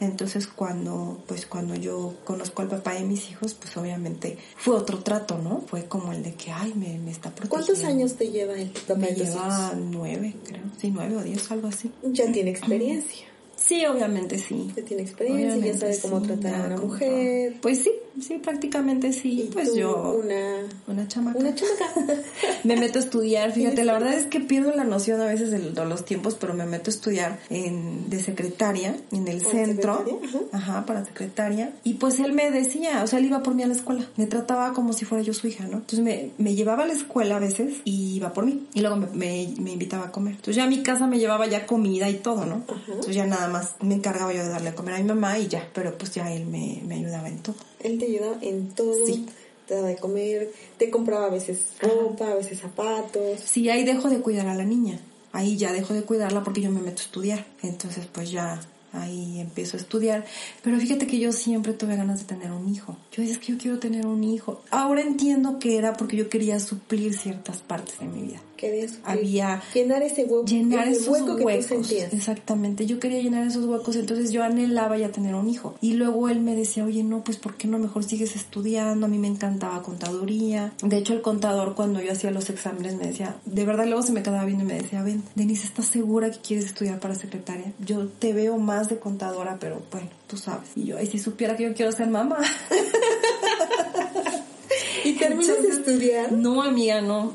Entonces 0.00 0.46
cuando, 0.46 1.22
pues 1.26 1.44
cuando 1.46 1.74
yo 1.74 2.14
conozco 2.24 2.62
al 2.62 2.68
papá 2.68 2.94
de 2.94 3.04
mis 3.04 3.30
hijos, 3.30 3.54
pues 3.54 3.76
obviamente 3.76 4.38
fue 4.56 4.74
otro 4.74 5.00
trato, 5.00 5.38
¿no? 5.38 5.62
Fue 5.66 5.84
como 5.84 6.12
el 6.12 6.22
de 6.22 6.34
que, 6.34 6.50
ay, 6.50 6.72
me, 6.74 6.98
me 6.98 7.10
está 7.10 7.30
protegiendo. 7.30 7.50
¿Cuántos 7.50 7.84
años 7.84 8.14
te 8.14 8.30
lleva 8.30 8.54
el 8.54 8.70
papá 8.70 8.94
Me 8.94 9.08
de 9.08 9.14
tus 9.14 9.24
lleva 9.26 9.74
nueve, 9.76 10.34
creo. 10.44 10.62
Sí, 10.80 10.90
nueve 10.90 11.16
o 11.16 11.22
diez, 11.22 11.50
algo 11.50 11.68
así. 11.68 11.90
Ya 12.02 12.32
tiene 12.32 12.50
experiencia. 12.50 13.26
Sí, 13.56 13.84
obviamente 13.84 14.38
sí. 14.38 14.72
Ya 14.74 14.82
tiene 14.82 15.02
experiencia, 15.02 15.72
ya 15.72 15.78
sabe 15.78 15.98
cómo 16.00 16.20
sí, 16.20 16.26
tratar 16.28 16.62
a 16.62 16.66
una 16.66 16.76
mujer. 16.78 17.56
Pues 17.60 17.82
sí, 17.82 17.92
sí, 18.20 18.38
prácticamente 18.38 19.12
sí. 19.12 19.42
Y 19.42 19.52
pues 19.52 19.70
tú, 19.70 19.76
yo, 19.78 20.20
Una, 20.22 20.62
una 20.86 21.06
chamaca. 21.08 21.38
una 21.38 21.54
chamaca. 21.54 21.94
me 22.64 22.76
meto 22.76 22.98
a 22.98 23.02
estudiar, 23.02 23.52
fíjate, 23.52 23.84
la 23.84 23.92
verdad 23.94 24.14
es 24.14 24.26
que 24.26 24.40
pierdo 24.40 24.72
la 24.74 24.84
noción 24.84 25.20
a 25.20 25.26
veces 25.26 25.50
de, 25.50 25.58
los 25.84 26.04
tiempos, 26.04 26.36
pero 26.38 26.54
me 26.54 26.66
meto 26.66 26.90
a 26.90 26.94
estudiar 26.94 27.38
en, 27.50 28.08
de 28.10 28.22
secretaria 28.22 28.96
en 29.12 29.28
el 29.28 29.40
¿Para 29.40 29.50
centro, 29.50 29.98
secretaria? 29.98 30.40
ajá. 30.52 30.86
para 30.86 31.04
secretaria, 31.04 31.72
y 31.84 31.94
pues 31.94 32.18
él 32.20 32.32
me 32.32 32.50
decía, 32.50 33.02
o 33.02 33.06
sea, 33.06 33.18
él 33.18 33.26
iba 33.26 33.42
por 33.42 33.54
mí 33.54 33.62
a 33.62 33.66
la 33.66 33.74
escuela, 33.74 34.06
me 34.16 34.26
trataba 34.26 34.72
como 34.72 34.92
si 34.92 35.04
fuera 35.04 35.22
yo 35.24 35.32
su 35.34 35.46
hija, 35.46 35.64
¿no? 35.64 35.78
Entonces 35.78 36.00
me, 36.00 36.30
me 36.38 36.54
llevaba 36.54 36.84
a 36.84 36.86
la 36.86 36.92
escuela 36.92 37.36
a 37.36 37.40
veces 37.40 37.76
y 37.84 38.14
iba 38.16 38.32
por 38.32 38.44
mí, 38.46 38.66
y 38.74 38.80
luego 38.80 38.96
me, 38.96 39.06
me, 39.08 39.54
me 39.58 39.72
invitaba 39.72 40.06
a 40.06 40.12
comer. 40.12 40.32
Entonces 40.34 40.56
ya 40.56 40.64
a 40.64 40.68
mi 40.68 40.82
casa 40.82 41.06
me 41.06 41.18
llevaba 41.18 41.46
ya 41.46 41.66
comida 41.66 42.08
y 42.08 42.14
todo, 42.16 42.44
¿no? 42.46 42.64
Entonces 42.88 43.14
ya 43.14 43.26
nada 43.26 43.48
más 43.48 43.74
me 43.80 43.94
encargaba 43.94 44.32
yo 44.32 44.42
de 44.42 44.48
darle 44.48 44.70
a 44.70 44.74
comer 44.74 44.94
a 44.94 44.98
mi 44.98 45.04
mamá 45.04 45.38
y 45.38 45.48
ya, 45.48 45.68
pero 45.72 45.96
pues 45.96 46.12
ya 46.14 46.32
él 46.32 46.46
me, 46.46 46.82
me 46.86 46.96
ayudaba 46.96 47.28
en 47.28 47.38
todo. 47.38 47.56
Él 47.82 47.98
te 47.98 48.06
ayudaba 48.06 48.38
en 48.42 48.68
todo. 48.70 49.06
Sí. 49.06 49.26
Te 49.66 49.74
daba 49.74 49.88
de 49.88 49.96
comer, 49.96 50.50
te 50.78 50.90
compraba 50.90 51.26
a 51.26 51.30
veces 51.30 51.60
ropa, 51.80 52.32
a 52.32 52.34
veces 52.34 52.58
zapatos. 52.58 53.38
Sí, 53.44 53.68
ahí 53.68 53.84
dejo 53.84 54.10
de 54.10 54.18
cuidar 54.18 54.48
a 54.48 54.54
la 54.54 54.64
niña. 54.64 54.98
Ahí 55.32 55.56
ya 55.56 55.72
dejo 55.72 55.94
de 55.94 56.02
cuidarla 56.02 56.42
porque 56.42 56.60
yo 56.60 56.72
me 56.72 56.80
meto 56.80 57.02
a 57.02 57.04
estudiar. 57.04 57.46
Entonces, 57.62 58.04
pues 58.12 58.32
ya 58.32 58.60
ahí 58.92 59.40
empiezo 59.40 59.76
a 59.76 59.80
estudiar. 59.80 60.24
Pero 60.62 60.78
fíjate 60.78 61.06
que 61.06 61.18
yo 61.18 61.32
siempre 61.32 61.72
tuve 61.72 61.96
ganas 61.96 62.20
de 62.20 62.24
tener 62.26 62.50
un 62.50 62.68
hijo. 62.68 62.96
Yo 63.12 63.22
decía, 63.22 63.34
es 63.34 63.38
que 63.38 63.52
yo 63.52 63.58
quiero 63.58 63.78
tener 63.78 64.06
un 64.06 64.24
hijo. 64.24 64.62
Ahora 64.70 65.02
entiendo 65.02 65.58
que 65.58 65.76
era 65.76 65.92
porque 65.92 66.16
yo 66.16 66.28
quería 66.28 66.58
suplir 66.58 67.16
ciertas 67.16 67.58
partes 67.58 67.98
de 68.00 68.06
mi 68.06 68.22
vida. 68.22 68.40
Suplir- 68.68 69.00
Había 69.04 69.62
llenar 69.74 70.02
ese 70.02 70.24
hueco, 70.24 70.44
llenar 70.44 70.88
ese 70.88 71.00
esos 71.02 71.08
hueco 71.20 71.36
que 71.36 71.44
huecos. 71.44 71.66
tú 71.66 71.74
sentías. 71.84 72.12
Exactamente, 72.12 72.86
yo 72.86 72.98
quería 73.00 73.20
llenar 73.22 73.46
esos 73.46 73.64
huecos, 73.66 73.96
entonces 73.96 74.32
yo 74.32 74.42
anhelaba 74.42 74.98
ya 74.98 75.10
tener 75.10 75.34
un 75.34 75.48
hijo. 75.48 75.74
Y 75.80 75.94
luego 75.94 76.28
él 76.28 76.40
me 76.40 76.54
decía, 76.54 76.84
oye, 76.84 77.02
no, 77.04 77.22
pues 77.24 77.36
¿por 77.38 77.56
qué 77.56 77.68
no 77.68 77.78
mejor 77.78 78.04
sigues 78.04 78.36
estudiando? 78.36 79.06
A 79.06 79.08
mí 79.08 79.18
me 79.18 79.28
encantaba 79.28 79.82
contaduría. 79.82 80.72
De 80.82 80.96
hecho, 80.98 81.14
el 81.14 81.22
contador 81.22 81.74
cuando 81.74 82.00
yo 82.00 82.12
hacía 82.12 82.30
los 82.30 82.50
exámenes 82.50 82.94
me 82.96 83.06
decía, 83.06 83.36
de 83.44 83.64
verdad 83.64 83.86
luego 83.86 84.02
se 84.02 84.12
me 84.12 84.22
quedaba 84.22 84.44
viendo 84.44 84.64
y 84.64 84.66
me 84.66 84.74
decía, 84.74 85.02
ven, 85.02 85.22
Denise, 85.34 85.66
¿estás 85.66 85.86
segura 85.86 86.30
que 86.30 86.38
quieres 86.38 86.66
estudiar 86.66 86.98
para 87.00 87.14
secretaria? 87.14 87.72
Yo 87.84 88.06
te 88.08 88.32
veo 88.32 88.58
más 88.58 88.88
de 88.88 88.98
contadora, 88.98 89.56
pero 89.60 89.82
bueno, 89.90 90.08
tú 90.26 90.36
sabes. 90.36 90.70
Y 90.76 90.84
yo, 90.84 90.98
ay, 90.98 91.06
si 91.06 91.18
supiera 91.18 91.56
que 91.56 91.64
yo 91.64 91.74
quiero 91.74 91.92
ser 91.92 92.08
mamá. 92.08 92.38
¿Y 95.04 95.12
terminas 95.14 95.62
de 95.62 95.68
estudiar? 95.68 96.32
No, 96.32 96.62
amiga, 96.62 97.00
no. 97.00 97.34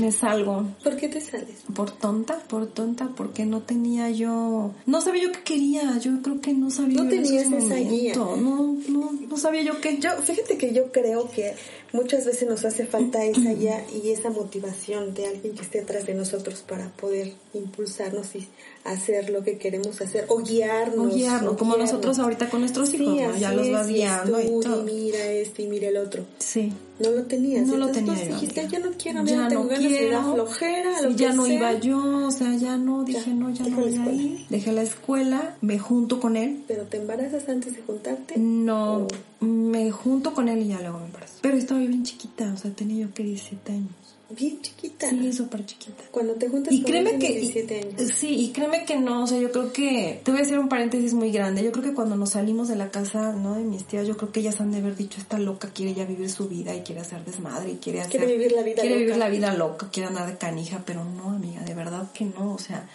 Me 0.00 0.12
salgo. 0.12 0.66
¿Por 0.82 0.96
qué 0.96 1.08
te 1.08 1.20
sales? 1.20 1.62
Por 1.74 1.90
tonta, 1.90 2.38
por 2.48 2.66
tonta, 2.66 3.08
porque 3.16 3.44
no 3.46 3.60
tenía 3.62 4.10
yo, 4.10 4.72
no 4.86 5.00
sabía 5.00 5.22
yo 5.24 5.32
qué 5.32 5.42
quería, 5.42 5.98
yo 5.98 6.20
creo 6.22 6.40
que 6.40 6.54
no 6.54 6.70
sabía 6.70 6.98
No 7.02 7.04
yo 7.10 7.16
en 7.16 7.22
tenías 7.22 7.52
esa 7.52 7.74
guía. 7.76 8.14
No, 8.16 8.36
no, 8.36 9.12
no 9.28 9.36
sabía 9.36 9.62
yo 9.62 9.80
qué. 9.80 9.98
Yo, 9.98 10.10
fíjate 10.22 10.56
que 10.58 10.72
yo 10.72 10.92
creo 10.92 11.30
que 11.30 11.54
muchas 11.92 12.24
veces 12.26 12.48
nos 12.48 12.64
hace 12.64 12.86
falta 12.86 13.24
esa 13.24 13.52
guía 13.54 13.84
y 14.02 14.10
esa 14.10 14.30
motivación 14.30 15.14
de 15.14 15.26
alguien 15.26 15.54
que 15.54 15.62
esté 15.62 15.80
atrás 15.80 16.06
de 16.06 16.14
nosotros 16.14 16.64
para 16.66 16.88
poder 16.90 17.32
impulsarnos 17.54 18.34
y 18.34 18.48
hacer 18.84 19.30
lo 19.30 19.44
que 19.44 19.58
queremos 19.58 20.00
hacer 20.00 20.24
o 20.28 20.38
guiarnos. 20.42 21.12
O 21.12 21.16
guiarnos, 21.16 21.52
o 21.52 21.56
como 21.56 21.74
guiarnos. 21.74 21.92
nosotros 21.92 22.18
ahorita 22.18 22.48
con 22.50 22.60
nuestros 22.60 22.88
Sí, 22.88 22.96
hijos, 22.96 23.34
¿no? 23.34 23.36
Ya 23.38 23.52
los 23.52 23.70
vas 23.70 23.88
y 23.88 23.94
guiando 23.94 24.40
y 24.40 24.44
estudia, 24.44 24.68
todo. 24.70 24.82
mira 24.82 25.24
este 25.26 25.62
y 25.62 25.66
mira 25.68 25.88
el 25.88 25.96
otro. 25.96 26.24
Sí. 26.38 26.72
No 26.98 27.10
lo 27.10 27.22
tenías. 27.24 27.66
No 27.66 27.76
lo 27.76 27.88
Entonces, 27.88 28.04
tenía 28.04 28.14
pues, 28.14 28.28
yo. 28.28 28.34
dijiste, 28.34 28.68
ya 28.70 28.78
no 28.78 28.90
quiero, 28.96 29.24
ya 29.24 29.36
no 29.36 29.48
tengo 29.48 29.64
no 29.64 29.68
quiero. 29.88 30.34
flojera, 30.34 30.98
Sí, 30.98 31.04
lo 31.04 31.10
ya 31.10 31.30
que 31.30 31.36
no 31.36 31.44
sea. 31.46 31.54
iba 31.54 31.72
yo, 31.80 32.26
o 32.26 32.30
sea, 32.30 32.54
ya 32.56 32.76
no, 32.76 33.04
dije, 33.04 33.22
Ya, 33.26 33.34
no, 33.34 33.50
ya 33.50 33.66
no 33.66 33.76
voy 33.76 33.94
a 33.96 34.12
ir. 34.12 34.46
Dejé 34.48 34.72
la 34.72 34.82
escuela, 34.82 35.56
me 35.60 35.78
junto 35.78 36.20
con 36.20 36.36
él. 36.36 36.62
Pero 36.68 36.84
te 36.84 36.96
embarazas 36.98 37.48
antes 37.48 37.74
de 37.76 37.82
juntarte. 37.82 38.34
No, 38.38 39.06
Oh. 39.40 39.44
me 39.44 39.90
junto 39.90 40.32
con 40.34 40.48
él 40.48 40.62
y 40.62 40.68
ya 40.68 40.80
luego 40.80 40.98
me 41.00 41.06
embarazo. 41.06 41.34
Pero 41.42 41.56
estaba 41.56 41.80
bien 41.80 42.02
chiquita, 42.04 42.52
o 42.52 42.56
sea, 42.56 42.70
tenía 42.72 43.06
yo 43.06 43.14
que 43.14 43.22
17 43.24 43.72
años. 43.72 43.90
Bien 44.36 44.60
chiquita. 44.60 45.10
Sí, 45.10 45.32
súper 45.32 45.64
chiquita. 45.66 46.04
Cuando 46.10 46.34
te 46.34 46.48
juntas 46.48 46.72
Y 46.72 46.82
con 46.82 46.90
créeme 46.90 47.18
que... 47.18 47.28
de 47.28 47.40
17 47.40 47.80
años. 47.80 48.12
Sí, 48.14 48.28
y 48.46 48.52
créeme 48.52 48.84
que 48.84 48.96
no, 48.98 49.24
o 49.24 49.26
sea, 49.26 49.38
yo 49.38 49.50
creo 49.52 49.72
que... 49.72 50.20
Te 50.24 50.30
voy 50.30 50.40
a 50.40 50.42
hacer 50.44 50.58
un 50.58 50.68
paréntesis 50.68 51.12
muy 51.14 51.30
grande. 51.30 51.62
Yo 51.62 51.72
creo 51.72 51.84
que 51.84 51.94
cuando 51.94 52.16
nos 52.16 52.30
salimos 52.30 52.68
de 52.68 52.76
la 52.76 52.90
casa, 52.90 53.32
¿no? 53.32 53.54
De 53.54 53.62
mis 53.62 53.84
tías, 53.84 54.06
yo 54.06 54.16
creo 54.16 54.32
que 54.32 54.40
ellas 54.40 54.60
han 54.60 54.72
de 54.72 54.78
haber 54.78 54.96
dicho, 54.96 55.20
esta 55.20 55.38
loca 55.38 55.68
quiere 55.74 55.94
ya 55.94 56.04
vivir 56.04 56.30
su 56.30 56.48
vida 56.48 56.74
y 56.74 56.80
quiere 56.80 57.00
hacer 57.00 57.24
desmadre 57.24 57.72
y 57.72 57.76
quiere 57.76 58.00
hacer... 58.00 58.12
Quiere 58.20 58.26
vivir 58.36 58.52
la 58.52 58.62
vida 58.62 58.80
Quiere 58.82 58.90
loca. 58.90 59.00
vivir 59.04 59.16
la 59.16 59.28
vida 59.28 59.54
loca, 59.54 59.88
quiere 59.92 60.08
andar 60.08 60.26
de 60.26 60.38
canija, 60.38 60.82
pero 60.86 61.04
no, 61.04 61.30
amiga, 61.30 61.62
de 61.62 61.74
verdad 61.74 62.10
que 62.12 62.24
no, 62.24 62.54
o 62.54 62.58
sea... 62.58 62.88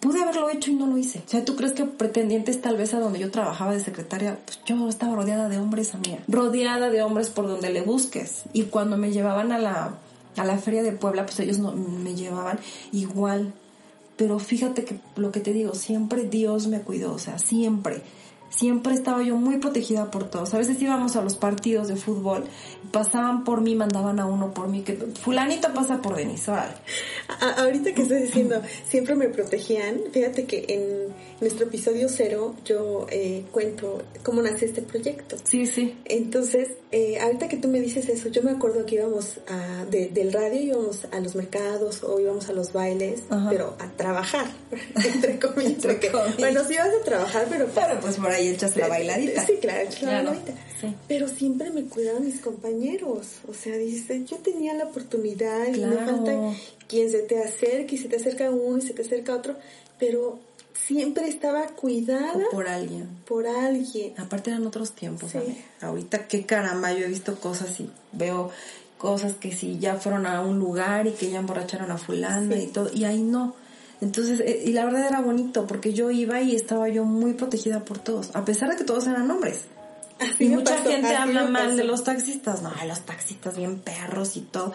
Pude 0.00 0.22
haberlo 0.22 0.50
hecho 0.50 0.70
y 0.70 0.74
no 0.74 0.86
lo 0.86 0.96
hice. 0.98 1.22
O 1.26 1.30
sea, 1.30 1.44
¿tú 1.44 1.56
crees 1.56 1.72
que 1.72 1.84
pretendientes 1.84 2.60
tal 2.60 2.76
vez 2.76 2.94
a 2.94 3.00
donde 3.00 3.18
yo 3.18 3.30
trabajaba 3.30 3.72
de 3.72 3.80
secretaria, 3.80 4.38
pues 4.44 4.60
yo 4.64 4.88
estaba 4.88 5.14
rodeada 5.16 5.48
de 5.48 5.58
hombres, 5.58 5.94
amiga. 5.94 6.18
Rodeada 6.28 6.90
de 6.90 7.02
hombres 7.02 7.30
por 7.30 7.46
donde 7.46 7.70
le 7.70 7.82
busques. 7.82 8.42
Y 8.52 8.64
cuando 8.64 8.96
me 8.96 9.12
llevaban 9.12 9.52
a 9.52 9.58
la 9.58 9.94
a 10.36 10.44
la 10.44 10.58
feria 10.58 10.82
de 10.82 10.92
Puebla, 10.92 11.24
pues 11.26 11.40
ellos 11.40 11.58
no, 11.58 11.72
me 11.72 12.14
llevaban 12.14 12.58
igual. 12.92 13.52
Pero 14.16 14.38
fíjate 14.38 14.84
que 14.84 14.96
lo 15.16 15.32
que 15.32 15.40
te 15.40 15.52
digo, 15.52 15.74
siempre 15.74 16.24
Dios 16.24 16.66
me 16.66 16.80
cuidó, 16.80 17.14
o 17.14 17.18
sea, 17.18 17.38
siempre. 17.38 18.02
Siempre 18.50 18.94
estaba 18.94 19.22
yo 19.22 19.36
muy 19.36 19.58
protegida 19.58 20.10
por 20.10 20.28
todos. 20.28 20.52
A 20.54 20.58
veces 20.58 20.80
íbamos 20.82 21.14
a 21.16 21.22
los 21.22 21.36
partidos 21.36 21.86
de 21.88 21.96
fútbol, 21.96 22.44
pasaban 22.90 23.44
por 23.44 23.60
mí, 23.60 23.74
mandaban 23.76 24.18
a 24.20 24.26
uno 24.26 24.52
por 24.52 24.68
mí, 24.68 24.82
que 24.82 24.94
fulanito 24.94 25.72
pasa 25.72 26.02
por 26.02 26.16
Denise, 26.16 26.50
órale. 26.50 26.74
A- 27.40 27.62
ahorita 27.62 27.94
que 27.94 28.02
estás 28.02 28.20
diciendo, 28.20 28.60
siempre 28.88 29.14
me 29.14 29.28
protegían. 29.28 30.00
Fíjate 30.12 30.44
que 30.46 30.64
en 30.68 31.14
nuestro 31.40 31.66
episodio 31.66 32.08
cero 32.08 32.54
yo 32.64 33.06
eh, 33.10 33.44
cuento 33.52 34.02
cómo 34.24 34.42
nace 34.42 34.66
este 34.66 34.82
proyecto. 34.82 35.36
Sí, 35.44 35.64
sí. 35.66 35.96
Entonces, 36.04 36.70
eh, 36.90 37.18
ahorita 37.20 37.46
que 37.46 37.56
tú 37.56 37.68
me 37.68 37.80
dices 37.80 38.08
eso, 38.08 38.28
yo 38.30 38.42
me 38.42 38.50
acuerdo 38.50 38.84
que 38.84 38.96
íbamos 38.96 39.38
a, 39.48 39.84
de- 39.84 40.08
del 40.08 40.32
radio, 40.32 40.60
íbamos 40.60 41.06
a 41.12 41.20
los 41.20 41.36
mercados 41.36 42.02
o 42.02 42.18
íbamos 42.18 42.48
a 42.48 42.52
los 42.52 42.72
bailes, 42.72 43.22
Ajá. 43.30 43.48
pero 43.48 43.76
a 43.78 43.88
trabajar, 43.92 44.46
entre 45.04 45.38
comillas. 45.38 45.74
Entre 45.84 45.92
porque, 45.94 46.10
comillas. 46.10 46.36
Bueno, 46.36 46.64
sí 46.66 46.74
ibas 46.74 46.88
a 47.00 47.04
trabajar, 47.04 47.46
pero... 47.48 47.66
Pero 47.72 48.00
pues 48.00 48.16
por 48.16 48.26
ahí 48.30 48.39
echas 48.48 48.76
la 48.76 48.88
bailadita. 48.88 49.46
Sí, 49.46 49.54
claro, 49.60 49.80
echas 49.82 50.02
la 50.02 50.08
Claro, 50.08 50.26
bailadita. 50.30 50.52
sí. 50.80 50.94
Pero 51.08 51.28
siempre 51.28 51.70
me 51.70 51.84
cuidaban 51.84 52.24
mis 52.24 52.40
compañeros. 52.40 53.26
O 53.48 53.54
sea, 53.54 53.76
dice, 53.76 54.24
yo 54.24 54.36
tenía 54.38 54.74
la 54.74 54.84
oportunidad 54.84 55.66
y 55.74 55.80
no 55.80 55.92
falta 55.98 56.32
quien 56.88 57.10
se 57.10 57.18
te 57.20 57.38
acerque 57.42 57.94
y 57.94 57.98
se 57.98 58.08
te 58.08 58.16
acerca 58.16 58.50
uno 58.50 58.78
y 58.78 58.82
se 58.82 58.94
te 58.94 59.02
acerca 59.02 59.34
otro, 59.34 59.56
pero 59.98 60.38
siempre 60.86 61.28
estaba 61.28 61.66
cuidada 61.68 62.32
O 62.48 62.50
por 62.50 62.66
alguien. 62.68 63.08
por 63.26 63.46
alguien. 63.46 64.14
Aparte 64.18 64.50
eran 64.50 64.66
otros 64.66 64.92
tiempos, 64.92 65.30
Sí. 65.32 65.38
Ahorita 65.80 66.26
qué 66.26 66.46
caramba, 66.46 66.92
yo 66.92 67.04
he 67.04 67.08
visto 67.08 67.38
cosas 67.38 67.78
y 67.80 67.90
veo 68.12 68.50
cosas 68.98 69.34
que 69.34 69.52
si 69.52 69.78
ya 69.78 69.96
fueron 69.96 70.26
a 70.26 70.40
un 70.42 70.58
lugar 70.58 71.06
y 71.06 71.12
que 71.12 71.30
ya 71.30 71.38
emborracharon 71.38 71.90
a 71.90 71.96
fulana 71.98 72.56
Sí. 72.56 72.62
y 72.62 72.66
todo, 72.68 72.90
y 72.92 73.04
ahí 73.04 73.22
no. 73.22 73.54
Entonces, 74.00 74.40
eh, 74.40 74.62
y 74.64 74.72
la 74.72 74.84
verdad 74.84 75.06
era 75.06 75.20
bonito 75.20 75.66
porque 75.66 75.92
yo 75.92 76.10
iba 76.10 76.40
y 76.40 76.56
estaba 76.56 76.88
yo 76.88 77.04
muy 77.04 77.34
protegida 77.34 77.84
por 77.84 77.98
todos, 77.98 78.34
a 78.34 78.44
pesar 78.44 78.70
de 78.70 78.76
que 78.76 78.84
todos 78.84 79.06
eran 79.06 79.30
hombres. 79.30 79.64
Así 80.18 80.44
y 80.44 80.48
mucha 80.48 80.76
pasó, 80.76 80.90
gente 80.90 81.16
habla 81.16 81.46
mal 81.46 81.76
de 81.76 81.84
los 81.84 82.04
taxistas. 82.04 82.62
No, 82.62 82.70
los 82.86 83.00
taxistas 83.00 83.56
bien 83.56 83.78
perros 83.78 84.36
y 84.36 84.42
todo. 84.42 84.72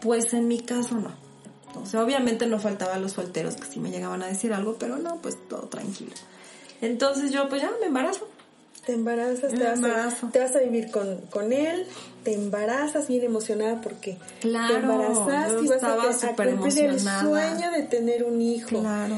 Pues 0.00 0.32
en 0.34 0.46
mi 0.46 0.60
caso 0.60 0.96
no. 0.96 1.12
O 1.80 1.86
sea, 1.86 2.04
obviamente 2.04 2.46
no 2.46 2.60
faltaban 2.60 3.02
los 3.02 3.12
solteros 3.12 3.56
que 3.56 3.66
sí 3.66 3.80
me 3.80 3.90
llegaban 3.90 4.22
a 4.22 4.26
decir 4.26 4.52
algo, 4.52 4.76
pero 4.78 4.96
no, 4.96 5.16
pues 5.16 5.36
todo 5.48 5.62
tranquilo. 5.62 6.12
Entonces 6.80 7.32
yo 7.32 7.48
pues 7.48 7.62
ya 7.62 7.72
me 7.80 7.86
embarazo. 7.86 8.28
Te 8.86 8.92
embarazas, 8.92 9.52
te 9.52 9.64
vas. 9.64 10.22
A, 10.22 10.30
te 10.30 10.38
vas 10.38 10.56
a 10.56 10.60
vivir 10.60 10.90
con, 10.90 11.18
con 11.30 11.52
él, 11.52 11.86
te 12.22 12.34
embarazas 12.34 13.08
bien 13.08 13.24
emocionada 13.24 13.80
porque 13.80 14.18
Claro, 14.40 14.74
te 14.74 14.80
embarazaste 14.80 15.64
y 15.64 15.68
vas 15.68 15.82
a, 15.82 16.30
a 16.30 16.34
cumplir 16.34 16.84
el 16.84 17.00
sueño 17.00 17.70
de 17.72 17.82
tener 17.82 18.24
un 18.24 18.40
hijo. 18.40 18.80
Claro. 18.80 19.14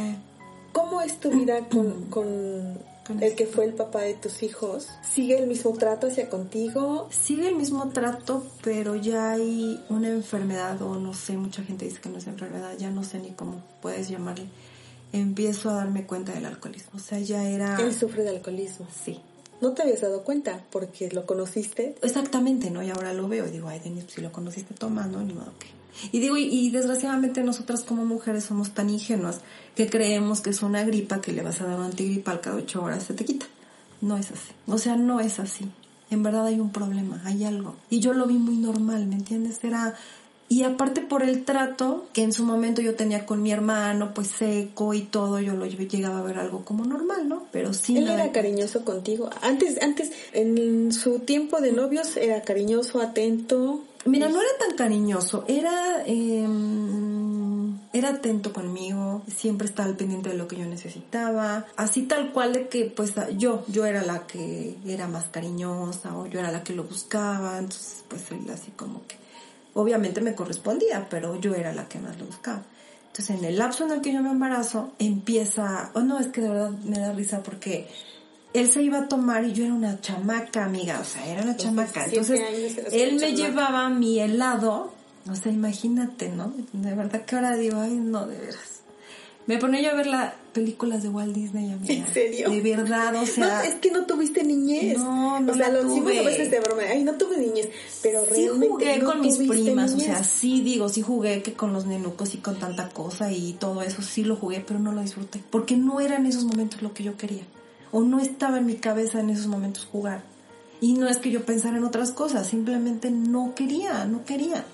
¿Cómo 0.72 1.00
es 1.00 1.18
tu 1.18 1.30
vida 1.30 1.60
con 1.70 2.04
Con 3.06 3.22
el 3.22 3.34
que 3.36 3.46
fue 3.46 3.64
el 3.64 3.72
papá 3.72 4.02
de 4.02 4.14
tus 4.14 4.42
hijos? 4.42 4.88
¿Sigue 5.08 5.38
el 5.38 5.46
mismo 5.46 5.72
trato 5.74 6.08
hacia 6.08 6.28
contigo? 6.28 7.08
Sigue 7.10 7.48
el 7.48 7.54
mismo 7.54 7.88
trato, 7.90 8.44
pero 8.62 8.96
ya 8.96 9.32
hay 9.32 9.80
una 9.88 10.08
enfermedad, 10.08 10.80
o 10.82 10.96
no 10.96 11.14
sé, 11.14 11.36
mucha 11.36 11.62
gente 11.62 11.84
dice 11.84 12.00
que 12.00 12.08
no 12.08 12.18
es 12.18 12.26
enfermedad, 12.26 12.72
ya 12.78 12.90
no 12.90 13.04
sé 13.04 13.20
ni 13.20 13.30
cómo 13.30 13.62
puedes 13.80 14.08
llamarle. 14.08 14.46
Empiezo 15.12 15.70
a 15.70 15.74
darme 15.74 16.04
cuenta 16.04 16.32
del 16.32 16.46
alcoholismo. 16.46 16.92
O 16.96 16.98
sea, 16.98 17.20
ya 17.20 17.48
era... 17.48 17.76
Él 17.80 17.94
sufre 17.94 18.24
de 18.24 18.30
alcoholismo. 18.30 18.86
Sí. 19.04 19.20
¿No 19.60 19.72
te 19.72 19.82
habías 19.82 20.00
dado 20.00 20.22
cuenta 20.22 20.64
porque 20.70 21.10
lo 21.10 21.26
conociste? 21.26 21.96
Exactamente, 22.02 22.70
¿no? 22.70 22.82
Y 22.82 22.90
ahora 22.90 23.12
lo 23.12 23.28
veo 23.28 23.46
y 23.46 23.50
digo, 23.50 23.68
ay, 23.68 23.80
Denis, 23.80 24.04
si 24.08 24.20
lo 24.20 24.32
conociste 24.32 24.74
tomando, 24.74 25.20
ni 25.20 25.32
modo 25.32 25.52
que... 25.58 25.68
Y 26.12 26.20
digo, 26.20 26.36
y, 26.36 26.44
y 26.44 26.70
desgraciadamente 26.70 27.42
nosotras 27.42 27.82
como 27.82 28.04
mujeres 28.04 28.44
somos 28.44 28.72
tan 28.72 28.90
ingenuas 28.90 29.40
que 29.74 29.88
creemos 29.88 30.42
que 30.42 30.50
es 30.50 30.62
una 30.62 30.84
gripa 30.84 31.22
que 31.22 31.32
le 31.32 31.42
vas 31.42 31.60
a 31.60 31.66
dar 31.66 31.78
un 31.78 31.86
antigripal 31.86 32.40
cada 32.40 32.56
ocho 32.56 32.82
horas, 32.82 33.04
se 33.04 33.14
te 33.14 33.24
quita. 33.24 33.46
No 34.02 34.16
es 34.18 34.30
así. 34.30 34.52
O 34.66 34.76
sea, 34.76 34.96
no 34.96 35.20
es 35.20 35.40
así. 35.40 35.70
En 36.10 36.22
verdad 36.22 36.46
hay 36.46 36.60
un 36.60 36.70
problema, 36.70 37.22
hay 37.24 37.44
algo. 37.44 37.76
Y 37.88 38.00
yo 38.00 38.12
lo 38.12 38.26
vi 38.26 38.34
muy 38.34 38.56
normal, 38.58 39.06
¿me 39.06 39.14
entiendes? 39.14 39.62
Era... 39.64 39.94
Y 40.48 40.62
aparte 40.62 41.00
por 41.00 41.22
el 41.22 41.44
trato 41.44 42.06
que 42.12 42.22
en 42.22 42.32
su 42.32 42.44
momento 42.44 42.80
yo 42.80 42.94
tenía 42.94 43.26
con 43.26 43.42
mi 43.42 43.50
hermano, 43.50 44.12
pues 44.14 44.28
seco 44.28 44.94
y 44.94 45.02
todo, 45.02 45.40
yo 45.40 45.54
lo 45.54 45.66
llegaba 45.66 46.20
a 46.20 46.22
ver 46.22 46.38
algo 46.38 46.64
como 46.64 46.84
normal, 46.84 47.28
¿no? 47.28 47.46
Pero 47.50 47.74
sí... 47.74 47.96
Él 47.98 48.04
nada 48.04 48.24
era 48.24 48.32
cariñoso 48.32 48.84
contigo. 48.84 49.28
Antes, 49.42 49.82
antes, 49.82 50.12
en 50.32 50.92
su 50.92 51.18
tiempo 51.20 51.60
de 51.60 51.72
novios, 51.72 52.16
era 52.16 52.42
cariñoso, 52.42 53.00
atento. 53.00 53.82
Mira, 54.04 54.28
no 54.28 54.40
era 54.40 54.50
tan 54.60 54.76
cariñoso, 54.76 55.44
era 55.48 56.04
eh, 56.06 56.46
era 57.92 58.10
atento 58.10 58.52
conmigo, 58.52 59.22
siempre 59.26 59.66
estaba 59.66 59.88
al 59.88 59.96
pendiente 59.96 60.28
de 60.28 60.36
lo 60.36 60.46
que 60.46 60.56
yo 60.56 60.66
necesitaba, 60.66 61.66
así 61.76 62.02
tal 62.02 62.32
cual 62.32 62.52
de 62.52 62.68
que 62.68 62.84
pues 62.84 63.14
yo, 63.36 63.64
yo 63.68 63.86
era 63.86 64.02
la 64.02 64.26
que 64.26 64.76
era 64.86 65.08
más 65.08 65.26
cariñosa 65.26 66.16
o 66.16 66.26
yo 66.26 66.38
era 66.38 66.52
la 66.52 66.62
que 66.62 66.74
lo 66.74 66.84
buscaba, 66.84 67.58
entonces 67.58 68.04
pues 68.08 68.30
él 68.30 68.48
así 68.52 68.70
como 68.72 69.06
que 69.06 69.16
obviamente 69.76 70.20
me 70.20 70.34
correspondía, 70.34 71.06
pero 71.08 71.38
yo 71.40 71.54
era 71.54 71.72
la 71.72 71.86
que 71.86 71.98
más 71.98 72.18
lo 72.18 72.26
buscaba. 72.26 72.62
Entonces 73.08 73.36
en 73.36 73.44
el 73.44 73.58
lapso 73.58 73.84
en 73.84 73.92
el 73.92 74.00
que 74.00 74.12
yo 74.12 74.22
me 74.22 74.30
embarazo 74.30 74.92
empieza, 74.98 75.90
oh 75.94 76.00
no, 76.00 76.18
es 76.18 76.28
que 76.28 76.40
de 76.40 76.48
verdad 76.48 76.70
me 76.70 76.98
da 76.98 77.12
risa 77.12 77.42
porque 77.42 77.86
él 78.52 78.70
se 78.70 78.82
iba 78.82 78.98
a 78.98 79.08
tomar 79.08 79.44
y 79.44 79.52
yo 79.52 79.64
era 79.64 79.74
una 79.74 80.00
chamaca, 80.00 80.64
amiga, 80.64 80.98
o 81.00 81.04
sea, 81.04 81.26
era 81.26 81.42
una 81.42 81.56
chamaca. 81.56 82.06
17 82.06 82.42
Entonces, 82.48 82.92
él 82.92 83.18
me 83.18 83.34
llevaba 83.34 83.88
mi 83.90 84.18
helado, 84.18 84.92
o 85.30 85.34
sea, 85.34 85.52
imagínate, 85.52 86.30
¿no? 86.30 86.52
De 86.72 86.94
verdad 86.94 87.22
que 87.24 87.36
ahora 87.36 87.56
digo, 87.56 87.80
ay, 87.80 87.94
no, 87.94 88.26
de 88.26 88.38
veras. 88.38 88.80
Me 89.46 89.58
ponía 89.58 89.80
yo 89.82 89.90
a 89.90 89.94
ver 89.94 90.06
las 90.06 90.34
películas 90.56 91.02
de 91.02 91.10
Walt 91.10 91.34
Disney, 91.34 91.70
amiga. 91.70 91.92
¿En 91.92 92.14
serio? 92.14 92.48
De 92.48 92.62
verdad, 92.62 93.14
o 93.16 93.26
sea... 93.26 93.58
no, 93.58 93.60
es 93.60 93.74
que 93.74 93.90
no 93.90 94.06
tuviste 94.06 94.42
niñez. 94.42 94.96
No, 94.96 95.38
no 95.38 95.52
O 95.52 95.54
sea, 95.54 95.68
lo 95.68 95.84
decimos 95.84 96.10
a 96.16 96.22
veces 96.22 96.50
de 96.50 96.60
broma. 96.60 96.82
Ay, 96.90 97.04
no 97.04 97.12
tuve 97.16 97.36
niñez. 97.36 97.68
Pero 98.02 98.22
sí 98.24 98.30
realmente 98.30 98.68
jugué 98.68 98.98
no 98.98 99.04
con 99.04 99.20
mis 99.20 99.36
primas, 99.36 99.92
o 99.92 99.96
niñez. 99.96 100.14
sea, 100.14 100.24
sí 100.24 100.62
digo, 100.62 100.88
sí 100.88 101.02
jugué 101.02 101.42
que 101.42 101.52
con 101.52 101.74
los 101.74 101.84
nenucos 101.84 102.34
y 102.34 102.38
con 102.38 102.58
tanta 102.58 102.88
cosa 102.88 103.30
y 103.30 103.52
todo 103.52 103.82
eso, 103.82 104.00
sí 104.00 104.24
lo 104.24 104.36
jugué, 104.36 104.64
pero 104.66 104.80
no 104.80 104.92
lo 104.92 105.02
disfruté. 105.02 105.42
Porque 105.50 105.76
no 105.76 106.00
era 106.00 106.16
en 106.16 106.24
esos 106.24 106.44
momentos 106.44 106.80
lo 106.80 106.94
que 106.94 107.04
yo 107.04 107.18
quería. 107.18 107.42
O 107.92 108.00
no 108.00 108.18
estaba 108.18 108.56
en 108.56 108.64
mi 108.64 108.76
cabeza 108.76 109.20
en 109.20 109.28
esos 109.28 109.48
momentos 109.48 109.84
jugar. 109.84 110.22
Y 110.80 110.94
no 110.94 111.06
es 111.06 111.18
que 111.18 111.30
yo 111.30 111.44
pensara 111.44 111.76
en 111.76 111.84
otras 111.84 112.12
cosas, 112.12 112.46
simplemente 112.46 113.10
no 113.10 113.54
quería, 113.54 114.06
no 114.06 114.24
quería. 114.24 114.64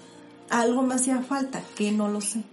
Algo 0.48 0.82
me 0.82 0.94
hacía 0.94 1.22
falta, 1.22 1.60
que 1.74 1.90
no 1.90 2.06
lo 2.08 2.20
sé. 2.20 2.44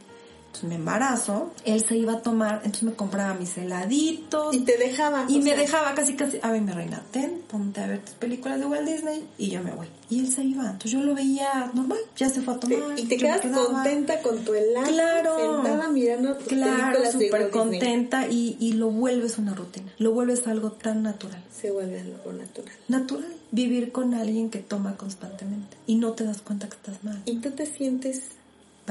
Entonces 0.49 0.69
me 0.69 0.75
embarazo, 0.75 1.51
él 1.63 1.85
se 1.85 1.95
iba 1.95 2.13
a 2.13 2.21
tomar, 2.21 2.55
entonces 2.65 2.83
me 2.83 2.93
compraba 2.93 3.35
mis 3.35 3.55
heladitos. 3.55 4.55
Y 4.55 4.61
te 4.61 4.77
dejaba. 4.77 5.25
Y 5.27 5.37
me 5.37 5.51
sea, 5.51 5.57
dejaba 5.57 5.93
casi 5.93 6.15
casi, 6.15 6.39
a 6.41 6.51
ver 6.51 6.61
mi 6.61 6.71
reina, 6.71 7.03
ten, 7.11 7.43
ponte 7.47 7.81
a 7.81 7.85
ver 7.87 7.99
tus 7.99 8.15
películas 8.15 8.59
de 8.59 8.65
Walt 8.65 8.87
Disney 8.89 9.27
y 9.37 9.51
yo 9.51 9.61
me 9.61 9.71
voy. 9.71 9.85
Y 10.09 10.21
él 10.21 10.33
se 10.33 10.43
iba, 10.43 10.63
entonces 10.63 10.91
yo 10.91 11.01
lo 11.01 11.13
veía 11.13 11.69
normal, 11.75 11.99
ya 12.17 12.29
se 12.29 12.41
fue 12.41 12.55
a 12.55 12.59
tomar. 12.59 12.97
y 12.97 13.03
te 13.03 13.17
quedas 13.17 13.41
contenta 13.41 14.21
con 14.23 14.43
tu 14.43 14.55
helado. 14.55 14.87
Claro. 14.87 15.61
Sentada 15.61 15.87
mirando 15.89 16.35
tus 16.35 16.47
Claro, 16.47 16.99
súper 17.11 17.51
contenta 17.51 18.27
y, 18.27 18.57
y 18.59 18.73
lo 18.73 18.89
vuelves 18.89 19.37
una 19.37 19.53
rutina, 19.53 19.93
lo 19.99 20.13
vuelves 20.13 20.47
algo 20.47 20.71
tan 20.71 21.03
natural. 21.03 21.43
Se 21.55 21.69
vuelve 21.69 22.01
algo 22.01 22.33
natural. 22.33 22.73
Natural, 22.87 23.35
vivir 23.51 23.91
con 23.91 24.15
alguien 24.15 24.49
que 24.49 24.59
toma 24.59 24.97
constantemente 24.97 25.77
y 25.85 25.95
no 25.95 26.13
te 26.13 26.23
das 26.23 26.41
cuenta 26.41 26.67
que 26.67 26.75
estás 26.75 27.03
mal. 27.03 27.21
Y 27.25 27.35
tú 27.37 27.51
te 27.51 27.67
sientes 27.67 28.38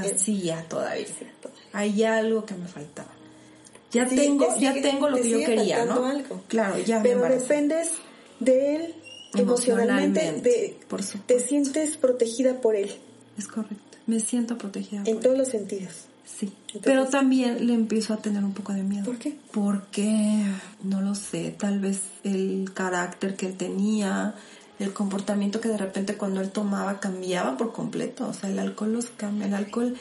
Vacía 0.03 0.64
todavía. 0.68 1.07
Cierto. 1.07 1.51
Hay 1.72 2.03
algo 2.05 2.44
que 2.44 2.55
me 2.55 2.66
faltaba. 2.68 3.09
Ya 3.90 4.09
Sí, 4.09 4.16
tengo, 4.16 4.46
te 4.55 4.61
ya 4.61 4.74
tengo 4.80 5.09
lo 5.09 5.16
que 5.16 5.28
yo 5.30 5.38
quería, 5.38 5.84
¿no? 5.86 6.05
algo. 6.05 6.42
Claro, 6.49 6.78
ya 6.78 6.96
me 6.99 7.03
Pero 7.05 7.14
embaracé. 7.16 7.40
dependes 7.42 7.88
de 8.40 8.76
él 8.76 8.94
emocionalmente. 9.34 10.20
Emocionalmente, 10.28 10.51
De, 10.51 10.80
por 10.88 11.01
te 11.26 11.40
sientes 11.40 11.96
protegida 11.96 12.61
por 12.61 12.76
él 12.76 12.90
Es 13.38 13.46
correcto. 13.49 13.76
Me 14.07 14.20
siento 14.20 14.57
protegida. 14.59 15.03
en 15.07 15.14
por 15.14 15.22
todos 15.22 15.38
los 15.38 15.49
sentidos. 15.49 15.92
Sí. 16.24 16.46
Entonces- 16.68 16.82
Pero 16.84 17.07
también 17.07 17.66
le 17.66 17.72
empiezo 17.72 18.12
a 18.12 18.18
tener 18.18 18.44
un 18.44 18.53
poco 18.53 18.72
de 18.74 18.82
miedo. 18.82 19.05
¿Por 19.07 19.18
qué? 19.18 19.34
Porque, 19.53 20.42
no 20.82 21.01
lo 21.01 21.14
sé, 21.14 21.55
tal 21.59 21.80
vez 21.80 22.01
el 22.24 22.70
carácter 22.74 23.34
que 23.36 23.46
él 23.46 23.57
tenía, 23.57 24.34
el 24.79 24.93
comportamiento 24.93 25.61
que 25.61 25.68
de 25.68 25.76
repente 25.79 26.16
cuando 26.16 26.41
él 26.41 26.51
tomaba 26.51 27.01
cambiaba 27.01 27.57
por 27.57 27.72
completo. 27.72 28.29
O 28.29 28.33
sea, 28.33 28.49
el 28.51 28.59
alcohol 28.59 28.93
los 28.93 29.07
cambia. 29.07 29.47
El 29.47 29.55
alcohol, 29.55 29.97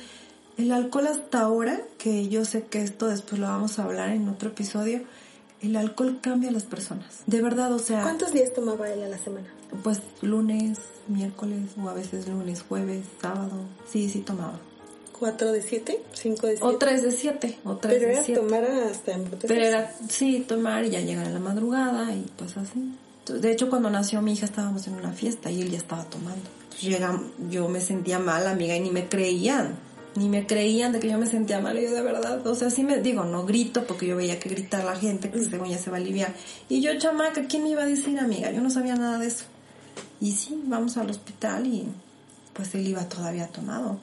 el 0.57 0.71
alcohol 0.71 1.07
hasta 1.07 1.41
ahora, 1.41 1.81
que 1.97 2.27
yo 2.29 2.45
sé 2.45 2.63
que 2.63 2.81
esto 2.83 3.07
después 3.07 3.39
lo 3.39 3.47
vamos 3.47 3.79
a 3.79 3.83
hablar 3.83 4.09
en 4.09 4.27
otro 4.29 4.49
episodio, 4.49 5.01
el 5.61 5.75
alcohol 5.75 6.19
cambia 6.21 6.49
a 6.49 6.53
las 6.53 6.63
personas. 6.65 7.21
De 7.25 7.41
verdad, 7.41 7.73
o 7.73 7.79
sea, 7.79 8.03
¿Cuántos 8.03 8.31
días 8.33 8.53
tomaba 8.53 8.89
él 8.91 9.01
a 9.03 9.07
la 9.09 9.17
semana? 9.17 9.47
pues 9.83 9.99
lunes, 10.21 10.77
miércoles 11.07 11.71
o 11.81 11.89
a 11.89 11.93
veces 11.93 12.27
lunes, 12.27 12.61
jueves, 12.67 13.05
sábado. 13.21 13.51
Sí, 13.91 14.09
sí 14.09 14.19
tomaba. 14.21 14.59
¿Cuatro 15.19 15.51
de 15.51 15.63
siete? 15.63 16.03
¿Cinco 16.13 16.45
de 16.45 16.57
siete? 16.57 16.65
O 16.65 16.77
tres 16.77 17.01
de 17.01 17.11
siete, 17.11 17.57
o 17.65 17.75
tres 17.77 17.95
Pero 17.95 18.05
de 18.07 18.13
era 18.13 18.23
siete. 18.23 18.39
tomar 18.41 18.63
hasta 18.63 19.11
en 19.13 19.23
Pero 19.25 19.55
era, 19.65 19.91
sí, 20.09 20.45
tomar 20.47 20.85
y 20.85 20.91
ya 20.91 21.01
llegar 21.01 21.25
en 21.25 21.33
la 21.33 21.39
madrugada 21.39 22.13
y 22.13 22.23
pues 22.37 22.55
así. 22.55 22.93
De 23.29 23.51
hecho, 23.51 23.69
cuando 23.69 23.89
nació 23.89 24.21
mi 24.21 24.33
hija 24.33 24.45
estábamos 24.45 24.87
en 24.87 24.95
una 24.95 25.11
fiesta 25.11 25.51
y 25.51 25.61
él 25.61 25.71
ya 25.71 25.77
estaba 25.77 26.03
tomando. 26.05 26.43
Llega, 26.81 27.21
yo 27.49 27.67
me 27.67 27.81
sentía 27.81 28.19
mal, 28.19 28.47
amiga, 28.47 28.75
y 28.75 28.79
ni 28.79 28.91
me 28.91 29.07
creían. 29.07 29.75
Ni 30.15 30.29
me 30.29 30.47
creían 30.47 30.93
de 30.93 30.99
que 30.99 31.09
yo 31.09 31.17
me 31.17 31.27
sentía 31.27 31.59
mal. 31.59 31.77
Y 31.77 31.83
yo 31.83 31.91
de 31.91 32.01
verdad, 32.01 32.45
o 32.45 32.55
sea, 32.55 32.69
sí 32.69 32.83
me 32.83 32.99
digo, 33.01 33.23
no 33.23 33.45
grito 33.45 33.85
porque 33.85 34.07
yo 34.07 34.15
veía 34.15 34.39
que 34.39 34.49
grita 34.49 34.83
la 34.83 34.95
gente, 34.95 35.29
que 35.29 35.43
según 35.43 35.69
ya 35.69 35.77
se 35.77 35.89
va 35.89 35.97
a 35.97 35.99
aliviar. 35.99 36.33
Y 36.69 36.81
yo, 36.81 36.97
chamaca, 36.97 37.45
¿quién 37.47 37.63
me 37.63 37.69
iba 37.69 37.83
a 37.83 37.87
decir, 37.87 38.19
amiga? 38.19 38.51
Yo 38.51 38.61
no 38.61 38.69
sabía 38.69 38.95
nada 38.95 39.19
de 39.19 39.27
eso. 39.27 39.45
Y 40.19 40.31
sí, 40.31 40.59
vamos 40.65 40.97
al 40.97 41.09
hospital 41.09 41.67
y 41.67 41.87
pues 42.53 42.73
él 42.73 42.87
iba 42.87 43.07
todavía 43.07 43.47
tomado. 43.47 43.99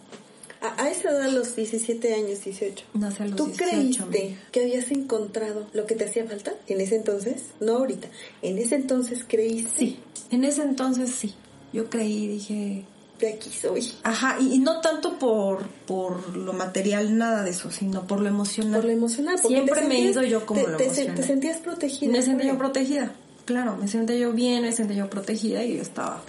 A, 0.65 0.83
a 0.83 0.91
esa 0.91 1.11
edad, 1.11 1.23
a 1.23 1.29
los 1.29 1.55
17 1.57 2.15
años, 2.15 2.43
18. 2.45 2.85
Nace 2.95 3.23
a 3.23 3.27
los 3.27 3.37
¿Tú 3.37 3.47
18, 3.47 3.65
creíste 3.71 4.03
amiga. 4.03 4.41
que 4.51 4.61
habías 4.63 4.91
encontrado 4.91 5.67
lo 5.73 5.87
que 5.87 5.95
te 5.95 6.05
hacía 6.05 6.25
falta 6.27 6.55
en 6.67 6.81
ese 6.81 6.97
entonces? 6.97 7.43
No 7.61 7.77
ahorita. 7.77 8.09
En 8.43 8.59
ese 8.59 8.77
entonces 8.77 9.25
creíste. 9.29 9.71
Sí, 9.79 9.99
en 10.31 10.45
ese 10.45 10.63
entonces 10.63 11.11
sí. 11.11 11.35
Yo 11.73 11.91
creí, 11.91 12.29
dije, 12.29 12.85
De 13.19 13.33
aquí 13.35 13.51
soy. 13.51 13.93
Ajá, 14.05 14.37
y, 14.41 14.55
y 14.55 14.59
no 14.59 14.81
tanto 14.81 15.19
por, 15.19 15.67
por 15.87 16.37
lo 16.37 16.53
material, 16.53 17.17
nada 17.19 17.43
de 17.43 17.51
eso, 17.51 17.71
sino 17.71 18.07
por 18.07 18.21
lo 18.21 18.29
emocional. 18.29 18.77
Por 18.81 18.85
lo 18.87 18.91
emocional. 18.93 19.37
porque 19.43 19.57
Siempre 19.57 19.83
me 19.87 19.97
he 19.97 20.01
ido 20.11 20.23
yo 20.23 20.47
como 20.47 20.63
te, 20.65 20.71
lo 20.71 20.77
te, 20.79 20.85
emocional. 20.85 21.15
te 21.17 21.23
sentías 21.25 21.59
protegida. 21.59 22.13
Me 22.13 22.23
sentía 22.23 22.53
yo 22.53 22.59
protegida, 22.59 23.13
claro, 23.45 23.77
me 23.77 23.89
sentía 23.89 24.17
yo 24.17 24.33
bien, 24.33 24.63
me 24.63 24.73
sentía 24.73 24.97
yo 24.99 25.11
protegida 25.11 25.63
y 25.65 25.77
yo 25.77 25.83
estaba 25.83 26.23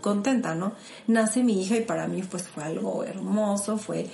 contenta, 0.00 0.54
¿no? 0.54 0.72
Nace 1.06 1.42
mi 1.42 1.62
hija 1.62 1.76
y 1.76 1.82
para 1.84 2.06
mí 2.08 2.22
pues 2.22 2.44
fue 2.44 2.64
algo 2.64 3.04
hermoso, 3.04 3.78
fue 3.78 4.06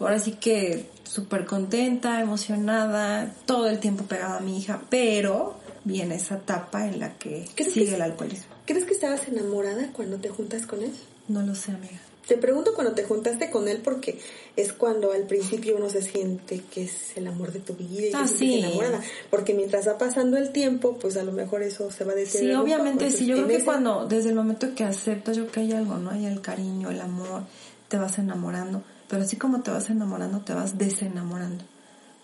ahora 0.00 0.18
sí 0.18 0.32
que 0.32 0.90
súper 1.04 1.46
contenta, 1.46 2.20
emocionada, 2.20 3.32
todo 3.46 3.68
el 3.68 3.78
tiempo 3.78 4.04
pegada 4.04 4.38
a 4.38 4.40
mi 4.40 4.58
hija, 4.58 4.82
pero 4.90 5.56
viene 5.84 6.16
esa 6.16 6.36
etapa 6.36 6.86
en 6.86 6.98
la 7.00 7.14
que 7.14 7.46
¿Crees 7.54 7.72
sigue 7.72 7.86
que- 7.86 7.94
el 7.94 8.02
alcoholismo. 8.02 8.46
¿Crees 8.66 8.84
que 8.84 8.94
estabas 8.94 9.28
enamorada 9.28 9.90
cuando 9.92 10.16
te 10.18 10.30
juntas 10.30 10.66
con 10.66 10.82
él? 10.82 10.92
No 11.28 11.42
lo 11.42 11.54
sé, 11.54 11.72
amiga. 11.72 12.00
Te 12.26 12.38
pregunto 12.38 12.72
cuando 12.74 12.94
te 12.94 13.04
juntaste 13.04 13.50
con 13.50 13.68
él 13.68 13.80
porque 13.84 14.18
es 14.56 14.72
cuando 14.72 15.12
al 15.12 15.24
principio 15.24 15.76
uno 15.76 15.90
se 15.90 16.00
siente 16.00 16.62
que 16.72 16.84
es 16.84 17.16
el 17.16 17.26
amor 17.26 17.52
de 17.52 17.60
tu 17.60 17.74
vida 17.74 18.06
y 18.06 18.12
ah, 18.14 18.26
sí. 18.26 18.60
enamorada. 18.60 19.02
Porque 19.30 19.52
mientras 19.52 19.86
va 19.86 19.98
pasando 19.98 20.38
el 20.38 20.50
tiempo, 20.50 20.96
pues 20.98 21.16
a 21.16 21.22
lo 21.22 21.32
mejor 21.32 21.62
eso 21.62 21.90
se 21.90 22.04
va 22.04 22.12
a 22.12 22.14
decir. 22.14 22.40
Sí, 22.40 22.52
obviamente, 22.52 23.10
sí. 23.10 23.26
Yo 23.26 23.36
creo 23.36 23.48
que 23.48 23.64
cuando, 23.64 24.06
desde 24.06 24.30
el 24.30 24.36
momento 24.36 24.74
que 24.74 24.84
aceptas, 24.84 25.36
yo 25.36 25.42
creo 25.44 25.52
que 25.52 25.60
hay 25.60 25.72
algo, 25.72 25.96
¿no? 25.96 26.10
Hay 26.10 26.24
el 26.24 26.40
cariño, 26.40 26.90
el 26.90 27.00
amor, 27.00 27.42
te 27.88 27.98
vas 27.98 28.18
enamorando. 28.18 28.82
Pero 29.08 29.22
así 29.22 29.36
como 29.36 29.62
te 29.62 29.70
vas 29.70 29.90
enamorando, 29.90 30.40
te 30.40 30.54
vas 30.54 30.78
desenamorando. 30.78 31.64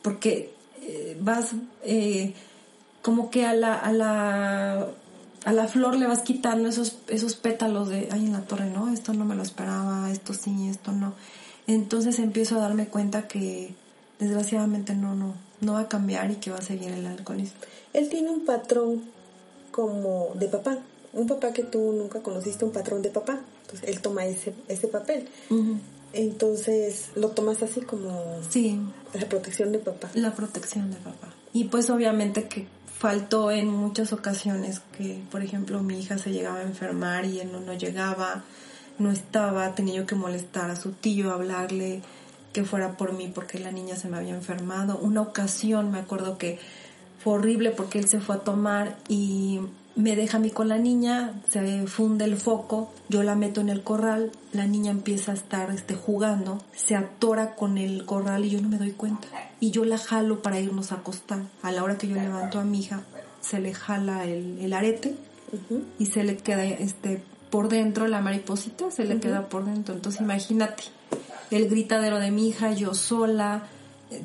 Porque 0.00 0.54
eh, 0.82 1.16
vas 1.20 1.50
eh, 1.84 2.32
como 3.02 3.30
que 3.30 3.44
a 3.44 3.52
la, 3.52 3.74
a 3.74 3.92
la 3.92 4.88
a 5.44 5.52
la 5.52 5.68
flor 5.68 5.96
le 5.96 6.06
vas 6.06 6.20
quitando 6.20 6.68
esos, 6.68 6.98
esos 7.08 7.34
pétalos 7.34 7.88
de, 7.88 8.08
ay, 8.10 8.26
en 8.26 8.32
la 8.32 8.42
torre, 8.42 8.66
no, 8.66 8.92
esto 8.92 9.12
no 9.14 9.24
me 9.24 9.34
lo 9.34 9.42
esperaba, 9.42 10.10
esto 10.10 10.34
sí, 10.34 10.68
esto 10.68 10.92
no. 10.92 11.14
Entonces 11.66 12.18
empiezo 12.18 12.56
a 12.56 12.60
darme 12.60 12.88
cuenta 12.88 13.28
que 13.28 13.74
desgraciadamente 14.18 14.94
no, 14.94 15.14
no, 15.14 15.34
no 15.60 15.74
va 15.74 15.80
a 15.80 15.88
cambiar 15.88 16.30
y 16.30 16.36
que 16.36 16.50
va 16.50 16.58
a 16.58 16.62
seguir 16.62 16.90
el 16.90 17.06
alcoholismo. 17.06 17.58
Él 17.92 18.08
tiene 18.08 18.30
un 18.30 18.44
patrón 18.44 19.02
como 19.70 20.28
de 20.34 20.48
papá, 20.48 20.78
un 21.12 21.26
papá 21.26 21.52
que 21.52 21.64
tú 21.64 21.92
nunca 21.92 22.20
conociste, 22.22 22.64
un 22.64 22.72
patrón 22.72 23.02
de 23.02 23.10
papá. 23.10 23.40
Entonces 23.62 23.88
él 23.88 24.00
toma 24.00 24.26
ese, 24.26 24.54
ese 24.68 24.88
papel. 24.88 25.28
Entonces 26.12 27.10
lo 27.14 27.28
tomas 27.28 27.62
así 27.62 27.80
como... 27.80 28.38
Sí. 28.48 28.80
La 29.14 29.28
protección 29.28 29.72
de 29.72 29.78
papá. 29.78 30.10
La 30.14 30.34
protección 30.34 30.90
de 30.90 30.96
papá. 30.96 31.28
Y 31.52 31.64
pues 31.64 31.88
obviamente 31.90 32.48
que 32.48 32.66
faltó 33.00 33.50
en 33.50 33.68
muchas 33.68 34.12
ocasiones 34.12 34.82
que, 34.98 35.22
por 35.30 35.42
ejemplo, 35.42 35.82
mi 35.82 35.98
hija 35.98 36.18
se 36.18 36.32
llegaba 36.32 36.58
a 36.58 36.64
enfermar 36.64 37.24
y 37.24 37.40
él 37.40 37.50
no, 37.50 37.58
no 37.58 37.72
llegaba, 37.72 38.44
no 38.98 39.10
estaba, 39.10 39.74
tenía 39.74 39.94
yo 39.94 40.06
que 40.06 40.14
molestar 40.14 40.70
a 40.70 40.76
su 40.76 40.92
tío, 40.92 41.32
hablarle 41.32 42.02
que 42.52 42.62
fuera 42.62 42.98
por 42.98 43.14
mí 43.14 43.32
porque 43.34 43.58
la 43.58 43.72
niña 43.72 43.96
se 43.96 44.08
me 44.08 44.18
había 44.18 44.34
enfermado. 44.34 44.98
Una 44.98 45.22
ocasión 45.22 45.90
me 45.90 45.98
acuerdo 45.98 46.36
que 46.36 46.58
fue 47.24 47.32
horrible 47.32 47.70
porque 47.70 47.98
él 47.98 48.06
se 48.06 48.20
fue 48.20 48.36
a 48.36 48.40
tomar 48.40 48.98
y 49.08 49.60
me 49.96 50.16
deja 50.16 50.38
a 50.38 50.40
mí 50.40 50.50
con 50.50 50.68
la 50.68 50.78
niña, 50.78 51.34
se 51.48 51.86
funde 51.86 52.24
el 52.24 52.36
foco, 52.36 52.92
yo 53.08 53.22
la 53.22 53.34
meto 53.34 53.60
en 53.60 53.68
el 53.68 53.82
corral, 53.82 54.30
la 54.52 54.66
niña 54.66 54.90
empieza 54.90 55.32
a 55.32 55.34
estar 55.34 55.70
este, 55.70 55.94
jugando, 55.94 56.62
se 56.74 56.96
atora 56.96 57.54
con 57.54 57.78
el 57.78 58.04
corral 58.06 58.44
y 58.44 58.50
yo 58.50 58.60
no 58.60 58.68
me 58.68 58.78
doy 58.78 58.92
cuenta. 58.92 59.28
Y 59.58 59.70
yo 59.72 59.84
la 59.84 59.98
jalo 59.98 60.42
para 60.42 60.60
irnos 60.60 60.92
a 60.92 60.96
acostar. 60.96 61.40
A 61.62 61.72
la 61.72 61.84
hora 61.84 61.98
que 61.98 62.08
yo 62.08 62.16
levanto 62.16 62.58
a 62.58 62.64
mi 62.64 62.80
hija, 62.80 63.02
se 63.40 63.60
le 63.60 63.74
jala 63.74 64.24
el, 64.24 64.72
arete 64.72 65.16
y 65.98 66.06
se 66.06 66.24
le 66.24 66.36
queda 66.36 66.64
este, 66.64 67.22
por 67.50 67.68
dentro 67.68 68.06
la 68.06 68.20
mariposita, 68.20 68.90
se 68.90 69.04
le 69.04 69.18
queda 69.18 69.48
por 69.48 69.64
dentro. 69.64 69.94
Entonces 69.94 70.20
imagínate, 70.20 70.84
el 71.50 71.68
gritadero 71.68 72.18
de 72.20 72.30
mi 72.30 72.48
hija, 72.48 72.72
yo 72.72 72.94
sola, 72.94 73.64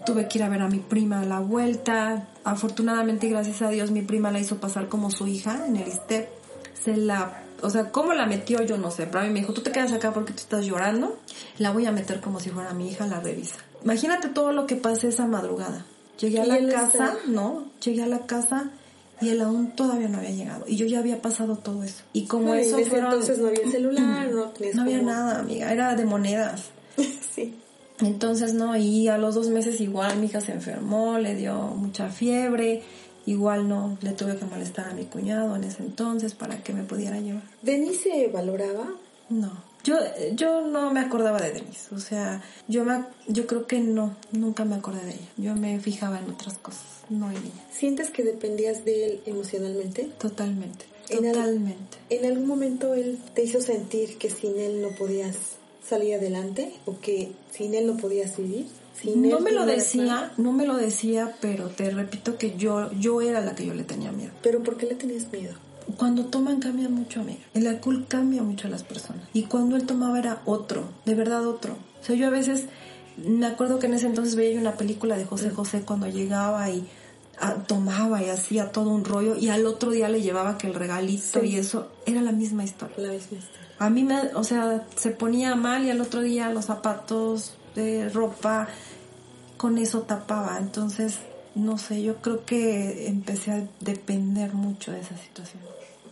tuve 0.05 0.27
que 0.27 0.39
ir 0.39 0.43
a 0.43 0.49
ver 0.49 0.61
a 0.61 0.67
mi 0.67 0.79
prima 0.79 1.21
a 1.21 1.25
la 1.25 1.39
vuelta. 1.39 2.27
Afortunadamente, 2.43 3.27
gracias 3.29 3.61
a 3.61 3.69
Dios, 3.69 3.91
mi 3.91 4.01
prima 4.01 4.31
la 4.31 4.39
hizo 4.39 4.57
pasar 4.57 4.89
como 4.89 5.11
su 5.11 5.27
hija 5.27 5.65
en 5.67 5.75
el 5.77 5.87
ISTEP. 5.87 6.29
Se 6.83 6.97
la, 6.97 7.43
o 7.61 7.69
sea, 7.69 7.91
cómo 7.91 8.13
la 8.13 8.25
metió 8.25 8.61
yo 8.63 8.77
no 8.77 8.91
sé, 8.91 9.07
pero 9.07 9.21
a 9.21 9.23
mí 9.23 9.29
me 9.29 9.39
dijo, 9.39 9.53
tú 9.53 9.61
te 9.61 9.71
quedas 9.71 9.91
acá 9.91 10.13
porque 10.13 10.33
tú 10.33 10.39
estás 10.39 10.65
llorando, 10.65 11.17
la 11.57 11.71
voy 11.71 11.85
a 11.85 11.91
meter 11.91 12.21
como 12.21 12.39
si 12.39 12.49
fuera 12.49 12.73
mi 12.73 12.89
hija, 12.89 13.07
la 13.07 13.19
revisa. 13.19 13.57
Imagínate 13.83 14.29
todo 14.29 14.51
lo 14.51 14.67
que 14.67 14.75
pasé 14.75 15.09
esa 15.09 15.27
madrugada. 15.27 15.85
Llegué 16.19 16.41
a 16.41 16.45
la 16.45 16.71
casa, 16.71 17.15
¿no? 17.27 17.65
Llegué 17.83 18.03
a 18.03 18.07
la 18.07 18.19
casa 18.25 18.71
y 19.21 19.29
él 19.29 19.41
aún 19.41 19.71
todavía 19.71 20.07
no 20.07 20.17
había 20.17 20.31
llegado. 20.31 20.65
Y 20.67 20.75
yo 20.75 20.85
ya 20.85 20.99
había 20.99 21.21
pasado 21.21 21.57
todo 21.57 21.83
eso. 21.83 22.03
Y 22.13 22.25
como 22.25 22.53
eso 22.53 22.77
entonces 22.79 23.37
no 23.39 23.47
había 23.47 23.69
celular, 23.69 24.29
no, 24.31 24.51
no 24.73 24.81
había 24.81 25.01
nada, 25.01 25.39
amiga. 25.39 25.71
Era 25.71 25.95
de 25.95 26.05
monedas. 26.05 26.71
sí. 27.35 27.55
Entonces, 28.01 28.53
no, 28.53 28.75
y 28.75 29.07
a 29.07 29.17
los 29.17 29.35
dos 29.35 29.47
meses 29.49 29.79
igual 29.79 30.17
mi 30.17 30.25
hija 30.25 30.41
se 30.41 30.51
enfermó, 30.51 31.17
le 31.17 31.35
dio 31.35 31.55
mucha 31.55 32.09
fiebre, 32.09 32.83
igual 33.25 33.69
no, 33.69 33.97
le 34.01 34.11
tuve 34.11 34.35
que 34.35 34.45
molestar 34.45 34.89
a 34.89 34.93
mi 34.93 35.05
cuñado 35.05 35.55
en 35.55 35.63
ese 35.63 35.83
entonces 35.83 36.33
para 36.33 36.61
que 36.61 36.73
me 36.73 36.83
pudiera 36.83 37.19
llevar. 37.19 37.43
¿Denise 37.61 38.29
valoraba? 38.33 38.89
No, 39.29 39.51
yo, 39.85 39.97
yo 40.33 40.61
no 40.61 40.91
me 40.91 40.99
acordaba 40.99 41.39
de 41.39 41.53
Denise, 41.53 41.93
o 41.93 41.99
sea, 41.99 42.41
yo, 42.67 42.83
me, 42.83 43.05
yo 43.27 43.47
creo 43.47 43.65
que 43.65 43.79
no, 43.79 44.15
nunca 44.31 44.65
me 44.65 44.75
acordé 44.75 45.05
de 45.05 45.11
ella, 45.11 45.29
yo 45.37 45.55
me 45.55 45.79
fijaba 45.79 46.19
en 46.19 46.29
otras 46.29 46.57
cosas, 46.57 47.03
no 47.09 47.29
en 47.29 47.37
ella. 47.37 47.65
¿Sientes 47.71 48.09
que 48.09 48.23
dependías 48.23 48.83
de 48.83 49.05
él 49.05 49.21
emocionalmente? 49.25 50.09
Totalmente, 50.19 50.85
totalmente. 51.09 51.97
¿En 52.09 52.25
algún 52.25 52.47
momento 52.47 52.93
él 52.93 53.19
te 53.33 53.43
hizo 53.43 53.61
sentir 53.61 54.17
que 54.17 54.29
sin 54.29 54.59
él 54.59 54.81
no 54.81 54.89
podías 54.97 55.35
salir 55.87 56.15
adelante 56.15 56.73
o 56.85 56.99
que 56.99 57.31
sin 57.51 57.73
él 57.73 57.87
no 57.87 57.97
podías 57.97 58.37
vivir? 58.37 58.67
no 59.15 59.39
me 59.39 59.51
lo 59.51 59.65
decía, 59.65 60.31
no 60.37 60.53
me 60.53 60.65
lo 60.65 60.77
decía, 60.77 61.35
pero 61.41 61.67
te 61.67 61.89
repito 61.89 62.37
que 62.37 62.55
yo, 62.55 62.91
yo 62.93 63.21
era 63.21 63.41
la 63.41 63.55
que 63.55 63.65
yo 63.65 63.73
le 63.73 63.83
tenía 63.83 64.11
miedo. 64.11 64.31
¿Pero 64.41 64.63
por 64.63 64.77
qué 64.77 64.85
le 64.85 64.95
tenías 64.95 65.31
miedo? 65.31 65.53
Cuando 65.97 66.25
toman 66.25 66.59
cambia 66.59 66.89
mucho, 66.89 67.21
amiga. 67.21 67.39
El 67.53 67.67
alcohol 67.67 68.05
cambia 68.07 68.41
mucho 68.41 68.67
a 68.67 68.71
las 68.71 68.83
personas. 68.83 69.27
Y 69.33 69.43
cuando 69.43 69.75
él 69.75 69.85
tomaba 69.85 70.17
era 70.17 70.41
otro, 70.45 70.85
de 71.05 71.13
verdad 71.13 71.45
otro. 71.47 71.73
O 72.01 72.05
sea, 72.05 72.15
yo 72.15 72.27
a 72.27 72.31
veces 72.31 72.65
me 73.17 73.45
acuerdo 73.45 73.79
que 73.79 73.85
en 73.87 73.93
ese 73.93 74.07
entonces 74.07 74.35
veía 74.35 74.59
una 74.59 74.77
película 74.77 75.17
de 75.17 75.25
José 75.25 75.49
José 75.51 75.81
cuando 75.81 76.07
llegaba 76.07 76.69
y 76.69 76.87
tomaba 77.67 78.23
y 78.23 78.29
hacía 78.29 78.71
todo 78.71 78.89
un 78.89 79.05
rollo 79.05 79.35
y 79.35 79.49
al 79.49 79.65
otro 79.65 79.91
día 79.91 80.09
le 80.09 80.21
llevaba 80.21 80.57
que 80.57 80.67
el 80.67 80.73
regalito 80.73 81.43
y 81.43 81.57
eso 81.57 81.91
era 82.05 82.21
la 82.21 82.31
misma 82.31 82.63
historia. 82.63 82.95
La 82.97 83.11
misma 83.11 83.37
historia 83.37 83.65
a 83.79 83.89
mí 83.89 84.03
me, 84.03 84.33
o 84.35 84.43
sea, 84.43 84.85
se 84.95 85.11
ponía 85.11 85.55
mal 85.55 85.85
y 85.85 85.89
al 85.89 86.01
otro 86.01 86.21
día 86.21 86.49
los 86.49 86.65
zapatos 86.65 87.55
de 87.75 88.09
ropa 88.09 88.67
con 89.57 89.77
eso 89.77 90.03
tapaba. 90.03 90.57
Entonces, 90.59 91.19
no 91.55 91.77
sé, 91.77 92.01
yo 92.01 92.17
creo 92.17 92.45
que 92.45 93.07
empecé 93.07 93.51
a 93.51 93.67
depender 93.81 94.53
mucho 94.53 94.91
de 94.91 95.01
esa 95.01 95.17
situación. 95.17 95.61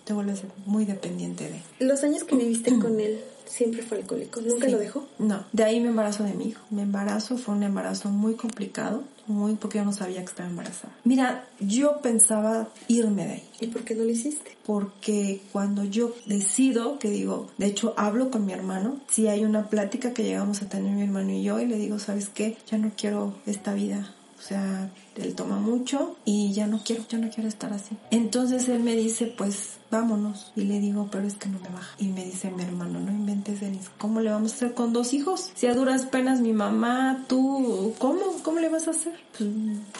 Te 0.03 0.13
vuelves 0.13 0.41
muy 0.65 0.84
dependiente 0.86 1.49
de. 1.49 1.86
Los 1.86 2.03
años 2.03 2.24
que 2.26 2.36
viviste 2.36 2.78
con 2.80 2.99
él, 2.99 3.21
siempre 3.45 3.82
fue 3.82 3.99
alcohólico. 3.99 4.41
¿Nunca 4.41 4.67
lo 4.67 4.78
dejó? 4.78 5.07
No, 5.17 5.45
de 5.53 5.63
ahí 5.63 5.80
me 5.80 5.89
embarazo 5.89 6.24
de 6.24 6.34
mi 6.34 6.49
hijo. 6.49 6.61
Mi 6.69 6.82
embarazo 6.82 7.38
fue 7.38 7.55
un 7.55 7.63
embarazo 7.63 8.09
muy 8.09 8.36
complicado, 8.36 9.03
muy 9.28 9.55
porque 9.55 9.78
yo 9.78 9.86
no 9.86 9.93
sabía 9.93 10.19
que 10.19 10.30
estaba 10.30 10.49
embarazada. 10.49 10.93
Mira, 11.03 11.47
yo 11.59 12.01
pensaba 12.01 12.69
irme 12.88 13.26
de 13.26 13.34
ahí. 13.34 13.49
¿Y 13.61 13.67
por 13.67 13.84
qué 13.84 13.95
no 13.95 14.03
lo 14.03 14.09
hiciste? 14.09 14.57
Porque 14.65 15.41
cuando 15.51 15.84
yo 15.84 16.13
decido, 16.26 16.99
que 16.99 17.09
digo, 17.09 17.49
de 17.57 17.67
hecho 17.67 17.93
hablo 17.97 18.32
con 18.32 18.45
mi 18.45 18.53
hermano, 18.53 18.97
si 19.09 19.28
hay 19.28 19.45
una 19.45 19.69
plática 19.69 20.13
que 20.13 20.24
llegamos 20.24 20.61
a 20.61 20.69
tener 20.69 20.93
mi 20.93 21.03
hermano 21.03 21.32
y 21.32 21.43
yo 21.43 21.59
y 21.59 21.65
le 21.65 21.78
digo, 21.78 21.99
¿sabes 21.99 22.30
qué? 22.30 22.57
Ya 22.69 22.78
no 22.78 22.91
quiero 22.95 23.36
esta 23.45 23.74
vida 23.74 24.13
o 24.43 24.45
sea, 24.45 24.91
él 25.15 25.36
toma 25.36 25.57
mucho 25.57 26.17
y 26.26 26.51
ya 26.51 26.67
no 26.67 26.82
quiero, 26.84 27.05
yo 27.07 27.17
no 27.17 27.30
quiero 27.30 27.47
estar 27.47 27.71
así. 27.71 27.95
Entonces 28.11 28.67
él 28.67 28.82
me 28.82 28.93
dice, 28.93 29.28
pues 29.28 29.78
vámonos. 29.94 30.52
Y 30.56 30.64
le 30.64 30.80
digo, 30.80 31.08
pero 31.12 31.28
es 31.28 31.36
que 31.36 31.50
no 31.50 31.60
me 31.60 31.70
baja. 31.70 31.96
Y 31.98 32.08
me 32.08 32.26
dice 32.26 32.52
mi 32.52 32.64
hermano, 32.64 33.00
no 33.00 33.12
inventes, 33.12 33.62
Denis, 33.62 33.89
¿cómo 33.98 34.20
le 34.20 34.32
vamos 34.32 34.52
a 34.52 34.56
hacer 34.56 34.74
con 34.74 34.91
dos 34.91 35.14
hijos? 35.14 35.52
Si 35.56 35.68
a 35.68 35.74
duras 35.74 36.06
penas 36.06 36.41
mi 36.41 36.54
mamá, 36.54 37.24
tú, 37.28 37.94
¿cómo? 38.00 38.22
¿Cómo 38.44 38.60
le 38.60 38.70
vas 38.70 38.88
a 38.88 38.91
hacer? 38.91 39.14
Pues 39.38 39.50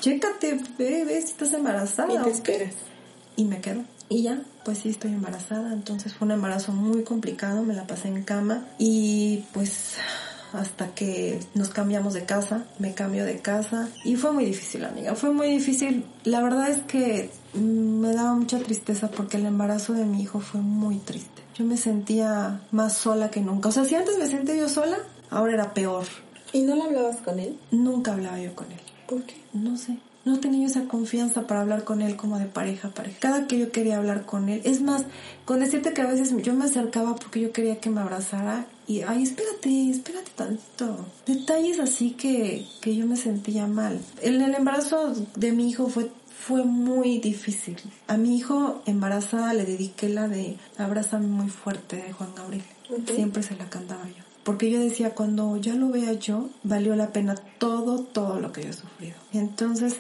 chécate, 0.02 0.60
ve, 0.78 1.06
ve 1.06 1.22
si 1.22 1.28
estás 1.28 1.54
embarazada. 1.54 2.14
Y 2.14 2.18
te 2.24 2.30
esperas. 2.30 2.76
Y 3.36 3.46
me 3.46 3.62
quedo. 3.62 3.84
Y 4.10 4.24
ya, 4.24 4.42
pues 4.66 4.80
sí, 4.80 4.90
estoy 4.90 5.12
embarazada. 5.12 5.74
Entonces 5.74 6.14
fue 6.14 6.26
un 6.26 6.34
embarazo 6.34 6.72
muy 6.72 7.04
complicado, 7.04 7.64
me 7.64 7.74
la 7.74 7.88
pasé 7.88 8.10
en 8.10 8.24
cama. 8.24 8.66
Y 8.78 9.46
pues 9.54 9.98
hasta 10.54 10.94
que 10.94 11.40
nos 11.56 11.70
cambiamos 11.70 12.14
de 12.14 12.26
casa, 12.26 12.66
me 12.78 12.94
cambio 12.94 13.26
de 13.26 13.40
casa 13.40 13.90
y 14.06 14.16
fue 14.16 14.32
muy 14.32 14.46
difícil, 14.46 14.86
amiga, 14.86 15.16
fue 15.16 15.32
muy 15.32 15.50
difícil. 15.50 16.06
La 16.24 16.42
verdad 16.42 16.70
es 16.70 16.82
que 16.84 17.32
mm, 17.56 17.93
daba 18.34 18.40
mucha 18.40 18.60
tristeza 18.60 19.12
porque 19.12 19.38
el 19.38 19.46
embarazo 19.46 19.94
de 19.94 20.06
mi 20.06 20.22
hijo 20.22 20.40
fue 20.40 20.62
muy 20.62 20.98
triste. 20.98 21.44
Yo 21.56 21.66
me 21.66 21.78
sentía 21.78 22.62
más 22.72 22.98
sola 22.98 23.30
que 23.30 23.42
nunca. 23.42 23.70
O 23.70 23.72
sea, 23.72 23.86
si 23.86 23.96
antes 23.96 24.18
me 24.18 24.28
sentía 24.28 24.56
yo 24.56 24.70
sola, 24.70 24.98
ahora 25.30 25.54
era 25.54 25.74
peor. 25.74 26.06
¿Y 26.52 26.62
no 26.62 26.76
lo 26.76 26.84
hablabas 26.84 27.18
con 27.18 27.40
él? 27.40 27.58
Nunca 27.72 28.14
hablaba 28.14 28.40
yo 28.40 28.56
con 28.56 28.72
él. 28.72 28.80
¿Por 29.08 29.24
qué? 29.24 29.36
No 29.54 29.78
sé 29.78 30.00
no 30.26 30.40
tenía 30.40 30.68
esa 30.68 30.86
confianza 30.86 31.48
para 31.48 31.62
hablar 31.62 31.84
con 31.84 32.02
él 32.02 32.16
como 32.16 32.40
de 32.40 32.46
pareja 32.46 32.90
pareja. 32.90 33.18
Cada 33.20 33.48
que 33.48 33.60
yo 33.60 33.72
quería 33.72 33.98
hablar 33.98 34.26
con 34.26 34.50
él, 34.50 34.62
es 34.64 34.82
más, 34.82 35.04
con 35.46 35.60
decirte 35.60 35.94
que 35.94 36.02
a 36.02 36.08
veces 36.08 36.34
yo 36.42 36.54
me 36.54 36.66
acercaba 36.66 37.16
porque 37.16 37.42
yo 37.42 37.52
quería 37.52 37.80
que 37.80 37.90
me 37.90 38.02
abrazara 38.02 38.66
y, 38.88 39.02
ay, 39.02 39.24
espérate, 39.24 39.90
espérate 39.90 40.32
tanto. 40.36 41.06
Detalles 41.26 41.80
así 41.80 42.12
que, 42.12 42.66
que 42.82 42.96
yo 42.96 43.06
me 43.06 43.18
sentía 43.18 43.68
mal. 43.68 44.00
En 44.22 44.42
el 44.42 44.56
embarazo 44.56 45.14
de 45.36 45.52
mi 45.52 45.70
hijo 45.70 45.88
fue 45.88 46.10
fue 46.38 46.64
muy 46.64 47.20
difícil. 47.20 47.78
A 48.08 48.18
mi 48.18 48.38
hijo 48.38 48.82
embarazada 48.86 49.54
le 49.54 49.66
dediqué 49.66 50.10
la 50.10 50.28
de 50.28 50.58
Abrázame 50.78 51.28
muy 51.28 51.50
fuerte 51.50 51.98
de 51.98 52.14
Juan 52.14 52.36
Gabriel. 52.36 52.66
Siempre 53.06 53.44
se 53.44 53.56
la 53.56 53.70
cantaba 53.70 54.08
yo. 54.08 54.24
Porque 54.44 54.70
yo 54.70 54.80
decía, 54.80 55.16
cuando 55.16 55.56
ya 55.58 55.74
lo 55.76 55.90
vea 55.90 56.14
yo, 56.14 56.50
valió 56.64 56.96
la 56.96 57.12
pena 57.14 57.36
todo, 57.58 58.00
todo 58.00 58.40
lo 58.40 58.52
que 58.52 58.64
yo 58.64 58.70
he 58.70 58.74
sufrido. 58.74 59.16
Entonces, 59.32 59.98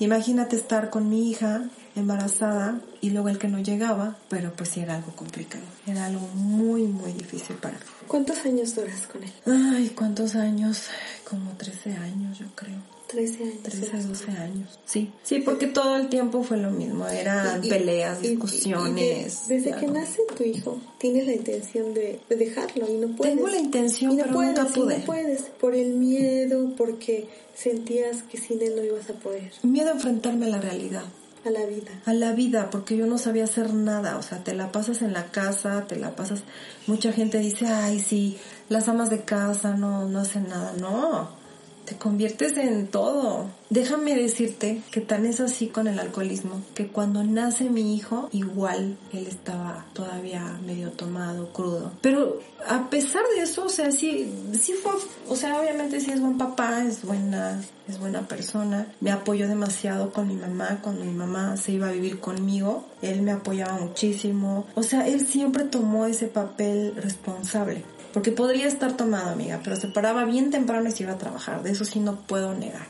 Imagínate 0.00 0.56
estar 0.56 0.90
con 0.90 1.08
mi 1.08 1.30
hija 1.30 1.62
embarazada 1.94 2.80
y 3.00 3.10
luego 3.10 3.28
el 3.28 3.38
que 3.38 3.46
no 3.46 3.60
llegaba, 3.60 4.16
pero 4.28 4.52
pues 4.52 4.70
sí 4.70 4.80
era 4.80 4.96
algo 4.96 5.12
complicado, 5.14 5.62
era 5.86 6.06
algo 6.06 6.26
muy, 6.34 6.82
muy 6.82 7.12
difícil 7.12 7.56
para 7.56 7.74
mí. 7.74 7.84
¿Cuántos 8.08 8.44
años 8.44 8.74
duras 8.74 9.06
con 9.06 9.22
él? 9.22 9.32
Ay, 9.46 9.90
¿cuántos 9.90 10.34
años? 10.34 10.88
Como 11.28 11.52
13 11.52 11.92
años, 11.92 12.38
yo 12.38 12.46
creo. 12.56 12.93
13 13.14 13.42
años. 13.44 13.62
13, 13.62 14.02
12 14.08 14.30
años. 14.32 14.78
Sí, 14.84 15.12
sí, 15.22 15.38
porque 15.38 15.68
todo 15.68 15.96
el 15.96 16.08
tiempo 16.08 16.42
fue 16.42 16.56
lo 16.56 16.70
mismo. 16.70 17.06
Eran 17.06 17.60
peleas, 17.60 18.20
discusiones. 18.20 19.46
desde 19.48 19.72
que 19.76 19.86
nace 19.86 20.22
tu 20.36 20.42
hijo, 20.42 20.80
tienes 20.98 21.26
la 21.26 21.34
intención 21.34 21.94
de, 21.94 22.20
dejarlo 22.28 22.88
y 22.90 22.94
no 22.94 23.14
puedes. 23.16 23.34
Tengo 23.34 23.48
la 23.48 23.58
intención, 23.58 24.16
pero 24.16 24.32
nunca 24.32 24.64
pude. 24.64 24.98
no 24.98 25.04
puedes, 25.04 25.42
por 25.60 25.74
el 25.74 25.94
miedo, 25.94 26.74
porque 26.76 27.28
sentías 27.54 28.22
que 28.24 28.38
sin 28.38 28.60
él 28.60 28.74
no 28.76 28.82
ibas 28.82 29.08
a 29.10 29.14
poder. 29.14 29.52
Miedo 29.62 29.90
a 29.90 29.92
enfrentarme 29.92 30.46
a 30.46 30.48
la 30.48 30.60
realidad. 30.60 31.04
A 31.44 31.50
la 31.50 31.66
vida. 31.66 31.90
A 32.06 32.14
la 32.14 32.32
vida, 32.32 32.70
porque 32.70 32.96
yo 32.96 33.06
no 33.06 33.18
sabía 33.18 33.44
hacer 33.44 33.74
nada. 33.74 34.16
O 34.16 34.22
sea, 34.22 34.42
te 34.42 34.54
la 34.54 34.72
pasas 34.72 35.02
en 35.02 35.12
la 35.12 35.26
casa, 35.26 35.86
te 35.86 35.96
la 35.96 36.16
pasas. 36.16 36.42
Mucha 36.86 37.12
gente 37.12 37.38
dice, 37.38 37.66
ay, 37.66 38.00
sí, 38.00 38.38
las 38.68 38.88
amas 38.88 39.10
de 39.10 39.20
casa 39.24 39.76
no, 39.76 40.08
no 40.08 40.20
hacen 40.20 40.48
nada. 40.48 40.72
No 40.80 41.43
te 41.84 41.96
conviertes 41.96 42.56
en 42.56 42.86
todo. 42.86 43.46
Déjame 43.70 44.14
decirte 44.14 44.82
que 44.90 45.00
tan 45.00 45.26
es 45.26 45.40
así 45.40 45.68
con 45.68 45.88
el 45.88 45.98
alcoholismo, 45.98 46.62
que 46.74 46.88
cuando 46.88 47.24
nace 47.24 47.70
mi 47.70 47.94
hijo, 47.94 48.28
igual 48.32 48.96
él 49.12 49.26
estaba 49.26 49.86
todavía 49.92 50.58
medio 50.64 50.92
tomado, 50.92 51.52
crudo. 51.52 51.92
Pero 52.00 52.40
a 52.68 52.88
pesar 52.88 53.22
de 53.34 53.42
eso, 53.42 53.64
o 53.64 53.68
sea, 53.68 53.90
sí, 53.90 54.32
sí 54.58 54.74
fue, 54.74 54.92
o 55.28 55.36
sea, 55.36 55.60
obviamente 55.60 56.00
sí 56.00 56.10
es 56.12 56.20
buen 56.20 56.38
papá, 56.38 56.84
es 56.84 57.04
buena, 57.04 57.60
es 57.88 57.98
buena 57.98 58.28
persona. 58.28 58.86
Me 59.00 59.10
apoyó 59.10 59.48
demasiado 59.48 60.12
con 60.12 60.28
mi 60.28 60.34
mamá, 60.34 60.78
cuando 60.82 61.04
mi 61.04 61.12
mamá 61.12 61.56
se 61.56 61.72
iba 61.72 61.88
a 61.88 61.92
vivir 61.92 62.20
conmigo, 62.20 62.86
él 63.02 63.22
me 63.22 63.32
apoyaba 63.32 63.78
muchísimo. 63.78 64.66
O 64.74 64.82
sea, 64.82 65.08
él 65.08 65.26
siempre 65.26 65.64
tomó 65.64 66.06
ese 66.06 66.28
papel 66.28 66.94
responsable. 66.96 67.84
Porque 68.14 68.30
podría 68.30 68.68
estar 68.68 68.96
tomado, 68.96 69.30
amiga, 69.30 69.60
pero 69.64 69.74
se 69.74 69.88
paraba 69.88 70.24
bien 70.24 70.52
temprano 70.52 70.88
y 70.88 70.92
se 70.92 71.02
iba 71.02 71.12
a 71.12 71.18
trabajar. 71.18 71.64
De 71.64 71.72
eso 71.72 71.84
sí 71.84 71.98
no 71.98 72.20
puedo 72.20 72.54
negar. 72.54 72.86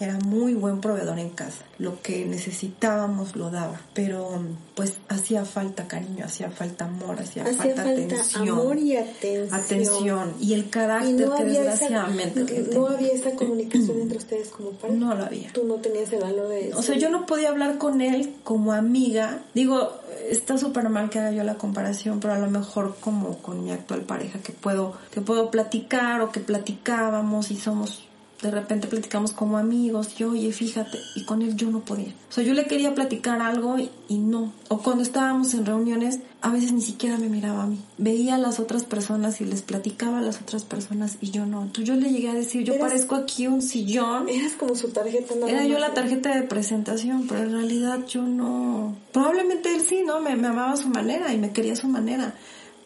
Era 0.00 0.16
muy 0.24 0.54
buen 0.54 0.80
proveedor 0.80 1.18
en 1.18 1.30
casa. 1.30 1.64
Lo 1.78 2.00
que 2.02 2.24
necesitábamos 2.24 3.34
lo 3.34 3.50
daba. 3.50 3.80
Pero 3.94 4.40
pues 4.76 4.94
hacía 5.08 5.44
falta 5.44 5.88
cariño, 5.88 6.24
hacía 6.24 6.50
falta 6.50 6.84
amor, 6.84 7.20
hacía, 7.20 7.44
falta, 7.44 7.82
atención. 7.82 8.48
Amor 8.48 8.78
y 8.78 8.96
atención. 8.96 9.60
Atención. 9.60 10.34
Y 10.40 10.54
el 10.54 10.70
carácter 10.70 11.28
que 11.36 11.44
desgraciadamente. 11.44 12.68
no, 12.72 12.86
había 12.86 13.12
esa 13.12 13.32
comunicación 13.32 14.00
entre 14.00 14.18
ustedes 14.18 14.48
como 14.50 14.70
padres. 14.70 14.98
No 14.98 15.14
lo 15.14 15.24
había. 15.24 15.52
Tú 15.52 15.64
no 15.64 15.74
tenías 15.76 16.12
el 16.12 16.20
valor 16.20 16.48
de 16.48 16.68
eso. 16.68 16.78
O 16.78 16.82
sea, 16.82 16.96
yo 16.96 17.10
no 17.10 17.26
podía 17.26 17.48
hablar 17.48 17.78
con 17.78 18.00
él 18.00 18.34
como 18.44 18.72
amiga. 18.72 19.42
Digo, 19.52 19.94
está 20.30 20.58
súper 20.58 20.88
mal 20.90 21.10
que 21.10 21.18
haga 21.18 21.32
yo 21.32 21.42
la 21.42 21.54
comparación, 21.54 22.20
pero 22.20 22.34
a 22.34 22.38
lo 22.38 22.48
mejor 22.50 22.96
como 23.00 23.38
con 23.38 23.64
mi 23.64 23.72
actual 23.72 24.02
pareja 24.02 24.38
que 24.40 24.52
puedo, 24.52 24.94
que 25.10 25.20
puedo 25.20 25.50
platicar 25.50 26.20
o 26.20 26.30
que 26.30 26.40
platicábamos 26.40 27.50
y 27.50 27.56
somos 27.56 28.07
de 28.42 28.52
repente 28.52 28.86
platicamos 28.86 29.32
como 29.32 29.58
amigos 29.58 30.20
y 30.20 30.24
oye, 30.24 30.52
fíjate, 30.52 30.98
y 31.16 31.24
con 31.24 31.42
él 31.42 31.56
yo 31.56 31.70
no 31.70 31.80
podía. 31.80 32.14
O 32.30 32.32
sea, 32.32 32.44
yo 32.44 32.54
le 32.54 32.66
quería 32.66 32.94
platicar 32.94 33.40
algo 33.40 33.76
y, 33.78 34.18
no. 34.18 34.52
O 34.68 34.78
cuando 34.78 35.02
estábamos 35.02 35.54
en 35.54 35.66
reuniones, 35.66 36.20
a 36.40 36.50
veces 36.50 36.72
ni 36.72 36.80
siquiera 36.80 37.18
me 37.18 37.28
miraba 37.28 37.64
a 37.64 37.66
mí. 37.66 37.80
Veía 37.98 38.36
a 38.36 38.38
las 38.38 38.60
otras 38.60 38.84
personas 38.84 39.40
y 39.40 39.44
les 39.44 39.62
platicaba 39.62 40.18
a 40.18 40.22
las 40.22 40.40
otras 40.40 40.64
personas 40.64 41.18
y 41.20 41.30
yo 41.30 41.46
no. 41.46 41.62
Entonces 41.62 41.86
yo 41.86 41.94
le 41.94 42.10
llegué 42.10 42.28
a 42.28 42.34
decir, 42.34 42.62
yo 42.62 42.78
parezco 42.78 43.16
aquí 43.16 43.48
un 43.48 43.60
sillón. 43.60 44.28
Eras 44.28 44.52
como 44.52 44.76
su 44.76 44.90
tarjeta. 44.90 45.34
Era 45.46 45.64
yo 45.66 45.78
la 45.78 45.92
tarjeta 45.94 46.34
de 46.34 46.42
presentación, 46.42 47.26
pero 47.26 47.42
en 47.42 47.52
realidad 47.52 48.06
yo 48.06 48.22
no. 48.22 48.94
Probablemente 49.12 49.74
él 49.74 49.80
sí, 49.80 50.04
¿no? 50.06 50.20
Me, 50.20 50.36
me 50.36 50.46
amaba 50.46 50.72
a 50.72 50.76
su 50.76 50.88
manera 50.88 51.32
y 51.32 51.38
me 51.38 51.52
quería 51.52 51.72
a 51.72 51.76
su 51.76 51.88
manera 51.88 52.34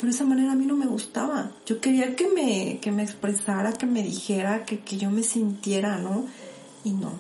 pero 0.03 0.11
esa 0.11 0.25
manera 0.25 0.51
a 0.51 0.57
mí 0.57 0.67
no 0.67 0.75
me 0.75 0.87
gustaba. 0.87 1.53
Yo 1.65 1.81
quería 1.81 2.17
que 2.17 2.27
me, 2.27 2.81
que 2.81 2.91
me 2.91 3.05
expresara, 3.05 3.73
que 3.73 3.87
me 3.87 4.03
dijera, 4.03 4.65
que, 4.65 4.81
que 4.81 4.97
yo 4.97 5.13
me 5.13 5.23
sintiera, 5.23 5.97
¿no? 5.97 6.27
Y 6.83 6.91
no. 6.91 7.13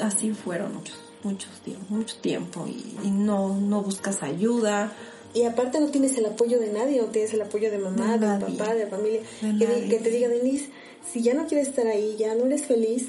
Así 0.00 0.30
fueron 0.30 0.72
muchos, 0.72 0.96
muchos 1.24 1.50
tiempos, 1.62 1.90
mucho 1.90 2.16
tiempo 2.18 2.64
y, 2.68 3.10
no, 3.10 3.56
no 3.56 3.82
buscas 3.82 4.22
ayuda. 4.22 4.92
Y 5.34 5.42
aparte 5.42 5.80
no 5.80 5.88
tienes 5.88 6.16
el 6.16 6.26
apoyo 6.26 6.60
de 6.60 6.72
nadie, 6.72 7.00
no 7.00 7.08
tienes 7.08 7.34
el 7.34 7.42
apoyo 7.42 7.72
de 7.72 7.78
mamá, 7.78 8.18
de, 8.18 8.38
papá, 8.38 8.72
de 8.72 8.86
familia, 8.86 9.22
que, 9.40 9.88
que, 9.88 9.98
te 9.98 10.10
diga, 10.10 10.28
Denise, 10.28 10.70
si 11.12 11.22
ya 11.22 11.34
no 11.34 11.48
quieres 11.48 11.66
estar 11.66 11.88
ahí, 11.88 12.14
ya 12.16 12.36
no 12.36 12.46
eres 12.46 12.66
feliz, 12.66 13.08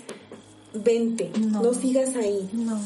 vente, 0.73 1.29
no, 1.39 1.61
no 1.61 1.71
sigas 1.75 2.15
ahí. 2.15 2.49
No 2.51 2.79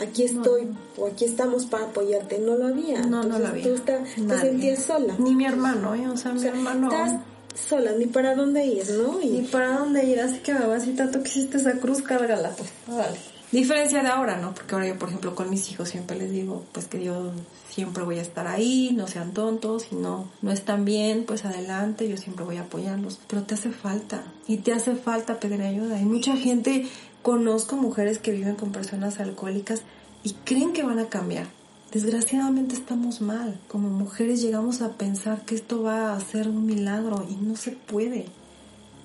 aquí 0.00 0.24
estoy 0.24 0.68
o 0.96 1.06
aquí 1.06 1.24
estamos 1.24 1.66
para 1.66 1.86
apoyarte. 1.86 2.38
No 2.38 2.56
lo 2.56 2.66
había. 2.66 3.02
No, 3.02 3.22
no 3.22 3.38
lo 3.38 3.48
había. 3.48 3.64
Tú 3.64 3.80
te 3.80 4.38
sentías 4.38 4.84
sola. 4.84 5.14
Ni 5.18 5.34
mi 5.34 5.46
hermano, 5.46 5.94
¿eh? 5.94 6.08
O 6.08 6.16
sea, 6.16 6.32
mi 6.32 6.46
hermano. 6.46 6.90
Estás 6.90 7.20
sola, 7.68 7.92
ni 7.92 8.06
para 8.06 8.34
dónde 8.34 8.64
ir, 8.64 8.84
¿no? 8.90 9.18
Ni 9.18 9.42
para 9.42 9.78
dónde 9.78 10.04
ir. 10.04 10.20
Así 10.20 10.38
que, 10.38 10.54
si 10.80 10.92
tanto 10.92 11.22
quisiste 11.22 11.58
esa 11.58 11.72
cruz, 11.78 12.02
cárgala, 12.02 12.50
pues. 12.50 12.70
Vale. 12.86 13.18
Diferencia 13.52 14.02
de 14.02 14.08
ahora, 14.08 14.38
¿no? 14.38 14.54
Porque 14.54 14.74
ahora 14.74 14.88
yo, 14.88 14.98
por 14.98 15.10
ejemplo, 15.10 15.34
con 15.34 15.50
mis 15.50 15.70
hijos 15.70 15.90
siempre 15.90 16.16
les 16.16 16.30
digo, 16.30 16.64
pues 16.72 16.86
que 16.86 17.04
yo 17.04 17.32
siempre 17.68 18.02
voy 18.02 18.18
a 18.18 18.22
estar 18.22 18.46
ahí, 18.46 18.94
no 18.96 19.06
sean 19.06 19.34
tontos, 19.34 19.82
si 19.90 19.94
no, 19.94 20.30
no 20.40 20.52
están 20.52 20.86
bien, 20.86 21.24
pues 21.26 21.44
adelante, 21.44 22.08
yo 22.08 22.16
siempre 22.16 22.46
voy 22.46 22.56
a 22.56 22.62
apoyarlos. 22.62 23.20
Pero 23.26 23.42
te 23.42 23.52
hace 23.52 23.70
falta, 23.70 24.24
y 24.48 24.56
te 24.58 24.72
hace 24.72 24.94
falta 24.94 25.38
pedir 25.38 25.60
ayuda. 25.60 25.96
Hay 25.96 26.06
mucha 26.06 26.34
gente 26.34 26.86
Conozco 27.22 27.76
mujeres 27.76 28.18
que 28.18 28.32
viven 28.32 28.56
con 28.56 28.72
personas 28.72 29.20
alcohólicas 29.20 29.82
y 30.24 30.32
creen 30.44 30.72
que 30.72 30.82
van 30.82 30.98
a 30.98 31.08
cambiar. 31.08 31.46
Desgraciadamente 31.92 32.74
estamos 32.74 33.20
mal. 33.20 33.60
Como 33.68 33.90
mujeres 33.90 34.40
llegamos 34.40 34.82
a 34.82 34.92
pensar 34.92 35.44
que 35.44 35.54
esto 35.54 35.82
va 35.82 36.14
a 36.14 36.20
ser 36.20 36.48
un 36.48 36.66
milagro 36.66 37.26
y 37.28 37.36
no 37.36 37.54
se 37.54 37.72
puede. 37.72 38.26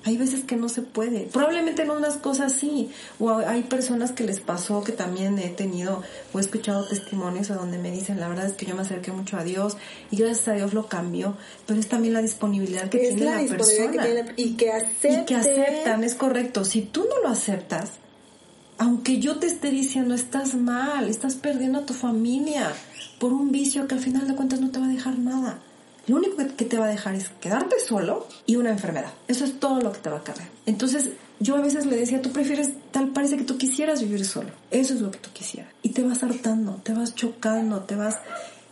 Hay 0.06 0.16
veces 0.16 0.46
que 0.46 0.56
no 0.56 0.70
se 0.70 0.84
puede. 0.84 1.28
Probablemente 1.34 1.82
en 1.82 1.92
unas 1.92 2.16
cosas 2.16 2.54
sí. 2.54 2.90
O 3.20 3.30
hay 3.40 3.64
personas 3.64 4.14
que 4.14 4.24
les 4.24 4.40
pasó 4.40 4.84
que 4.84 4.94
también 4.94 5.38
he 5.38 5.50
tenido 5.50 6.02
o 6.32 6.40
he 6.40 6.42
escuchado 6.42 6.88
testimonios 6.88 7.50
donde 7.50 7.78
me 7.78 7.92
dicen, 7.92 8.20
la 8.20 8.30
verdad 8.30 8.46
es 8.46 8.54
que 8.54 8.66
yo 8.66 8.74
me 8.74 8.84
acerqué 8.84 9.12
mucho 9.12 9.38
a 9.38 9.44
Dios 9.44 9.76
y 10.10 10.16
gracias 10.16 10.48
a 10.48 10.54
Dios 10.54 10.74
lo 10.74 10.88
cambió. 10.88 11.36
Pero 11.66 11.80
es 11.80 11.90
también 11.90 12.14
la 12.14 12.22
disponibilidad 12.22 12.90
que 12.90 13.00
tiene 13.00 13.26
la, 13.26 13.38
persona. 13.50 14.34
y 14.38 14.54
que 14.56 14.72
acepten. 14.72 15.24
Y 15.24 15.26
que 15.26 15.36
aceptan, 15.36 16.04
es 16.06 16.16
correcto. 16.16 16.64
Si 16.64 16.84
tú 16.84 17.06
no 17.10 17.22
lo 17.22 17.28
aceptas, 17.28 18.00
aunque 18.78 19.20
yo 19.20 19.38
te 19.38 19.48
esté 19.48 19.72
diciendo 19.72 20.14
estás 20.14 20.56
mal, 20.56 21.10
estás 21.10 21.36
perdiendo 21.36 21.80
a 21.80 21.86
tu 21.86 21.94
familia 21.94 22.72
por 23.20 23.34
un 23.34 23.52
vicio 23.52 23.88
que 23.88 23.96
al 23.96 24.02
final 24.02 24.28
de 24.28 24.36
cuentas 24.36 24.62
no 24.62 24.70
te 24.70 24.80
va 24.80 24.86
a 24.86 24.90
dejar 24.90 25.18
nada. 25.18 25.60
Lo 26.08 26.16
único 26.16 26.38
que 26.38 26.66
te 26.66 26.78
va 26.78 26.86
a 26.86 26.90
dejar 26.90 27.16
es 27.16 27.30
quedarte 27.42 27.80
solo 27.80 28.28
y 28.46 28.56
una 28.56 28.70
enfermedad. 28.70 29.12
Eso 29.28 29.44
es 29.44 29.60
todo 29.60 29.82
lo 29.82 29.92
que 29.92 30.00
te 30.00 30.10
va 30.10 30.18
a 30.18 30.24
cargar. 30.24 30.48
Entonces, 30.66 31.10
yo 31.40 31.58
a 31.58 31.62
veces 31.62 31.86
le 31.86 31.98
decía, 31.98 32.22
tú 32.22 32.32
prefieres, 32.32 32.72
tal 32.92 33.10
parece 33.10 33.38
que 33.38 33.44
tú 33.44 33.58
quisieras 33.58 34.02
vivir 34.02 34.26
solo. 34.26 34.50
Eso 34.72 34.94
es 34.94 35.02
lo 35.02 35.12
que 35.12 35.20
tú 35.20 35.30
quisieras. 35.34 35.72
Y 35.82 35.90
te 35.90 36.04
vas 36.04 36.24
hartando, 36.24 36.80
te 36.84 36.94
vas 36.94 37.14
chocando, 37.14 37.82
te 37.82 37.96
vas... 37.96 38.16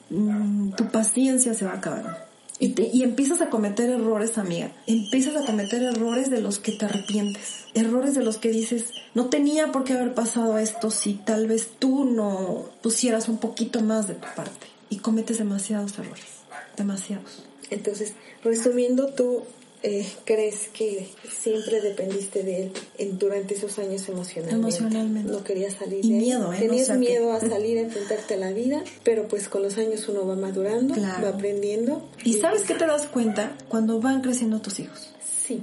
Mm, 0.09 0.71
tu 0.71 0.87
paciencia 0.87 1.53
se 1.53 1.65
va 1.65 1.73
acabando. 1.73 2.11
Y, 2.57 3.03
empiezas 3.03 3.41
a 3.41 3.49
cometer 3.49 3.89
errores, 3.89 4.37
amiga. 4.37 4.71
Empiezas 4.87 5.35
a 5.35 5.45
cometer 5.45 5.83
errores 5.83 6.29
de 6.29 6.41
los 6.41 6.59
que 6.59 6.71
te 6.71 6.85
arrepientes. 6.85 7.65
Errores 7.73 8.15
de 8.15 8.23
los 8.23 8.37
que 8.37 8.49
dices, 8.49 8.85
no 9.13 9.25
tenía 9.25 9.73
por 9.73 9.83
qué 9.83 9.93
haber 9.93 10.13
pasado 10.13 10.57
esto 10.57 10.89
si 10.89 11.15
tal 11.15 11.47
vez 11.47 11.71
tú 11.79 12.05
no 12.05 12.69
pusieras 12.81 13.27
un 13.27 13.39
poquito 13.39 13.81
más 13.81 14.07
de 14.07 14.15
tu 14.15 14.27
parte. 14.35 14.67
Y 14.89 14.97
cometes 14.97 15.37
demasiados 15.39 15.99
errores. 15.99 16.25
Demasiados. 16.77 17.43
Entonces, 17.69 18.13
resumiendo, 18.43 19.07
tú 19.07 19.43
eh, 19.85 20.07
crees 20.25 20.69
que 20.73 21.07
siempre 21.29 21.79
dependiste 21.79 22.41
de 22.41 22.63
él 22.63 22.71
en, 22.97 23.19
durante 23.19 23.53
esos 23.53 23.77
años 23.77 24.09
emocionalmente. 24.09 24.55
Emocionalmente. 24.55 25.31
No 25.31 25.43
querías 25.43 25.75
salir 25.75 26.03
y 26.03 26.11
de 26.11 26.17
miedo, 26.17 26.51
¿eh? 26.51 26.57
Tenías 26.57 26.89
miedo 26.97 27.31
a 27.31 27.39
salir 27.39 27.77
a 27.77 27.81
enfrentarte 27.81 28.33
a 28.33 28.37
la 28.37 28.51
vida, 28.51 28.83
pero 29.03 29.27
pues 29.27 29.47
con 29.47 29.61
los 29.61 29.77
años 29.77 30.09
uno 30.09 30.25
va 30.25 30.35
madurando, 30.35 30.95
va 30.99 31.29
aprendiendo. 31.29 32.09
¿Y, 32.23 32.33
sabes 32.33 32.63
qué 32.63 32.73
te 32.73 32.87
das 32.87 33.05
cuenta? 33.05 33.55
Cuando 33.69 34.01
van 34.01 34.21
creciendo 34.21 34.59
tus 34.59 34.79
hijos. 34.79 35.13
Sí. 35.23 35.61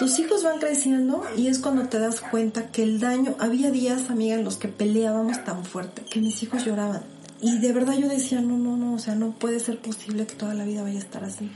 Tus 0.00 0.18
hijos 0.18 0.42
van 0.42 0.58
creciendo 0.58 1.22
y 1.36 1.46
es 1.46 1.60
cuando 1.60 1.88
te 1.88 2.00
das 2.00 2.20
cuenta 2.20 2.72
que 2.72 2.82
el 2.82 2.98
daño, 2.98 3.36
había 3.38 3.70
días, 3.70 4.10
amiga, 4.10 4.34
en 4.34 4.42
los 4.42 4.56
que 4.56 4.66
peleábamos 4.66 5.44
tan 5.44 5.64
fuerte, 5.64 6.02
que 6.10 6.20
mis 6.20 6.42
hijos 6.42 6.64
lloraban. 6.64 7.02
Y 7.40 7.58
de 7.58 7.72
verdad 7.72 7.94
yo 7.96 8.08
decía, 8.08 8.40
no, 8.40 8.58
no, 8.58 8.76
no, 8.76 8.94
o 8.94 8.98
sea, 8.98 9.14
no 9.14 9.30
puede 9.38 9.60
ser 9.60 9.78
posible 9.78 10.26
que 10.26 10.34
toda 10.34 10.54
la 10.54 10.64
vida 10.64 10.82
vaya 10.82 10.98
a 10.98 11.02
estar 11.02 11.24
así 11.24 11.48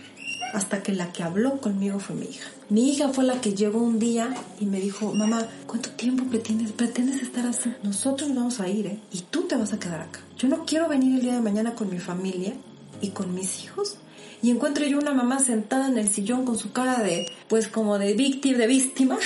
hasta 0.55 0.83
que 0.83 0.93
la 0.93 1.13
que 1.13 1.23
habló 1.23 1.61
conmigo 1.61 1.99
fue 1.99 2.15
mi 2.17 2.27
hija. 2.27 2.49
Mi 2.71 2.91
hija 2.91 3.09
fue 3.11 3.25
la 3.25 3.41
que 3.41 3.55
llegó 3.55 3.81
un 3.81 3.99
día 3.99 4.35
y 4.61 4.67
me 4.67 4.81
dijo, 4.81 5.13
mamá, 5.13 5.47
¿cuánto 5.67 5.91
tiempo 5.91 6.25
pretendes, 6.25 6.73
pretendes 6.73 7.21
estar 7.21 7.47
así? 7.47 7.73
Nosotros 7.83 8.35
vamos 8.35 8.61
a 8.61 8.69
ir, 8.69 8.87
¿eh? 8.87 8.99
Y 9.13 9.21
tú 9.23 9.43
te 9.43 9.57
vas 9.57 9.73
a 9.73 9.79
quedar 9.79 10.01
acá. 10.01 10.21
Yo 10.39 10.49
no 10.49 10.65
quiero 10.65 10.89
venir 10.89 11.17
el 11.17 11.23
día 11.23 11.35
de 11.35 11.41
mañana 11.41 11.75
con 11.75 11.91
mi 11.91 11.99
familia 11.99 12.55
y 13.01 13.11
con 13.11 13.35
mis 13.35 13.65
hijos 13.65 13.99
y 14.45 14.51
encuentro 14.51 14.85
yo 14.85 14.99
una 14.99 15.15
mamá 15.15 15.39
sentada 15.39 15.89
en 15.89 15.97
el 15.97 16.11
sillón 16.11 16.45
con 16.45 16.59
su 16.59 16.71
cara 16.71 17.03
de, 17.03 17.27
pues 17.49 17.67
como 17.67 17.99
de 17.99 18.13
víctima, 18.13 18.59
de 18.59 18.67
víctima, 18.67 19.19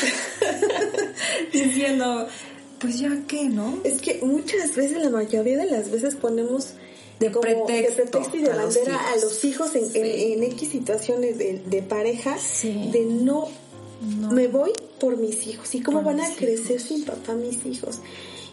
diciendo, 1.53 2.29
pues 2.79 3.01
ya 3.01 3.11
qué, 3.27 3.49
¿no? 3.49 3.81
Es 3.83 4.01
que 4.01 4.21
muchas 4.23 4.77
veces, 4.77 5.03
la 5.03 5.11
mayoría 5.11 5.57
de 5.59 5.67
las 5.67 5.91
veces 5.91 6.15
ponemos 6.15 6.75
de 7.21 7.31
como 7.33 7.41
pretexto, 7.43 7.75
de 7.75 8.03
pretexto 8.03 8.37
y 8.37 8.43
de 8.43 8.51
a 8.51 8.57
los 8.57 8.75
bandera 8.75 8.97
a 8.99 9.11
hijos. 9.17 9.25
los 9.25 9.45
hijos 9.45 9.75
en, 9.77 9.91
Sí. 9.91 9.99
en- 9.99 10.43
en 10.43 10.53
X 10.53 10.69
situaciones 10.71 11.39
de, 11.39 11.61
de 11.67 11.83
pareja, 11.83 12.37
Sí. 12.39 12.91
de 12.93 13.05
no, 13.05 13.49
No. 14.21 14.31
me 14.33 14.47
voy 14.49 14.73
por 15.01 15.17
mis 15.17 15.47
hijos. 15.47 15.75
¿Y 15.75 15.81
cómo 15.83 15.99
Por 16.03 16.15
van 16.15 16.21
a 16.21 16.35
crecer 16.35 16.77
hijos. 16.77 16.89
sin 16.89 17.05
papá 17.05 17.35
mis 17.35 17.65
hijos? 17.67 17.99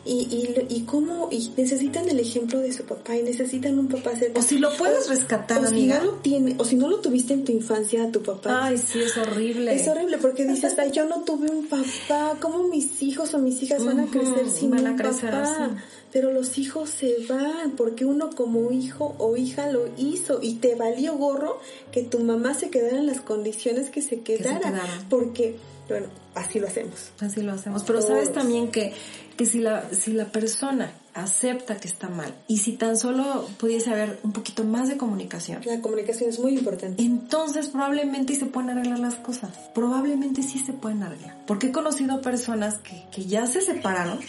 Y, 0.07 0.53
y, 0.69 0.81
cómo, 0.81 1.29
y 1.31 1.51
necesitan 1.57 2.07
el 2.07 2.19
ejemplo 2.19 2.59
de 2.59 2.71
su 2.71 2.83
papá 2.83 3.17
y 3.17 3.23
necesitan 3.23 3.79
un 3.79 3.87
papá 3.87 4.15
cerca. 4.15 4.39
O 4.39 4.43
si 4.43 4.59
lo 4.59 4.71
puedes 4.77 5.09
rescatar, 5.09 5.65
o 5.65 5.67
si 5.67 5.87
no 5.87 6.03
lo 6.03 6.11
tiene, 6.17 6.55
o 6.59 6.63
si 6.63 6.75
no 6.75 6.87
lo 6.87 6.99
tuviste 6.99 7.33
en 7.33 7.43
tu 7.43 7.51
infancia 7.51 8.03
a 8.03 8.11
tu 8.11 8.21
papá. 8.21 8.65
Ay, 8.65 8.77
sí, 8.77 8.99
es 9.01 9.17
horrible. 9.17 9.73
Es 9.73 9.87
horrible 9.87 10.19
porque 10.19 10.45
dices, 10.47 10.77
ay, 10.77 10.91
yo 10.91 11.05
no 11.05 11.21
tuve 11.21 11.49
un 11.49 11.65
papá, 11.65 12.37
¿cómo 12.39 12.67
mis 12.67 13.01
hijos 13.01 13.33
o 13.33 13.39
mis 13.39 13.63
hijas 13.63 13.83
van 13.83 13.99
a 13.99 14.05
crecer 14.05 14.47
sin 14.49 14.69
van 14.69 14.85
a 14.85 14.91
un 14.91 14.97
crecer 14.97 15.31
papá? 15.31 15.65
así. 15.65 15.75
Pero 16.15 16.31
los 16.31 16.57
hijos 16.59 16.89
se 16.89 17.25
van 17.27 17.71
porque 17.71 18.05
uno 18.05 18.29
como 18.29 18.71
hijo 18.71 19.15
o 19.17 19.35
hija 19.35 19.69
lo 19.69 19.89
hizo 19.97 20.39
y 20.41 20.55
te 20.55 20.75
valió 20.75 21.17
gorro 21.17 21.59
que 21.91 22.03
tu 22.03 22.19
mamá 22.19 22.53
se 22.53 22.69
quedara 22.69 22.99
en 22.99 23.07
las 23.07 23.19
condiciones 23.19 23.89
que 23.89 24.01
se 24.01 24.21
quedara. 24.21 24.59
quedara. 24.59 25.05
Porque, 25.09 25.57
bueno, 25.89 26.07
así 26.33 26.59
lo 26.61 26.67
hacemos. 26.67 27.11
Así 27.19 27.41
lo 27.41 27.51
hacemos. 27.51 27.83
Pero 27.83 27.99
Todos. 27.99 28.11
sabes 28.11 28.31
también 28.31 28.71
que, 28.71 28.93
que 29.37 29.45
si, 29.45 29.59
la, 29.59 29.89
si 29.91 30.13
la 30.13 30.25
persona 30.25 30.91
acepta 31.13 31.77
que 31.77 31.87
está 31.87 32.09
mal 32.09 32.33
y 32.47 32.57
si 32.57 32.73
tan 32.73 32.97
solo 32.97 33.47
pudiese 33.57 33.89
haber 33.89 34.19
un 34.23 34.31
poquito 34.33 34.63
más 34.63 34.89
de 34.89 34.97
comunicación, 34.97 35.61
La 35.65 35.81
comunicación 35.81 36.29
es 36.29 36.39
muy 36.39 36.53
importante. 36.57 37.01
entonces 37.03 37.69
probablemente 37.69 38.35
se 38.35 38.45
pueden 38.45 38.69
arreglar 38.71 38.99
las 38.99 39.15
cosas. 39.15 39.51
Probablemente 39.73 40.43
sí 40.43 40.59
se 40.59 40.73
pueden 40.73 41.03
arreglar. 41.03 41.37
Porque 41.47 41.67
he 41.67 41.71
conocido 41.71 42.21
personas 42.21 42.79
que, 42.79 43.03
que 43.11 43.25
ya 43.25 43.47
se 43.47 43.61
separaron, 43.61 44.19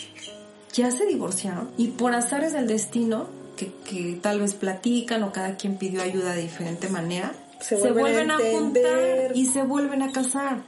ya 0.72 0.90
se 0.90 1.06
divorciaron 1.06 1.70
y 1.76 1.88
por 1.88 2.14
azares 2.14 2.52
del 2.52 2.66
destino, 2.66 3.28
que, 3.56 3.72
que 3.88 4.18
tal 4.20 4.40
vez 4.40 4.54
platican 4.54 5.22
o 5.22 5.32
cada 5.32 5.56
quien 5.56 5.76
pidió 5.78 6.02
ayuda 6.02 6.34
de 6.34 6.42
diferente 6.42 6.88
manera, 6.88 7.32
Se 7.60 7.76
vuelven 7.76 8.30
a 8.30 8.36
juntar 8.38 9.32
y 9.34 9.46
se 9.46 9.62
vuelven 9.62 10.02
a 10.02 10.12
casar. 10.12 10.62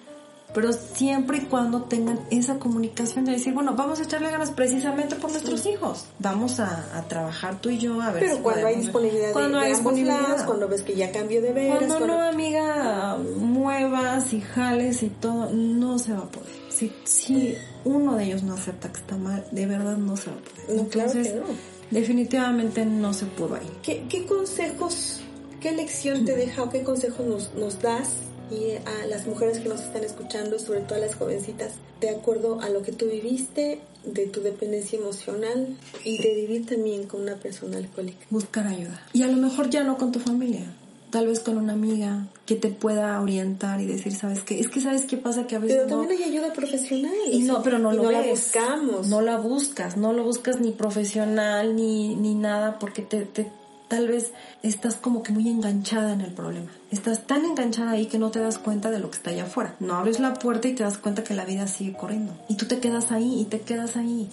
Pero 0.55 0.72
siempre 0.72 1.38
y 1.38 1.40
cuando 1.42 1.82
tengan 1.82 2.18
esa 2.30 2.59
comunicación 2.59 3.26
de 3.26 3.32
decir, 3.32 3.53
bueno, 3.53 3.74
vamos 3.76 4.01
a 4.01 4.05
echarle 4.05 4.30
ganas 4.30 4.51
precisamente 4.51 5.14
por 5.16 5.30
nuestros 5.30 5.66
hijos. 5.66 6.07
Vamos 6.18 6.59
a, 6.59 6.88
a 6.96 7.03
trabajar 7.07 7.61
tú 7.61 7.68
y 7.68 7.78
yo 7.78 8.01
a 8.01 8.11
ver 8.12 8.22
Pero 8.22 8.36
si 8.36 8.42
cuando 8.42 8.66
hay 8.66 8.76
disponibilidad 8.76 9.26
de, 9.28 9.32
cuando 9.34 9.59
de 9.59 9.64
hay 9.66 9.72
ambos 9.72 9.94
disponibilidad. 9.94 10.28
lados, 10.28 10.42
cuando 10.44 10.68
ves 10.68 10.82
que 10.82 10.96
ya 10.96 11.12
cambió 11.12 11.42
de 11.42 11.53
veras, 11.53 11.78
Cuando 11.78 11.96
cuando- 11.99 12.16
no, 12.16 12.22
amiga, 12.28 13.18
muevas 13.36 14.32
y 14.32 14.40
jales 14.40 15.03
y 15.03 15.09
todo, 15.11 15.51
no 15.53 15.99
se 15.99 16.12
va 16.14 16.20
a 16.20 16.28
poder. 16.30 16.49
Si, 16.70 16.92
si 17.05 17.55
uno 17.84 18.16
de 18.16 18.24
ellos 18.24 18.42
no 18.42 18.55
acepta 18.55 18.90
que 18.90 19.01
está 19.01 19.16
mal, 19.16 19.44
de 19.51 19.66
verdad 19.66 19.96
no 19.96 20.16
se 20.16 20.30
va 20.30 20.36
a 20.36 20.40
poder. 20.40 20.76
No, 20.82 20.88
claro 20.88 21.12
que 21.12 21.18
Entonces, 21.18 21.42
no. 21.42 21.55
definitivamente 21.90 22.86
no 22.86 23.12
se 23.12 23.26
pudo 23.26 23.57
ahí. 23.57 23.70
¿Qué, 23.82 24.07
qué 24.09 24.24
consejos, 24.26 25.20
qué 25.61 25.72
lección 25.72 26.24
te 26.24 26.36
deja 26.36 26.62
o 26.62 26.70
qué 26.70 26.82
consejos 26.82 27.26
nos, 27.26 27.55
nos 27.55 27.80
das 27.82 28.09
y 28.51 28.72
a 28.86 29.07
las 29.07 29.26
mujeres 29.26 29.59
que 29.59 29.68
nos 29.68 29.80
están 29.80 30.05
escuchando, 30.05 30.59
sobre 30.59 30.80
todo 30.80 30.96
a 30.96 31.01
las 31.01 31.14
jovencitas, 31.14 31.72
de 32.01 32.11
acuerdo 32.11 32.61
a 32.61 32.68
lo 32.70 32.82
que 32.82 32.92
tú 32.92 33.07
viviste, 33.07 33.80
de 34.05 34.26
tu 34.26 34.40
dependencia 34.40 34.99
emocional 34.99 35.76
y 36.05 36.18
de 36.22 36.34
vivir 36.34 36.66
también 36.66 37.07
con 37.07 37.22
una 37.22 37.34
persona 37.36 37.76
alcohólica? 37.78 38.24
Buscar 38.30 38.66
ayuda. 38.66 39.03
Y 39.12 39.22
a 39.22 39.26
lo 39.28 39.36
mejor 39.36 39.68
ya 39.70 39.82
no 39.84 39.99
con 39.99 40.12
tu 40.12 40.20
familia. 40.20 40.64
Tal 41.11 41.26
vez 41.26 41.40
con 41.40 41.57
una 41.57 41.72
amiga 41.72 42.26
que 42.44 42.55
te 42.55 42.68
pueda 42.68 43.18
orientar 43.22 43.80
y 43.80 43.86
decir, 43.86 44.12
¿sabes 44.14 44.42
qué? 44.42 44.61
Es 44.61 44.68
que 44.68 44.82
¿sabes 44.82 45.07
qué 45.07 45.16
pasa? 45.16 45.46
Que 45.46 45.57
a 45.57 45.59
veces 45.59 45.78
Pero 45.84 45.88
no... 45.96 46.03
también 46.03 46.22
hay 46.22 46.28
ayuda 46.30 46.53
profesional. 46.53 47.12
Y 47.32 47.38
no, 47.40 47.62
pero 47.62 47.78
no 47.78 47.94
y 47.94 47.96
lo 47.96 48.03
no 48.03 48.11
la 48.11 48.20
ves. 48.20 48.30
buscamos. 48.53 49.09
No 49.09 49.22
la 49.22 49.38
buscas, 49.38 49.96
no 49.96 50.12
lo 50.12 50.22
buscas 50.22 50.61
ni 50.61 50.70
profesional 50.72 51.74
ni, 51.74 52.14
ni 52.14 52.34
nada 52.34 52.78
porque 52.78 53.01
te, 53.01 53.22
te- 53.22 53.51
tal 53.89 54.07
vez 54.07 54.32
estás 54.62 54.97
como 54.97 55.22
que 55.22 55.32
muy 55.32 55.49
enganchada 55.49 56.12
en 56.12 56.20
el 56.20 56.32
problema. 56.32 56.70
Estás 56.91 57.26
tan 57.26 57.45
enganchada 57.45 57.93
ahí 57.93 58.07
que 58.07 58.18
no 58.18 58.30
te 58.30 58.39
das 58.39 58.59
cuenta 58.59 58.91
de 58.91 58.99
lo 58.99 59.11
que 59.11 59.16
está 59.16 59.30
allá 59.30 59.45
afuera. 59.45 59.74
No 59.80 59.95
abres 59.95 60.20
la 60.20 60.34
puerta 60.34 60.68
y 60.68 60.74
te 60.74 60.84
das 60.84 60.99
cuenta 60.99 61.24
que 61.24 61.34
la 61.34 61.45
vida 61.45 61.66
sigue 61.66 61.95
corriendo. 61.95 62.34
Y 62.49 62.57
tú 62.57 62.66
te 62.66 62.78
quedas 62.78 63.11
ahí 63.11 63.41
y 63.41 63.45
te 63.47 63.61
quedas 63.61 63.97
ahí. 63.97 64.28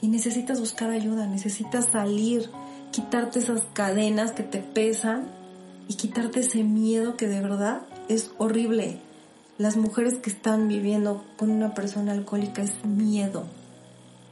Y 0.00 0.08
necesitas 0.08 0.60
buscar 0.60 0.90
ayuda, 0.90 1.26
necesitas 1.26 1.86
salir, 1.92 2.48
quitarte 2.92 3.40
esas 3.40 3.62
cadenas 3.74 4.32
que 4.32 4.44
te 4.44 4.58
pesan 4.58 5.26
y 5.88 5.94
quitarte 5.94 6.40
ese 6.40 6.62
miedo 6.62 7.16
que 7.16 7.26
de 7.26 7.40
verdad 7.40 7.82
es 8.08 8.30
horrible. 8.38 8.98
Las 9.58 9.76
mujeres 9.76 10.14
que 10.14 10.30
están 10.30 10.68
viviendo 10.68 11.24
con 11.36 11.50
una 11.50 11.74
persona 11.74 12.12
alcohólica 12.12 12.62
es 12.62 12.84
miedo. 12.84 13.44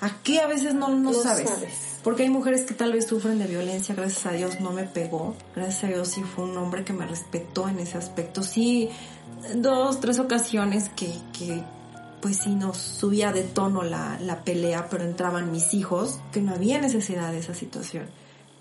¿A 0.00 0.10
qué 0.22 0.40
a 0.40 0.46
veces 0.46 0.74
no, 0.74 0.88
no, 0.90 1.10
No 1.10 1.12
sabes? 1.12 1.48
sabes. 1.48 1.72
Porque 2.04 2.22
hay 2.22 2.30
mujeres 2.30 2.62
que 2.62 2.74
tal 2.74 2.92
vez 2.92 3.06
sufren 3.06 3.38
de 3.38 3.46
violencia, 3.46 3.94
gracias 3.94 4.24
a 4.26 4.32
Dios 4.32 4.60
no 4.60 4.70
me 4.72 4.84
pegó, 4.84 5.34
gracias 5.56 5.84
a 5.84 5.86
Dios 5.88 6.08
sí 6.08 6.22
fue 6.22 6.44
un 6.44 6.56
hombre 6.56 6.84
que 6.84 6.92
me 6.92 7.04
respetó 7.06 7.68
en 7.68 7.80
ese 7.80 7.98
aspecto. 7.98 8.42
Sí, 8.42 8.88
dos, 9.56 10.00
tres 10.00 10.18
ocasiones 10.20 10.88
que, 10.90 11.12
que 11.36 11.62
pues 12.22 12.36
sí 12.38 12.50
nos 12.50 12.76
subía 12.78 13.32
de 13.32 13.42
tono 13.42 13.82
la, 13.82 14.18
la 14.20 14.44
pelea, 14.44 14.88
pero 14.88 15.04
entraban 15.04 15.50
mis 15.50 15.74
hijos, 15.74 16.18
que 16.32 16.40
no 16.40 16.52
había 16.54 16.80
necesidad 16.80 17.32
de 17.32 17.38
esa 17.38 17.54
situación. 17.54 18.06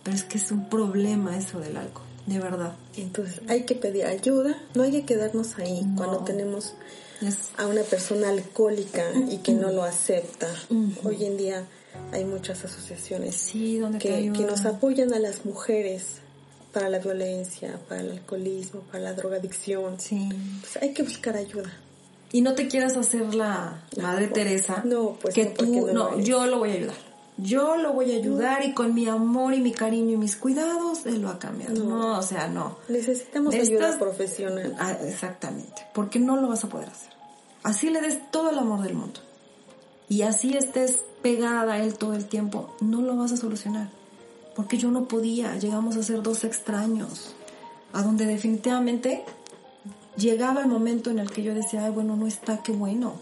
Pero 0.03 0.15
es 0.17 0.23
que 0.23 0.37
es 0.39 0.51
un 0.51 0.67
problema 0.69 1.37
eso 1.37 1.59
del 1.59 1.77
alcohol, 1.77 2.05
de 2.25 2.39
verdad. 2.39 2.73
Entonces 2.95 3.41
hay 3.47 3.63
que 3.65 3.75
pedir 3.75 4.05
ayuda, 4.05 4.55
no 4.73 4.83
hay 4.83 4.91
que 4.91 5.05
quedarnos 5.05 5.57
ahí 5.59 5.83
No. 5.85 5.95
cuando 5.95 6.17
tenemos 6.23 6.73
A 7.57 7.67
una 7.67 7.81
persona 7.81 8.29
alcohólica 8.29 9.03
y 9.29 9.37
que 9.37 9.53
no 9.53 9.71
lo 9.71 9.83
acepta. 9.83 10.47
Hoy 11.03 11.25
en 11.25 11.37
día 11.37 11.65
hay 12.11 12.25
muchas 12.25 12.63
asociaciones 12.63 13.35
sí, 13.35 13.79
donde 13.79 13.99
te 13.99 14.09
que, 14.09 14.31
que 14.31 14.45
nos 14.45 14.65
apoyan 14.65 15.13
a 15.13 15.19
las 15.19 15.45
mujeres 15.45 16.21
para 16.73 16.89
la 16.89 16.99
violencia, 16.99 17.79
para 17.89 18.01
el 18.01 18.11
alcoholismo, 18.11 18.81
para 18.81 19.03
la 19.03 19.13
drogadicción. 19.13 19.99
Sí. 19.99 20.29
Pues 20.61 20.77
hay 20.77 20.93
que 20.93 21.03
buscar 21.03 21.35
ayuda. 21.35 21.71
Y 22.31 22.41
no 22.41 22.55
te 22.55 22.67
quieras 22.67 22.97
hacer 22.97 23.33
la 23.33 23.83
Madre 24.01 24.27
Teresa. 24.27 24.83
No, 24.85 25.17
pues 25.19 25.33
que 25.33 25.45
no, 25.45 25.51
tú, 25.53 25.87
no 25.87 25.93
no, 25.93 26.19
yo 26.19 26.45
lo 26.45 26.59
voy 26.59 26.71
a 26.71 26.73
ayudar. 26.73 27.06
Yo 27.37 27.77
lo 27.77 27.93
voy 27.93 28.13
a 28.13 28.15
ayudar 28.17 28.65
y 28.65 28.73
con 28.73 28.95
mi 28.95 29.07
amor 29.07 29.53
y 29.53 29.61
mi 29.61 29.71
cariño 29.71 30.13
y 30.13 30.17
mis 30.17 30.35
cuidados, 30.35 31.05
él 31.05 31.21
lo 31.21 31.27
va 31.27 31.35
a 31.35 31.39
cambiar. 31.39 31.71
No. 31.71 31.83
No, 31.85 32.17
o 32.19 32.21
sea, 32.23 32.47
no. 32.47 32.77
Necesitamos 32.89 33.53
Necesitas- 33.53 33.85
ayuda 33.93 33.99
profesional. 33.99 34.75
Ah, 34.79 34.93
exactamente. 35.05 35.85
Porque 35.93 36.19
no 36.19 36.35
lo 36.37 36.47
vas 36.47 36.63
a 36.63 36.69
poder 36.69 36.89
hacer. 36.89 37.13
Así 37.63 37.89
le 37.91 38.01
des 38.01 38.31
todo 38.31 38.49
el 38.49 38.57
amor 38.57 38.81
del 38.81 38.95
mundo. 38.95 39.19
Y 40.09 40.23
así 40.23 40.55
estés 40.57 41.03
pegada 41.21 41.73
a 41.73 41.83
él 41.83 41.95
todo 41.95 42.13
el 42.13 42.25
tiempo, 42.25 42.75
no 42.81 43.01
lo 43.01 43.15
vas 43.15 43.31
a 43.33 43.37
solucionar. 43.37 43.89
Porque 44.55 44.77
yo 44.77 44.89
no 44.89 45.07
podía. 45.07 45.55
Llegamos 45.57 45.95
a 45.97 46.01
ser 46.03 46.23
dos 46.23 46.43
extraños. 46.43 47.35
A 47.93 48.01
donde 48.01 48.25
definitivamente 48.25 49.23
llegaba 50.17 50.61
el 50.61 50.67
momento 50.67 51.11
en 51.11 51.19
el 51.19 51.29
que 51.29 51.43
yo 51.43 51.53
decía, 51.53 51.85
ay, 51.85 51.91
bueno, 51.91 52.15
no 52.15 52.25
está, 52.25 52.63
qué 52.63 52.71
bueno. 52.71 53.13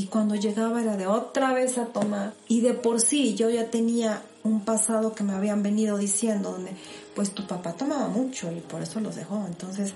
Y 0.00 0.06
cuando 0.06 0.34
llegaba 0.34 0.80
era 0.80 0.96
de 0.96 1.06
otra 1.06 1.52
vez 1.52 1.76
a 1.76 1.84
tomar. 1.84 2.32
Y 2.48 2.62
de 2.62 2.72
por 2.72 3.02
sí 3.02 3.34
yo 3.34 3.50
ya 3.50 3.66
tenía 3.70 4.22
un 4.44 4.64
pasado 4.64 5.14
que 5.14 5.24
me 5.24 5.34
habían 5.34 5.62
venido 5.62 5.98
diciendo, 5.98 6.52
donde 6.52 6.70
pues 7.14 7.32
tu 7.34 7.46
papá 7.46 7.74
tomaba 7.74 8.08
mucho 8.08 8.50
y 8.50 8.60
por 8.60 8.80
eso 8.80 8.98
los 9.00 9.14
dejó. 9.14 9.44
Entonces, 9.46 9.92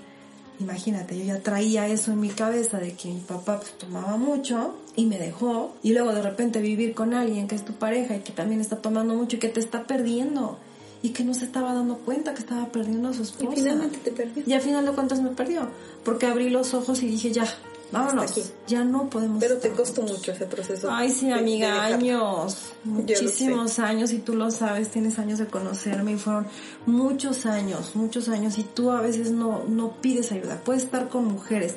imagínate, 0.59 1.17
yo 1.17 1.25
ya 1.25 1.39
traía 1.39 1.87
eso 1.87 2.11
en 2.11 2.19
mi 2.19 2.29
cabeza 2.29 2.77
de 2.77 2.93
que 2.93 3.07
mi 3.07 3.19
papá 3.21 3.57
pues, 3.57 3.71
tomaba 3.79 4.15
mucho 4.17 4.75
y 4.95 5.07
me 5.07 5.17
dejó. 5.17 5.73
Y 5.81 5.93
luego 5.93 6.13
de 6.13 6.21
repente 6.21 6.61
vivir 6.61 6.93
con 6.93 7.15
alguien 7.15 7.47
que 7.47 7.55
es 7.55 7.65
tu 7.65 7.73
pareja 7.73 8.15
y 8.15 8.19
que 8.19 8.31
también 8.31 8.61
está 8.61 8.75
tomando 8.75 9.15
mucho 9.15 9.37
y 9.37 9.39
que 9.39 9.49
te 9.49 9.59
está 9.59 9.87
perdiendo. 9.87 10.59
Y 11.01 11.09
que 11.13 11.23
no 11.23 11.33
se 11.33 11.45
estaba 11.45 11.73
dando 11.73 11.97
cuenta 11.97 12.35
que 12.35 12.41
estaba 12.41 12.67
perdiendo 12.67 13.09
a 13.09 13.13
su 13.13 13.21
Y 13.21 13.25
esposa. 13.25 13.55
finalmente 13.55 13.97
te 13.97 14.11
perdió. 14.11 14.43
Y 14.45 14.53
al 14.53 14.61
final 14.61 14.85
de 14.85 14.91
cuentas 14.91 15.19
me 15.19 15.31
perdió. 15.31 15.67
Porque 16.03 16.27
abrí 16.27 16.51
los 16.51 16.75
ojos 16.75 17.01
y 17.01 17.07
dije, 17.07 17.31
ya, 17.31 17.47
vámonos. 17.95 18.25
Hasta 18.25 18.41
aquí. 18.41 18.49
Ya 18.67 18.83
no 18.83 19.09
podemos. 19.09 19.39
Pero 19.39 19.57
te 19.57 19.71
costó 19.71 20.01
mucho 20.01 20.31
ese 20.31 20.45
proceso. 20.45 20.89
Ay, 20.91 21.11
sí, 21.11 21.31
amiga, 21.31 21.83
años, 21.83 22.73
muchísimos 22.83 23.79
años, 23.79 24.11
y 24.11 24.19
tú 24.19 24.35
lo 24.35 24.51
sabes, 24.51 24.89
tienes 24.89 25.19
años 25.19 25.39
de 25.39 25.47
conocerme, 25.47 26.13
y 26.13 26.17
fueron 26.17 26.47
muchos 26.85 27.45
años, 27.45 27.95
muchos 27.95 28.29
años, 28.29 28.57
y 28.57 28.63
tú 28.63 28.91
a 28.91 29.01
veces 29.01 29.31
no, 29.31 29.63
no 29.67 29.93
pides 30.01 30.31
ayuda. 30.31 30.61
Puedes 30.63 30.83
estar 30.83 31.09
con 31.09 31.25
mujeres 31.25 31.75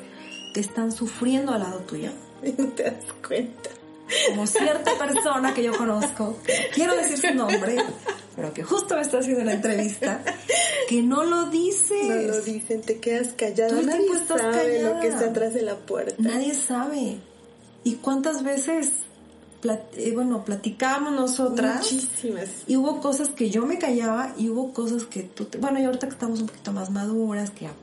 que 0.53 0.59
están 0.59 0.91
sufriendo 0.91 1.53
al 1.53 1.61
lado 1.61 1.79
tuyo, 1.79 2.11
Y 2.43 2.53
no 2.53 2.67
te 2.69 2.83
das 2.83 3.05
cuenta. 3.27 3.69
como 4.29 4.47
cierta 4.47 4.91
persona 4.97 5.53
que 5.53 5.63
yo 5.63 5.77
conozco, 5.77 6.37
quiero 6.73 6.95
decir 6.95 7.17
su 7.17 7.33
nombre, 7.35 7.77
pero 8.39 8.53
que 8.53 8.63
justo 8.63 8.95
me 8.95 9.01
está 9.01 9.19
haciendo 9.19 9.43
la 9.43 9.53
entrevista, 9.53 10.23
que 10.89 11.01
no 11.03 11.23
lo 11.25 11.45
dice. 11.49 12.03
No 12.07 12.15
lo 12.33 12.41
dicen, 12.41 12.81
te 12.81 12.99
quedas 12.99 13.33
callada. 13.35 13.69
Todo 13.69 13.79
el 13.81 13.85
Nadie 13.87 14.11
estás 14.13 14.39
sabe 14.41 14.83
lo 14.83 14.99
que 15.01 15.07
está 15.07 15.25
atrás 15.25 15.53
de 15.53 15.61
la 15.61 15.75
puerta. 15.75 16.15
Nadie 16.17 16.53
sabe. 16.55 17.17
¿Y 17.83 17.95
cuántas 17.95 18.43
veces, 18.43 18.91
plat- 19.61 19.93
eh, 19.97 20.11
bueno, 20.13 20.45
platicábamos 20.45 21.13
nosotras? 21.13 21.91
Muchísimas. 21.91 22.49
Y 22.67 22.75
hubo 22.77 23.01
cosas 23.01 23.29
que 23.29 23.49
yo 23.49 23.65
me 23.65 23.77
callaba 23.77 24.33
y 24.37 24.49
hubo 24.49 24.73
cosas 24.73 25.03
que 25.05 25.23
tú... 25.23 25.45
te- 25.45 25.57
bueno, 25.57 25.79
y 25.79 25.83
ahorita 25.83 26.07
que 26.07 26.13
estamos 26.13 26.39
un 26.39 26.47
poquito 26.47 26.71
más 26.71 26.89
maduras, 26.89 27.51
que 27.51 27.65
ya 27.65 27.73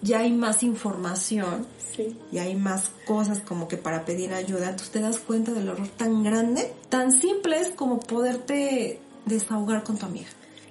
ya 0.00 0.20
hay 0.20 0.32
más 0.32 0.62
información 0.62 1.66
Sí. 1.96 2.16
y 2.30 2.38
hay 2.38 2.54
más 2.54 2.92
cosas 3.04 3.40
como 3.40 3.66
que 3.66 3.76
para 3.76 4.04
pedir 4.04 4.32
ayuda, 4.32 4.76
tú 4.76 4.84
te 4.92 5.00
das 5.00 5.18
cuenta 5.18 5.50
del 5.50 5.66
error 5.66 5.88
tan 5.96 6.22
grande, 6.22 6.72
tan 6.88 7.10
simple 7.10 7.58
es 7.60 7.70
como 7.70 7.98
poderte 7.98 9.00
desahogar 9.28 9.82
con 9.84 9.98
tu 9.98 10.06
amiga. 10.06 10.28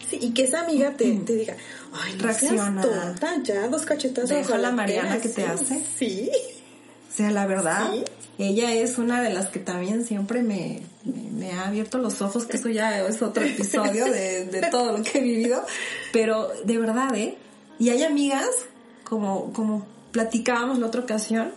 Sí, 0.09 0.19
y 0.21 0.31
que 0.33 0.43
esa 0.45 0.61
amiga 0.61 0.91
te, 0.95 1.11
te 1.17 1.35
diga, 1.35 1.55
ay, 1.93 2.13
no 2.17 2.23
Reacciona. 2.23 2.81
seas 2.81 2.95
tonta, 3.19 3.43
ya, 3.43 3.67
dos 3.67 3.83
cachetazos. 3.85 4.29
Deja 4.29 4.55
a 4.55 4.57
la 4.57 4.71
Mariana 4.71 5.19
que 5.19 5.29
te 5.29 5.43
hace. 5.43 5.83
Sí. 5.97 6.29
O 7.09 7.15
sea, 7.17 7.31
la 7.31 7.45
verdad, 7.45 7.91
Sí. 7.91 8.03
ella 8.37 8.71
es 8.73 8.97
una 8.99 9.21
de 9.21 9.33
las 9.33 9.47
que 9.47 9.59
también 9.59 10.05
siempre 10.05 10.43
me, 10.43 10.81
me, 11.03 11.31
me 11.31 11.51
ha 11.51 11.67
abierto 11.67 11.97
los 11.97 12.21
ojos, 12.21 12.45
que 12.45 12.57
eso 12.57 12.69
ya 12.69 13.05
es 13.05 13.21
otro 13.21 13.43
episodio 13.43 14.05
de, 14.05 14.45
de 14.45 14.61
todo 14.69 14.97
lo 14.97 15.03
que 15.03 15.17
he 15.17 15.21
vivido, 15.21 15.65
pero 16.13 16.49
de 16.63 16.77
verdad, 16.77 17.13
¿eh? 17.15 17.35
Y 17.79 17.89
hay 17.89 18.03
amigas, 18.03 18.47
como, 19.03 19.51
como 19.53 19.85
platicábamos 20.11 20.79
la 20.79 20.87
otra 20.87 21.01
ocasión, 21.01 21.51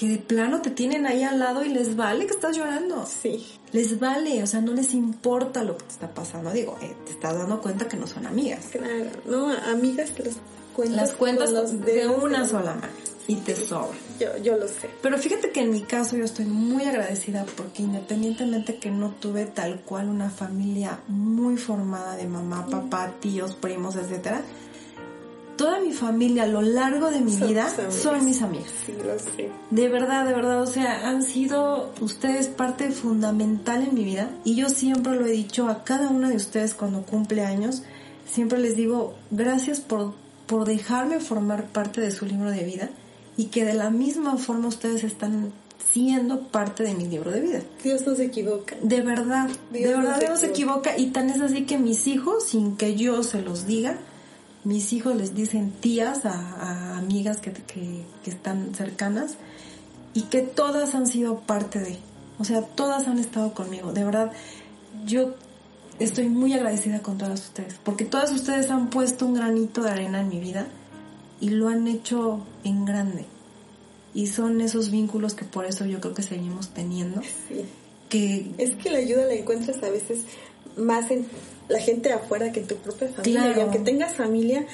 que 0.00 0.08
de 0.08 0.16
plano 0.16 0.62
te 0.62 0.70
tienen 0.70 1.04
ahí 1.04 1.24
al 1.24 1.38
lado 1.38 1.62
y 1.62 1.68
les 1.68 1.94
vale 1.94 2.24
que 2.24 2.32
estás 2.32 2.56
llorando. 2.56 3.04
Sí. 3.04 3.46
Les 3.72 4.00
vale, 4.00 4.42
o 4.42 4.46
sea, 4.46 4.62
no 4.62 4.72
les 4.72 4.94
importa 4.94 5.62
lo 5.62 5.76
que 5.76 5.84
te 5.84 5.90
está 5.90 6.08
pasando. 6.08 6.50
Digo, 6.52 6.78
eh, 6.80 6.96
te 7.04 7.12
estás 7.12 7.36
dando 7.36 7.60
cuenta 7.60 7.86
que 7.86 7.98
no 7.98 8.06
son 8.06 8.24
amigas. 8.24 8.64
Claro. 8.72 9.10
No, 9.26 9.52
amigas 9.70 10.12
te 10.12 10.24
las 10.24 10.36
cuentas. 10.74 10.96
Las 10.96 11.12
cuentas 11.12 11.50
con 11.50 11.54
los 11.54 11.80
de 11.84 12.08
una 12.08 12.48
sola 12.48 12.76
mano 12.76 12.94
y 13.26 13.36
te 13.36 13.54
sobra. 13.54 13.98
Yo, 14.18 14.38
yo 14.42 14.56
lo 14.56 14.68
sé. 14.68 14.88
Pero 15.02 15.18
fíjate 15.18 15.50
que 15.50 15.60
en 15.60 15.70
mi 15.70 15.82
caso 15.82 16.16
yo 16.16 16.24
estoy 16.24 16.46
muy 16.46 16.84
agradecida 16.84 17.44
porque 17.54 17.82
independientemente 17.82 18.78
que 18.78 18.90
no 18.90 19.10
tuve 19.10 19.44
tal 19.44 19.82
cual 19.82 20.08
una 20.08 20.30
familia 20.30 21.00
muy 21.08 21.58
formada 21.58 22.16
de 22.16 22.26
mamá, 22.26 22.66
papá, 22.70 23.16
tíos, 23.20 23.54
primos, 23.54 23.96
etcétera, 23.96 24.40
toda 25.60 25.78
mi 25.78 25.92
familia 25.92 26.44
a 26.44 26.46
lo 26.46 26.62
largo 26.62 27.10
de 27.10 27.20
mi 27.20 27.32
Son 27.32 27.48
vida 27.48 27.68
son 27.90 28.24
mis 28.24 28.40
amigas. 28.40 28.70
Sí, 28.86 28.94
lo 29.04 29.18
sé. 29.18 29.50
De 29.70 29.88
verdad, 29.90 30.24
de 30.24 30.32
verdad, 30.32 30.62
o 30.62 30.66
sea, 30.66 31.06
han 31.06 31.22
sido 31.22 31.92
ustedes 32.00 32.46
parte 32.48 32.90
fundamental 32.90 33.82
en 33.82 33.94
mi 33.94 34.02
vida 34.02 34.30
y 34.42 34.54
yo 34.54 34.70
siempre 34.70 35.16
lo 35.16 35.26
he 35.26 35.32
dicho 35.32 35.68
a 35.68 35.84
cada 35.84 36.08
una 36.08 36.30
de 36.30 36.36
ustedes 36.36 36.72
cuando 36.72 37.02
cumple 37.02 37.44
años, 37.44 37.82
siempre 38.26 38.58
les 38.58 38.74
digo 38.74 39.12
gracias 39.30 39.80
por, 39.80 40.14
por 40.46 40.64
dejarme 40.64 41.20
formar 41.20 41.66
parte 41.66 42.00
de 42.00 42.10
su 42.10 42.24
libro 42.24 42.50
de 42.50 42.64
vida 42.64 42.88
y 43.36 43.46
que 43.46 43.66
de 43.66 43.74
la 43.74 43.90
misma 43.90 44.38
forma 44.38 44.68
ustedes 44.68 45.04
están 45.04 45.52
siendo 45.92 46.40
parte 46.48 46.84
de 46.84 46.94
mi 46.94 47.06
libro 47.06 47.30
de 47.32 47.40
vida. 47.42 47.60
Dios 47.84 48.06
no 48.06 48.14
se 48.14 48.24
equivoca. 48.24 48.76
De 48.80 49.02
verdad, 49.02 49.50
Dios 49.70 49.90
de 49.90 49.94
verdad 49.94 50.20
Dios 50.20 50.40
se 50.40 50.46
equivoca 50.46 50.96
y 50.96 51.08
tan 51.08 51.28
es 51.28 51.42
así 51.42 51.66
que 51.66 51.76
mis 51.76 52.06
hijos, 52.06 52.44
sin 52.44 52.78
que 52.78 52.94
yo 52.94 53.22
se 53.22 53.42
los 53.42 53.66
diga, 53.66 53.98
mis 54.64 54.92
hijos 54.92 55.16
les 55.16 55.34
dicen 55.34 55.70
tías 55.80 56.24
a, 56.26 56.32
a 56.34 56.98
amigas 56.98 57.38
que, 57.38 57.52
que, 57.52 58.04
que 58.22 58.30
están 58.30 58.74
cercanas 58.74 59.36
y 60.14 60.22
que 60.22 60.42
todas 60.42 60.94
han 60.94 61.06
sido 61.06 61.40
parte 61.40 61.78
de, 61.80 61.98
o 62.38 62.44
sea, 62.44 62.62
todas 62.62 63.06
han 63.08 63.18
estado 63.18 63.54
conmigo. 63.54 63.92
De 63.92 64.04
verdad, 64.04 64.32
yo 65.06 65.34
estoy 65.98 66.28
muy 66.28 66.52
agradecida 66.54 67.00
con 67.00 67.16
todas 67.18 67.40
ustedes, 67.40 67.74
porque 67.84 68.04
todas 68.04 68.32
ustedes 68.32 68.70
han 68.70 68.90
puesto 68.90 69.26
un 69.26 69.34
granito 69.34 69.82
de 69.82 69.90
arena 69.90 70.20
en 70.20 70.28
mi 70.28 70.40
vida 70.40 70.66
y 71.40 71.50
lo 71.50 71.68
han 71.68 71.86
hecho 71.86 72.44
en 72.64 72.84
grande. 72.84 73.24
Y 74.12 74.26
son 74.26 74.60
esos 74.60 74.90
vínculos 74.90 75.34
que 75.34 75.44
por 75.44 75.64
eso 75.66 75.84
yo 75.86 76.00
creo 76.00 76.14
que 76.14 76.22
seguimos 76.22 76.70
teniendo, 76.70 77.22
Sí. 77.48 77.64
que 78.08 78.50
Es 78.58 78.74
que 78.74 78.90
la 78.90 78.98
ayuda 78.98 79.24
la 79.26 79.34
encuentras 79.34 79.82
a 79.82 79.88
veces 79.90 80.24
más 80.76 81.10
en 81.12 81.26
la 81.70 81.80
gente 81.80 82.08
de 82.10 82.16
afuera 82.16 82.52
que 82.52 82.60
en 82.60 82.66
tu 82.66 82.76
propia 82.76 83.08
familia. 83.08 83.40
Claro. 83.42 83.58
Y 83.58 83.62
aunque 83.62 83.78
tengas 83.78 84.14
familia, 84.16 84.66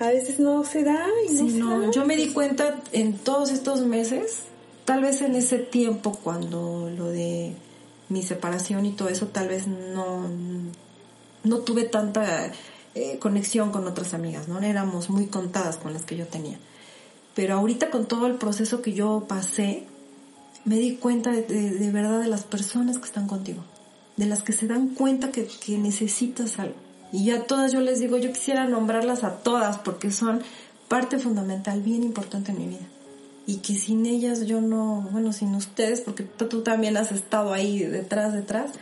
a 0.00 0.06
veces 0.08 0.38
no 0.40 0.64
se 0.64 0.82
da 0.84 1.06
y 1.28 1.32
no 1.34 1.38
Sí, 1.44 1.50
se 1.50 1.58
no, 1.58 1.80
da. 1.80 1.90
yo 1.90 2.04
me 2.06 2.16
di 2.16 2.28
cuenta 2.32 2.80
en 2.92 3.18
todos 3.18 3.50
estos 3.52 3.80
meses, 3.82 4.38
tal 4.84 5.02
vez 5.02 5.20
en 5.22 5.34
ese 5.34 5.58
tiempo 5.58 6.18
cuando 6.22 6.90
lo 6.96 7.08
de 7.10 7.52
mi 8.08 8.22
separación 8.22 8.86
y 8.86 8.92
todo 8.92 9.08
eso, 9.08 9.26
tal 9.28 9.48
vez 9.48 9.66
no, 9.66 10.28
no 11.42 11.58
tuve 11.58 11.84
tanta 11.84 12.50
eh, 12.94 13.18
conexión 13.18 13.70
con 13.72 13.86
otras 13.86 14.14
amigas, 14.14 14.48
¿no? 14.48 14.60
Éramos 14.60 15.10
muy 15.10 15.26
contadas 15.26 15.76
con 15.76 15.92
las 15.92 16.04
que 16.04 16.16
yo 16.16 16.26
tenía. 16.26 16.58
Pero 17.34 17.54
ahorita 17.56 17.90
con 17.90 18.06
todo 18.06 18.26
el 18.26 18.34
proceso 18.34 18.80
que 18.82 18.92
yo 18.92 19.24
pasé, 19.26 19.84
me 20.64 20.76
di 20.78 20.96
cuenta 20.96 21.30
de, 21.32 21.42
de- 21.42 21.70
de 21.72 21.90
verdad 21.90 22.20
de 22.20 22.28
las 22.28 22.44
personas 22.44 22.98
que 22.98 23.06
están 23.06 23.26
contigo, 23.26 23.64
de 24.16 24.26
las 24.26 24.42
que 24.42 24.52
se 24.52 24.66
dan 24.66 24.88
cuenta 24.88 25.30
que, 25.30 25.46
que 25.46 25.78
necesitas 25.78 26.58
algo. 26.58 26.76
Y 27.12 27.26
ya 27.26 27.44
todas 27.44 27.72
yo 27.72 27.80
les 27.80 28.00
digo, 28.00 28.16
yo 28.16 28.32
quisiera 28.32 28.66
nombrarlas 28.66 29.22
a 29.24 29.36
todas 29.36 29.78
porque 29.78 30.10
son 30.10 30.42
parte 30.88 31.18
fundamental, 31.18 31.80
bien 31.80 32.02
importante 32.02 32.52
en 32.52 32.58
mi 32.58 32.66
vida. 32.66 32.86
Y 33.46 33.56
que 33.56 33.74
sin 33.74 34.06
ellas 34.06 34.46
yo 34.46 34.60
no, 34.60 35.06
bueno, 35.12 35.32
sin 35.32 35.54
ustedes, 35.54 36.00
porque 36.00 36.22
tú 36.22 36.62
también 36.62 36.96
has 36.96 37.12
estado 37.12 37.52
ahí 37.52 37.80
detrás, 37.80 38.32
detrás. 38.32 38.72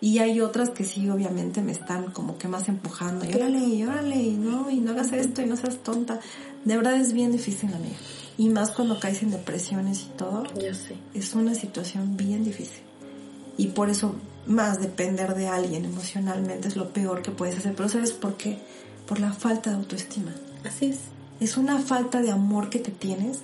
Y 0.00 0.18
hay 0.18 0.40
otras 0.40 0.70
que 0.70 0.84
sí, 0.84 1.08
obviamente, 1.08 1.62
me 1.62 1.72
están 1.72 2.10
como 2.12 2.38
que 2.38 2.46
más 2.46 2.68
empujando. 2.68 3.24
Y 3.24 3.34
órale, 3.34 3.58
y 3.58 3.84
órale, 3.84 4.16
y 4.16 4.32
no, 4.32 4.70
y 4.70 4.80
no 4.80 4.92
hagas 4.92 5.12
esto, 5.12 5.42
y 5.42 5.46
no 5.46 5.56
seas 5.56 5.78
tonta. 5.78 6.20
De 6.64 6.76
verdad 6.76 6.94
es 6.94 7.12
bien 7.12 7.32
difícil, 7.32 7.72
amiga. 7.74 7.96
Y 8.36 8.48
más 8.48 8.70
cuando 8.70 9.00
caes 9.00 9.22
en 9.22 9.30
depresiones 9.30 10.02
y 10.02 10.16
todo 10.16 10.44
Yo 10.54 10.74
sé. 10.74 10.96
es 11.14 11.34
una 11.34 11.54
situación 11.54 12.16
bien 12.16 12.44
difícil. 12.44 12.82
Y 13.56 13.68
por 13.68 13.88
eso 13.90 14.14
más 14.46 14.80
depender 14.80 15.34
de 15.34 15.48
alguien 15.48 15.84
emocionalmente 15.84 16.68
es 16.68 16.76
lo 16.76 16.90
peor 16.92 17.22
que 17.22 17.30
puedes 17.30 17.58
hacer. 17.58 17.74
Pero 17.74 17.88
¿sabes 17.88 18.12
por 18.12 18.36
qué? 18.36 18.58
Por 19.06 19.20
la 19.20 19.32
falta 19.32 19.70
de 19.70 19.76
autoestima. 19.76 20.34
Así 20.64 20.86
es. 20.86 20.98
Es 21.40 21.56
una 21.56 21.78
falta 21.78 22.22
de 22.22 22.30
amor 22.30 22.70
que 22.70 22.78
te 22.78 22.90
tienes 22.90 23.40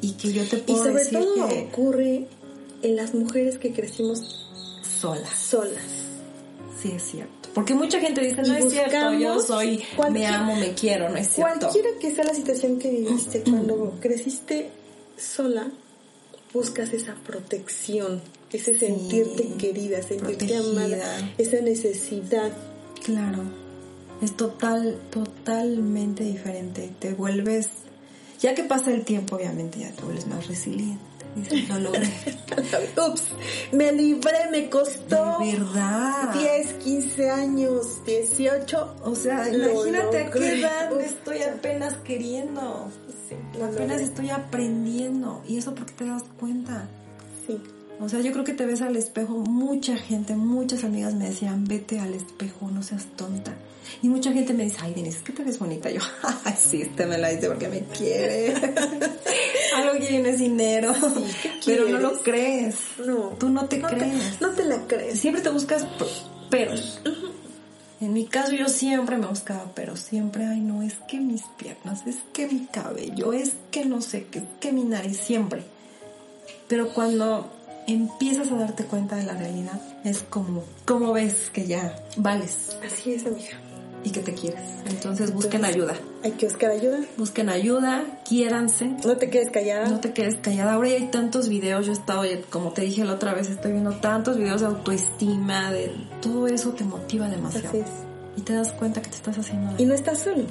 y 0.00 0.12
que 0.12 0.32
yo 0.32 0.46
te 0.48 0.58
Y 0.58 0.60
puedo 0.60 0.84
sobre 0.84 1.04
decir 1.04 1.18
todo 1.18 1.48
que 1.48 1.68
ocurre 1.70 2.28
en 2.82 2.96
las 2.96 3.14
mujeres 3.14 3.58
que 3.58 3.72
crecimos 3.72 4.48
solas. 4.82 5.28
solas. 5.38 5.82
Sí, 6.80 6.92
es 6.92 7.02
cierto. 7.02 7.48
Porque 7.54 7.74
mucha 7.74 8.00
gente 8.00 8.20
dice, 8.22 8.42
Y 8.44 8.48
no 8.48 8.56
es 8.56 8.72
cierto, 8.72 9.12
yo 9.12 9.38
soy, 9.40 9.82
me 10.10 10.26
amo, 10.26 10.56
me 10.56 10.72
quiero, 10.74 11.08
no 11.10 11.16
es 11.16 11.28
cierto. 11.28 11.68
Cualquiera 11.68 11.90
que 12.00 12.14
sea 12.14 12.24
la 12.24 12.34
situación 12.34 12.78
que 12.78 12.90
viviste 12.90 13.42
cuando 13.42 13.92
creciste 14.00 14.70
sola, 15.16 15.70
buscas 16.52 16.92
esa 16.92 17.14
protección, 17.14 18.20
ese 18.52 18.78
sentirte 18.78 19.54
querida, 19.58 20.02
sentirte 20.02 20.46
protegida. 20.46 20.58
amada, 20.58 21.32
esa 21.38 21.60
necesidad. 21.60 22.52
Claro, 23.04 23.42
es 24.20 24.36
total, 24.36 25.00
totalmente 25.10 26.24
diferente. 26.24 26.90
Te 26.98 27.14
vuelves, 27.14 27.68
ya 28.40 28.54
que 28.54 28.64
pasa 28.64 28.92
el 28.92 29.04
tiempo, 29.04 29.36
obviamente 29.36 29.80
ya 29.80 29.90
te 29.92 30.02
vuelves 30.02 30.26
más 30.26 30.46
resiliente. 30.46 31.12
Dices, 31.34 31.66
lo 31.70 31.78
logré. 31.78 32.06
Ups, 33.08 33.22
me 33.72 33.90
libré, 33.90 34.50
me 34.50 34.68
costó 34.68 35.38
De 35.38 35.52
verdad. 35.52 36.34
10, 36.34 36.72
15 36.74 37.30
años, 37.30 38.04
18. 38.04 38.96
O 39.02 39.14
sea, 39.14 39.48
imagínate 39.48 40.18
a 40.18 40.30
qué 40.30 40.38
logré. 40.38 40.60
edad 40.60 40.90
me 40.90 41.06
estoy 41.06 41.42
apenas 41.42 41.96
queriendo. 42.04 42.90
Sí, 43.52 43.58
lo 43.58 43.64
Apenas 43.66 43.88
logré. 43.88 44.04
estoy 44.04 44.30
aprendiendo. 44.30 45.42
Y 45.48 45.58
eso 45.58 45.74
porque 45.74 45.92
te 45.92 46.06
das 46.06 46.22
cuenta. 46.38 46.88
Sí. 47.46 47.60
O 48.00 48.08
sea, 48.08 48.20
yo 48.20 48.32
creo 48.32 48.44
que 48.44 48.54
te 48.54 48.66
ves 48.66 48.82
al 48.82 48.96
espejo. 48.96 49.34
Mucha 49.38 49.96
gente, 49.96 50.34
muchas 50.34 50.82
amigas 50.84 51.14
me 51.14 51.28
decían, 51.28 51.64
vete 51.64 52.00
al 52.00 52.14
espejo, 52.14 52.70
no 52.70 52.82
seas 52.82 53.06
tonta. 53.16 53.54
Y 54.00 54.08
mucha 54.08 54.32
gente 54.32 54.54
me 54.54 54.64
dice, 54.64 54.78
ay, 54.80 54.94
Denise, 54.94 55.18
es 55.18 55.22
que 55.24 55.32
te 55.32 55.44
ves 55.44 55.58
bonita. 55.58 55.90
Yo, 55.90 56.00
ay, 56.44 56.54
sí, 56.58 56.82
este 56.82 57.06
me 57.06 57.18
la 57.18 57.28
dice 57.28 57.48
porque 57.48 57.68
me 57.68 57.80
quiere. 57.82 58.54
Algo 59.76 59.92
que 60.00 60.08
viene 60.08 60.30
es 60.30 60.38
dinero. 60.38 60.92
¿qué 61.42 61.50
Pero 61.66 61.88
no 61.88 61.98
lo 61.98 62.22
crees. 62.22 62.76
No. 63.06 63.30
Tú 63.38 63.48
no 63.48 63.66
te 63.66 63.78
No 63.78 63.88
te, 63.88 63.96
crees. 63.96 64.40
no 64.40 64.50
te 64.50 64.64
la 64.64 64.86
crees. 64.86 65.18
Siempre 65.20 65.42
te 65.42 65.50
buscas 65.50 65.86
peros. 66.50 67.00
En 68.02 68.12
mi 68.12 68.26
caso 68.26 68.50
yo 68.50 68.66
siempre 68.66 69.16
me 69.16 69.28
buscaba 69.28 69.64
peros. 69.74 70.00
Siempre, 70.00 70.44
ay, 70.44 70.58
no, 70.58 70.82
es 70.82 70.94
que 71.06 71.20
mis 71.20 71.42
piernas, 71.56 72.04
es 72.04 72.16
que 72.32 72.48
mi 72.48 72.66
cabello, 72.66 73.32
es 73.32 73.52
que 73.70 73.84
no 73.84 74.02
sé, 74.02 74.26
es 74.32 74.42
que 74.58 74.72
mi 74.72 74.82
nariz, 74.82 75.18
siempre. 75.18 75.62
Pero 76.66 76.92
cuando 76.94 77.48
empiezas 77.86 78.50
a 78.50 78.56
darte 78.56 78.86
cuenta 78.86 79.14
de 79.14 79.22
la 79.22 79.34
realidad, 79.34 79.80
es 80.02 80.24
como, 80.24 80.64
como 80.84 81.12
ves 81.12 81.50
que 81.50 81.68
ya 81.68 81.96
vales 82.16 82.76
Así 82.84 83.12
es, 83.12 83.24
amiga. 83.24 83.60
Y 84.04 84.10
que 84.10 84.20
te 84.20 84.34
quieres. 84.34 84.62
Entonces 84.86 85.32
busquen 85.32 85.64
ayuda. 85.64 85.94
Hay 86.22 86.32
que 86.32 86.46
buscar 86.46 86.70
ayuda. 86.70 87.00
Busquen 87.16 87.48
ayuda, 87.48 88.04
quiéranse. 88.28 88.96
No 89.04 89.16
te 89.16 89.30
quedes 89.30 89.50
callada. 89.50 89.88
No 89.88 90.00
te 90.00 90.12
quedes 90.12 90.36
callada. 90.36 90.74
Ahora 90.74 90.88
ya 90.88 90.96
hay 90.96 91.08
tantos 91.08 91.48
videos. 91.48 91.86
Yo 91.86 91.92
he 91.92 91.94
estado, 91.94 92.22
como 92.50 92.72
te 92.72 92.82
dije 92.82 93.04
la 93.04 93.14
otra 93.14 93.34
vez, 93.34 93.48
estoy 93.50 93.72
viendo 93.72 93.92
tantos 93.92 94.36
videos 94.36 94.60
de 94.60 94.68
autoestima, 94.68 95.72
de 95.72 95.92
todo 96.20 96.46
eso 96.46 96.70
te 96.70 96.84
motiva 96.84 97.28
demasiado. 97.28 97.68
Así 97.68 97.78
es. 97.78 97.90
Y 98.36 98.42
te 98.42 98.54
das 98.54 98.72
cuenta 98.72 99.02
que 99.02 99.10
te 99.10 99.16
estás 99.16 99.36
haciendo 99.36 99.74
Y 99.76 99.84
no 99.84 99.94
estás 99.94 100.20
solo. 100.20 100.44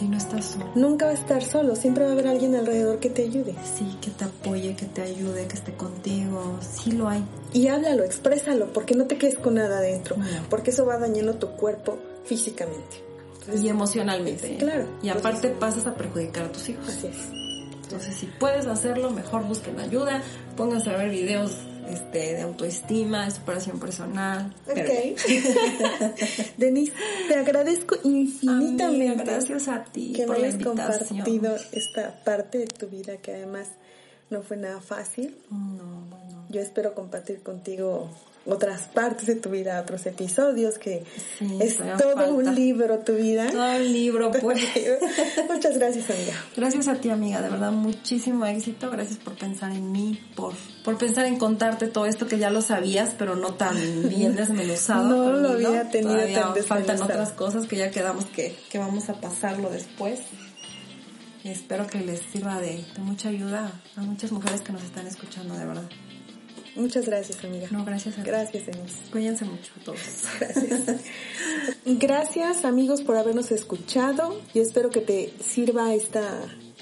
Y 0.00 0.04
no 0.06 0.16
estás 0.16 0.44
solo. 0.44 0.70
Nunca 0.74 1.06
va 1.06 1.12
a 1.12 1.14
estar 1.14 1.42
solo. 1.44 1.76
Siempre 1.76 2.04
va 2.04 2.10
a 2.10 2.12
haber 2.12 2.26
alguien 2.26 2.56
alrededor 2.56 2.98
que 2.98 3.10
te 3.10 3.22
ayude. 3.22 3.54
Sí, 3.76 3.96
que 4.00 4.10
te 4.10 4.24
apoye, 4.24 4.74
que 4.74 4.86
te 4.86 5.02
ayude, 5.02 5.46
que 5.46 5.54
esté 5.54 5.72
contigo. 5.74 6.58
Sí 6.60 6.92
lo 6.92 7.08
hay. 7.08 7.24
Y 7.52 7.68
háblalo, 7.68 8.02
exprésalo, 8.02 8.72
porque 8.72 8.94
no 8.94 9.06
te 9.06 9.16
quedes 9.18 9.36
con 9.36 9.54
nada 9.54 9.78
adentro. 9.78 10.16
No. 10.16 10.24
Porque 10.48 10.70
eso 10.70 10.86
va 10.86 10.98
dañando 10.98 11.34
tu 11.34 11.50
cuerpo 11.50 11.98
físicamente. 12.24 13.04
y 13.60 13.68
emocionalmente. 13.68 14.56
Claro. 14.56 14.86
Y 15.02 15.08
aparte 15.08 15.48
pasas 15.48 15.86
a 15.86 15.94
perjudicar 15.94 16.44
a 16.44 16.52
tus 16.52 16.68
hijos. 16.68 16.88
Así 16.88 17.08
es. 17.08 17.16
Entonces, 17.82 18.14
si 18.14 18.26
puedes 18.26 18.66
hacerlo, 18.66 19.10
mejor 19.10 19.44
busquen 19.44 19.78
ayuda, 19.80 20.22
pónganse 20.56 20.90
a 20.90 20.96
ver 20.96 21.10
videos 21.10 21.52
este, 21.88 22.34
de 22.34 22.42
autoestima, 22.42 23.26
de 23.26 23.32
superación 23.32 23.78
personal. 23.78 24.54
Ok. 24.66 24.76
Denise, 26.56 26.92
te 27.28 27.34
agradezco 27.34 27.96
infinitamente. 28.04 28.84
Amiga, 28.84 29.14
gracias 29.24 29.68
a 29.68 29.84
ti 29.84 30.12
que 30.14 30.26
por 30.26 30.38
me 30.38 30.46
hayas 30.46 30.62
compartido 30.62 31.56
esta 31.72 32.22
parte 32.24 32.58
de 32.58 32.66
tu 32.66 32.86
vida 32.88 33.16
que 33.18 33.34
además 33.34 33.68
no 34.30 34.42
fue 34.42 34.56
nada 34.56 34.80
fácil. 34.80 35.36
No, 35.50 36.06
bueno. 36.08 36.46
Yo 36.48 36.60
espero 36.60 36.94
compartir 36.94 37.42
contigo 37.42 38.10
otras 38.46 38.82
partes 38.82 39.26
de 39.26 39.36
tu 39.36 39.50
vida, 39.50 39.80
otros 39.80 40.04
episodios, 40.06 40.78
que 40.78 41.04
Sí, 41.38 41.58
es 41.60 41.76
todo 41.76 42.14
falta. 42.14 42.30
un 42.30 42.54
libro 42.54 42.98
tu 43.00 43.14
vida. 43.14 43.48
Todo 43.50 43.72
el 43.72 43.92
libro, 43.92 44.30
pues. 44.40 44.60
Muchas 45.48 45.78
gracias, 45.78 46.10
amiga. 46.10 46.34
Gracias 46.56 46.88
a 46.88 46.94
ti, 46.96 47.10
amiga, 47.10 47.40
de 47.40 47.50
verdad, 47.50 47.72
muchísimo 47.72 48.44
éxito. 48.46 48.90
Gracias 48.90 49.18
por 49.18 49.34
pensar 49.34 49.72
en 49.72 49.92
mí, 49.92 50.20
por, 50.34 50.54
por 50.84 50.98
pensar 50.98 51.26
en 51.26 51.36
contarte 51.36 51.86
todo 51.86 52.06
esto 52.06 52.26
que 52.26 52.38
ya 52.38 52.50
lo 52.50 52.62
sabías, 52.62 53.14
pero 53.18 53.36
no 53.36 53.54
tan 53.54 53.76
bien 54.08 54.34
desmenuzado. 54.36 55.08
No 55.08 55.32
lo 55.32 55.48
había 55.50 55.88
tenido 55.90 56.12
Todavía 56.14 56.42
tan 56.42 56.64
Faltan 56.64 57.02
otras 57.02 57.30
cosas 57.32 57.66
que 57.66 57.76
ya 57.76 57.90
quedamos 57.90 58.24
que, 58.26 58.56
que 58.70 58.78
vamos 58.78 59.08
a 59.08 59.20
pasarlo 59.20 59.68
después. 59.70 60.20
Espero 61.44 61.88
que 61.88 61.98
les 62.00 62.20
sirva 62.20 62.60
de, 62.60 62.84
de 62.94 63.00
mucha 63.00 63.28
ayuda 63.28 63.72
a 63.96 64.00
muchas 64.02 64.30
mujeres 64.30 64.60
que 64.60 64.72
nos 64.72 64.82
están 64.84 65.06
escuchando, 65.08 65.56
de 65.56 65.64
verdad. 65.66 65.82
Muchas 66.74 67.06
gracias, 67.06 67.44
amiga. 67.44 67.68
No, 67.70 67.84
gracias 67.84 68.18
a 68.18 68.22
ti. 68.22 68.30
Gracias, 68.30 68.66
Denise. 68.66 69.10
Cuídense 69.10 69.44
mucho 69.44 69.72
a 69.80 69.84
todos. 69.84 70.00
Gracias. 70.40 71.00
Gracias 71.84 72.64
amigos 72.64 73.02
por 73.02 73.16
habernos 73.16 73.50
escuchado. 73.50 74.40
Yo 74.54 74.62
espero 74.62 74.90
que 74.90 75.00
te 75.00 75.34
sirva 75.42 75.94
esta 75.94 76.24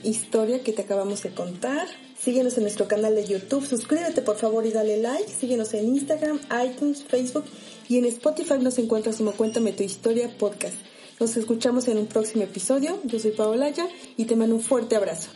historia 0.04 0.62
que 0.62 0.72
te 0.72 0.82
acabamos 0.82 1.22
de 1.22 1.30
contar. 1.30 1.88
Síguenos 2.18 2.56
en 2.56 2.64
nuestro 2.64 2.86
canal 2.86 3.14
de 3.14 3.24
YouTube. 3.24 3.66
Suscríbete 3.66 4.22
por 4.22 4.36
favor 4.36 4.64
y 4.66 4.70
dale 4.70 4.98
like. 4.98 5.28
Síguenos 5.28 5.74
en 5.74 5.86
Instagram, 5.86 6.38
iTunes, 6.64 7.02
Facebook 7.02 7.44
y 7.88 7.98
en 7.98 8.04
Spotify 8.04 8.58
nos 8.60 8.78
encuentras 8.78 9.16
como 9.16 9.32
Cuéntame 9.32 9.72
tu 9.72 9.82
historia 9.82 10.30
podcast. 10.38 10.76
Nos 11.18 11.36
escuchamos 11.36 11.88
en 11.88 11.98
un 11.98 12.06
próximo 12.06 12.44
episodio. 12.44 13.00
Yo 13.04 13.18
soy 13.18 13.32
Paolaya 13.32 13.86
y 14.16 14.26
te 14.26 14.36
mando 14.36 14.54
un 14.54 14.62
fuerte 14.62 14.96
abrazo. 14.96 15.30